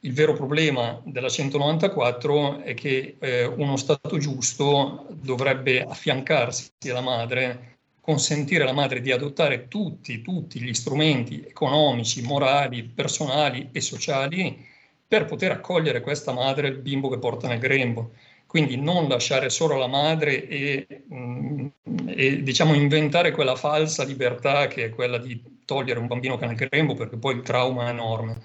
[0.00, 7.78] il vero problema della 194 è che eh, uno Stato giusto dovrebbe affiancarsi alla madre,
[8.00, 14.66] consentire alla madre di adottare tutti, tutti gli strumenti economici, morali, personali e sociali
[15.06, 18.12] per poter accogliere questa madre il bimbo che porta nel grembo.
[18.46, 21.66] Quindi non lasciare solo la madre e, mm,
[22.06, 26.48] e, diciamo inventare quella falsa libertà che è quella di togliere un bambino che è
[26.48, 28.40] nel grembo perché poi il trauma è enorme.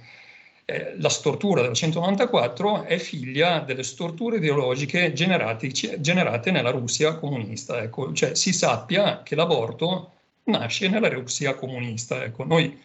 [0.68, 7.82] Eh, la stortura del 194 è figlia delle storture ideologiche generate nella Russia comunista.
[7.82, 8.12] Ecco.
[8.14, 10.12] Cioè si sappia che l'aborto
[10.46, 12.24] nasce nella Russia comunista.
[12.24, 12.46] Ecco.
[12.46, 12.82] Noi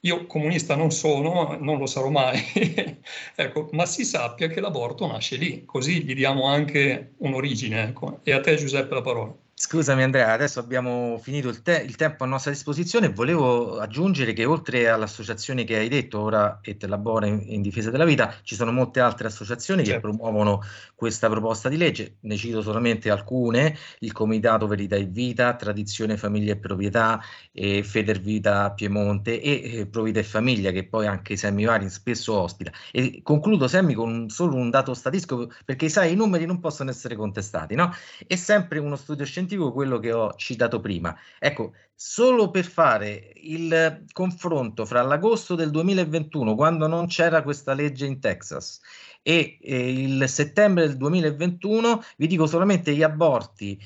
[0.00, 2.38] io comunista non sono, non lo sarò mai,
[3.34, 7.82] ecco, ma si sappia che l'aborto nasce lì, così gli diamo anche un'origine.
[7.82, 8.20] Ecco.
[8.22, 9.34] E a te Giuseppe la parola.
[9.66, 13.08] Scusami Andrea, adesso abbiamo finito il, te- il, tempo a nostra disposizione.
[13.08, 17.90] Volevo aggiungere che oltre all'associazione che hai detto, ora e te labora in, in difesa
[17.90, 20.06] della vita, ci sono molte altre associazioni certo.
[20.06, 20.62] che promuovono
[20.94, 22.16] questa proposta di legge.
[22.20, 28.20] Ne cito solamente alcune, il Comitato Verità e Vita, Tradizione, Famiglia e Proprietà, e Feder
[28.20, 32.70] Vita Piemonte e eh, Provita e Famiglia, che poi anche Semmi Varin spesso ospita.
[32.92, 37.16] E concludo Semmi con solo un dato statistico, perché sai, i numeri non possono essere
[37.16, 37.90] contestati, no?
[38.26, 41.16] È sempre uno studio scientifico identico quello che ho citato prima.
[41.38, 48.06] Ecco, solo per fare il confronto fra l'agosto del 2021, quando non c'era questa legge
[48.06, 48.80] in Texas,
[49.22, 53.80] e eh, il settembre del 2021 vi dico solamente gli aborti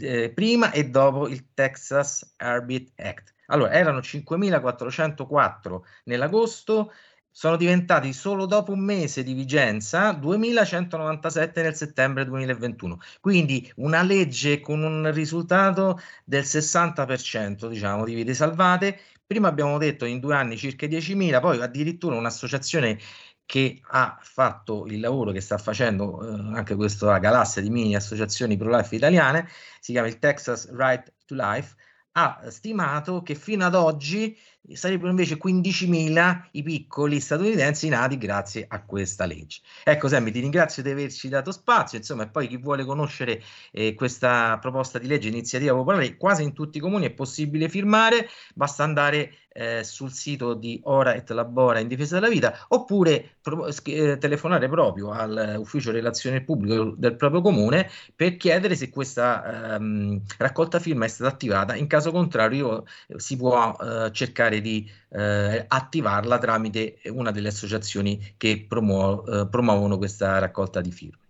[0.00, 3.34] eh, prima e dopo il Texas Arbit Act.
[3.46, 6.92] Allora, erano 5.404 nell'agosto,
[7.38, 12.98] sono diventati solo dopo un mese di vigenza 2197 nel settembre 2021.
[13.20, 18.98] Quindi una legge con un risultato del 60%, diciamo, di vite salvate.
[19.26, 22.98] Prima abbiamo detto in due anni circa 10.000, poi addirittura un'associazione
[23.44, 28.56] che ha fatto il lavoro che sta facendo eh, anche questa galassia di mini associazioni
[28.56, 29.46] pro-life italiane,
[29.78, 31.74] si chiama il Texas Right to Life,
[32.12, 34.34] ha stimato che fino ad oggi
[34.72, 39.60] sarebbero invece 15.000 i piccoli statunitensi nati grazie a questa legge.
[39.84, 43.94] Ecco Sammy, ti ringrazio di averci dato spazio, insomma, e poi chi vuole conoscere eh,
[43.94, 48.82] questa proposta di legge iniziativa popolare, quasi in tutti i comuni è possibile firmare, basta
[48.82, 54.18] andare eh, sul sito di Ora et Labora in difesa della vita oppure pro- eh,
[54.18, 61.04] telefonare proprio all'ufficio relazione pubblico del proprio comune per chiedere se questa ehm, raccolta firma
[61.04, 62.84] è stata attivata, in caso contrario
[63.16, 69.96] si può eh, cercare di eh, attivarla tramite una delle associazioni che promuo- eh, promuovono
[69.98, 71.25] questa raccolta di firme.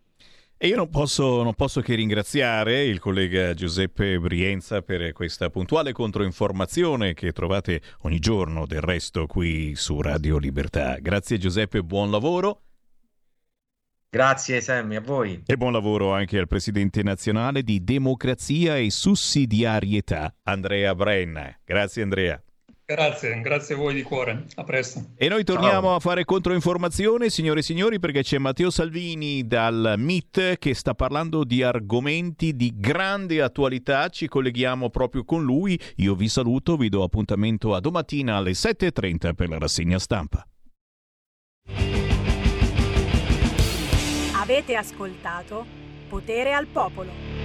[0.58, 5.92] E io non posso, non posso, che ringraziare il collega Giuseppe Brienza per questa puntuale
[5.92, 10.96] controinformazione che trovate ogni giorno del resto qui su Radio Libertà.
[10.98, 12.62] Grazie Giuseppe, buon lavoro.
[14.08, 15.42] Grazie Sammy, a voi.
[15.44, 21.54] E buon lavoro anche al Presidente nazionale di Democrazia e Sussidiarietà, Andrea Brenna.
[21.66, 22.42] Grazie Andrea.
[22.88, 24.44] Grazie, grazie a voi di cuore.
[24.54, 25.06] A presto.
[25.16, 25.94] E noi torniamo Ciao.
[25.96, 31.42] a fare controinformazione, signore e signori, perché c'è Matteo Salvini dal MIT che sta parlando
[31.42, 34.08] di argomenti di grande attualità.
[34.08, 35.76] Ci colleghiamo proprio con lui.
[35.96, 40.46] Io vi saluto, vi do appuntamento a domattina alle 7.30 per la rassegna stampa.
[44.40, 45.66] Avete ascoltato
[46.08, 47.35] Potere al Popolo.